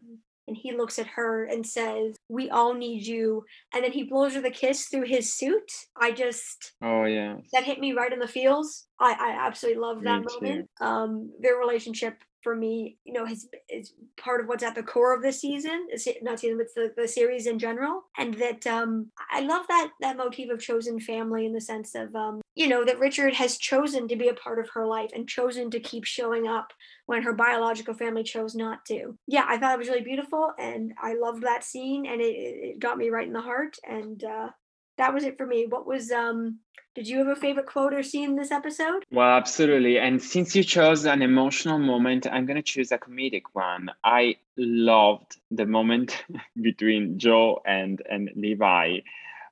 And 0.47 0.57
he 0.57 0.75
looks 0.75 0.99
at 0.99 1.07
her 1.07 1.45
and 1.45 1.65
says, 1.65 2.15
We 2.27 2.49
all 2.49 2.73
need 2.73 3.07
you. 3.07 3.45
And 3.73 3.83
then 3.83 3.93
he 3.93 4.03
blows 4.03 4.35
her 4.35 4.41
the 4.41 4.51
kiss 4.51 4.87
through 4.87 5.05
his 5.05 5.31
suit. 5.31 5.71
I 5.95 6.11
just 6.11 6.73
Oh 6.81 7.05
yeah. 7.05 7.37
That 7.53 7.63
hit 7.63 7.79
me 7.79 7.93
right 7.93 8.11
in 8.11 8.19
the 8.19 8.27
feels. 8.27 8.87
I, 8.99 9.13
I 9.13 9.47
absolutely 9.47 9.81
love 9.81 10.03
that 10.03 10.19
me 10.19 10.27
moment. 10.33 10.69
Too. 10.77 10.85
Um 10.85 11.31
their 11.39 11.55
relationship 11.55 12.15
for 12.43 12.55
me, 12.55 12.97
you 13.05 13.13
know, 13.13 13.25
has 13.25 13.47
is 13.69 13.93
part 14.17 14.41
of 14.41 14.47
what's 14.47 14.63
at 14.63 14.75
the 14.75 14.83
core 14.83 15.15
of 15.15 15.21
this 15.21 15.41
season. 15.41 15.87
Not 16.21 16.39
season, 16.39 16.57
but 16.57 16.67
the, 16.75 16.93
the 16.95 17.07
series 17.07 17.47
in 17.47 17.57
general. 17.57 18.03
And 18.17 18.33
that 18.35 18.67
um, 18.67 19.11
I 19.31 19.41
love 19.41 19.65
that 19.69 19.91
that 20.01 20.17
motif 20.17 20.51
of 20.51 20.59
chosen 20.59 20.99
family 20.99 21.45
in 21.45 21.53
the 21.53 21.61
sense 21.61 21.95
of 21.95 22.13
um, 22.15 22.41
you 22.55 22.67
know 22.67 22.83
that 22.85 22.99
Richard 22.99 23.33
has 23.33 23.57
chosen 23.57 24.07
to 24.07 24.15
be 24.15 24.27
a 24.27 24.33
part 24.33 24.59
of 24.59 24.69
her 24.73 24.85
life 24.85 25.11
and 25.15 25.27
chosen 25.27 25.71
to 25.71 25.79
keep 25.79 26.05
showing 26.05 26.47
up 26.47 26.73
when 27.05 27.23
her 27.23 27.33
biological 27.33 27.93
family 27.93 28.23
chose 28.23 28.55
not 28.55 28.85
to. 28.85 29.17
Yeah, 29.27 29.45
I 29.47 29.57
thought 29.57 29.75
it 29.75 29.79
was 29.79 29.89
really 29.89 30.01
beautiful, 30.01 30.51
and 30.59 30.93
I 31.01 31.15
loved 31.15 31.43
that 31.43 31.63
scene, 31.63 32.05
and 32.05 32.21
it, 32.21 32.25
it 32.25 32.79
got 32.79 32.97
me 32.97 33.09
right 33.09 33.27
in 33.27 33.33
the 33.33 33.41
heart. 33.41 33.77
And 33.87 34.23
uh, 34.23 34.49
that 34.97 35.13
was 35.13 35.23
it 35.23 35.37
for 35.37 35.45
me. 35.45 35.65
What 35.67 35.85
was 35.85 36.11
um 36.11 36.59
did 36.95 37.07
you 37.07 37.17
have 37.17 37.27
a 37.27 37.35
favorite 37.35 37.65
quote 37.65 37.93
or 37.93 38.03
scene 38.03 38.31
in 38.31 38.35
this 38.35 38.51
episode? 38.51 39.03
Well, 39.11 39.35
absolutely. 39.35 39.97
And 39.97 40.21
since 40.21 40.55
you 40.55 40.63
chose 40.63 41.05
an 41.05 41.23
emotional 41.23 41.79
moment, 41.79 42.27
I'm 42.31 42.45
going 42.45 42.57
to 42.57 42.61
choose 42.61 42.91
a 42.91 42.99
comedic 42.99 43.41
one. 43.53 43.89
I 44.03 44.35
loved 44.57 45.37
the 45.49 45.65
moment 45.65 46.23
between 46.61 47.17
Jo 47.17 47.61
and 47.65 48.01
and 48.09 48.29
Levi. 48.35 48.99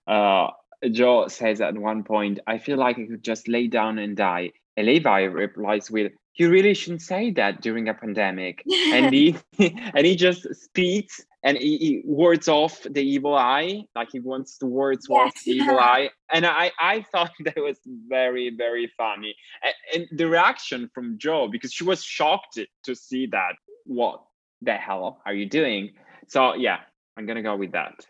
Uh, 0.07 0.49
Jo 0.91 1.27
says 1.27 1.61
at 1.61 1.75
one 1.75 2.03
point, 2.03 2.39
"I 2.45 2.59
feel 2.59 2.77
like 2.77 2.99
I 2.99 3.05
could 3.05 3.23
just 3.23 3.47
lay 3.47 3.67
down 3.67 3.97
and 3.97 4.15
die." 4.15 4.51
And 4.77 4.85
Levi 4.85 5.21
replies 5.23 5.89
with, 5.89 6.11
"You 6.35 6.49
really 6.49 6.75
shouldn't 6.75 7.01
say 7.01 7.31
that 7.31 7.61
during 7.61 7.89
a 7.89 7.95
pandemic." 7.95 8.63
and 8.93 9.13
he 9.13 9.35
and 9.59 10.05
he 10.05 10.15
just 10.15 10.43
speaks 10.55 11.25
and 11.43 11.57
he, 11.57 11.77
he, 11.77 12.01
words 12.05 12.47
off 12.47 12.85
the 12.89 13.01
evil 13.01 13.35
eye 13.35 13.83
like 13.95 14.09
he 14.11 14.19
wants 14.19 14.57
to 14.59 14.65
words 14.65 15.07
yes. 15.09 15.17
off 15.17 15.43
the 15.43 15.51
evil 15.51 15.79
eye. 15.79 16.09
And 16.33 16.45
i 16.45 16.71
i 16.79 17.05
thought 17.11 17.31
that 17.45 17.57
was 17.57 17.79
very 18.07 18.49
very 18.55 18.91
funny. 18.97 19.35
And, 19.63 19.73
and, 20.09 20.19
the 20.19 20.27
reaction 20.27 20.89
from 20.93 21.17
jo 21.17 21.47
because 21.47 21.73
she 21.73 21.83
was 21.83 22.03
shocked 22.03 22.59
to 22.83 22.95
see 22.95 23.27
that 23.27 23.53
what 23.85 24.21
the 24.61 24.73
hell 24.73 25.21
are 25.25 25.33
you 25.33 25.47
doing? 25.47 25.91
So 26.27 26.55
yeah 26.55 26.79
i'm 27.17 27.25
gonna 27.25 27.43
go 27.43 27.55
with 27.55 27.71
that. 27.73 28.05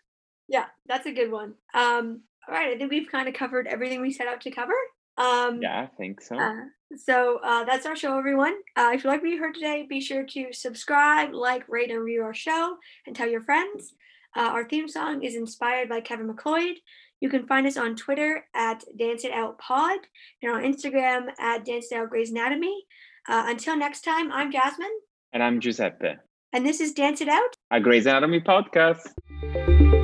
Yeah 0.47 0.65
that's 0.88 1.05
a 1.05 1.13
good 1.13 1.32
one. 1.32 1.53
Um 1.73 2.21
all 2.47 2.55
right 2.55 2.73
i 2.73 2.77
think 2.77 2.91
we've 2.91 3.11
kind 3.11 3.27
of 3.27 3.34
covered 3.34 3.67
everything 3.67 4.01
we 4.01 4.11
set 4.11 4.27
out 4.27 4.41
to 4.41 4.51
cover 4.51 4.73
um 5.22 5.61
yeah 5.61 5.82
i 5.82 5.86
think 5.97 6.22
so 6.22 6.38
uh, 6.38 6.53
so 6.97 7.39
uh, 7.43 7.63
that's 7.63 7.86
our 7.86 7.95
show, 7.95 8.17
everyone. 8.17 8.55
Uh, 8.76 8.91
if 8.93 9.03
you 9.03 9.09
like 9.09 9.22
what 9.22 9.32
you 9.32 9.39
heard 9.39 9.55
today, 9.55 9.86
be 9.88 10.01
sure 10.01 10.26
to 10.26 10.51
subscribe, 10.51 11.34
like, 11.34 11.67
rate, 11.69 11.89
and 11.89 11.99
review 11.99 12.24
our 12.24 12.34
show, 12.34 12.76
and 13.07 13.15
tell 13.15 13.30
your 13.30 13.41
friends. 13.41 13.93
Uh, 14.36 14.49
our 14.51 14.67
theme 14.67 14.88
song 14.88 15.24
is 15.24 15.36
inspired 15.36 15.89
by 15.89 16.01
Kevin 16.01 16.28
MacLeod. 16.28 16.78
You 17.19 17.30
can 17.30 17.45
find 17.45 17.67
us 17.67 17.78
on 17.78 17.95
Twitter 17.95 18.45
at 18.55 18.84
Dance 18.97 19.26
It 19.26 19.32
Out 19.32 19.57
Pod 19.59 19.99
and 20.41 20.51
on 20.51 20.63
Instagram 20.63 21.28
at 21.39 21.65
Dance 21.65 21.91
It 21.91 21.97
Out 21.97 22.09
Grey's 22.09 22.32
Anatomy. 22.32 22.86
Uh, 23.28 23.43
until 23.47 23.78
next 23.78 24.01
time, 24.01 24.32
I'm 24.32 24.51
Jasmine. 24.51 24.88
And 25.34 25.43
I'm 25.43 25.59
Giuseppe. 25.59 26.15
And 26.53 26.65
this 26.65 26.82
is 26.82 26.93
Dance 26.93 27.22
It 27.22 27.30
Out, 27.30 27.55
a 27.72 27.80
Grey's 27.80 28.05
Anatomy 28.05 28.41
podcast. 28.41 30.01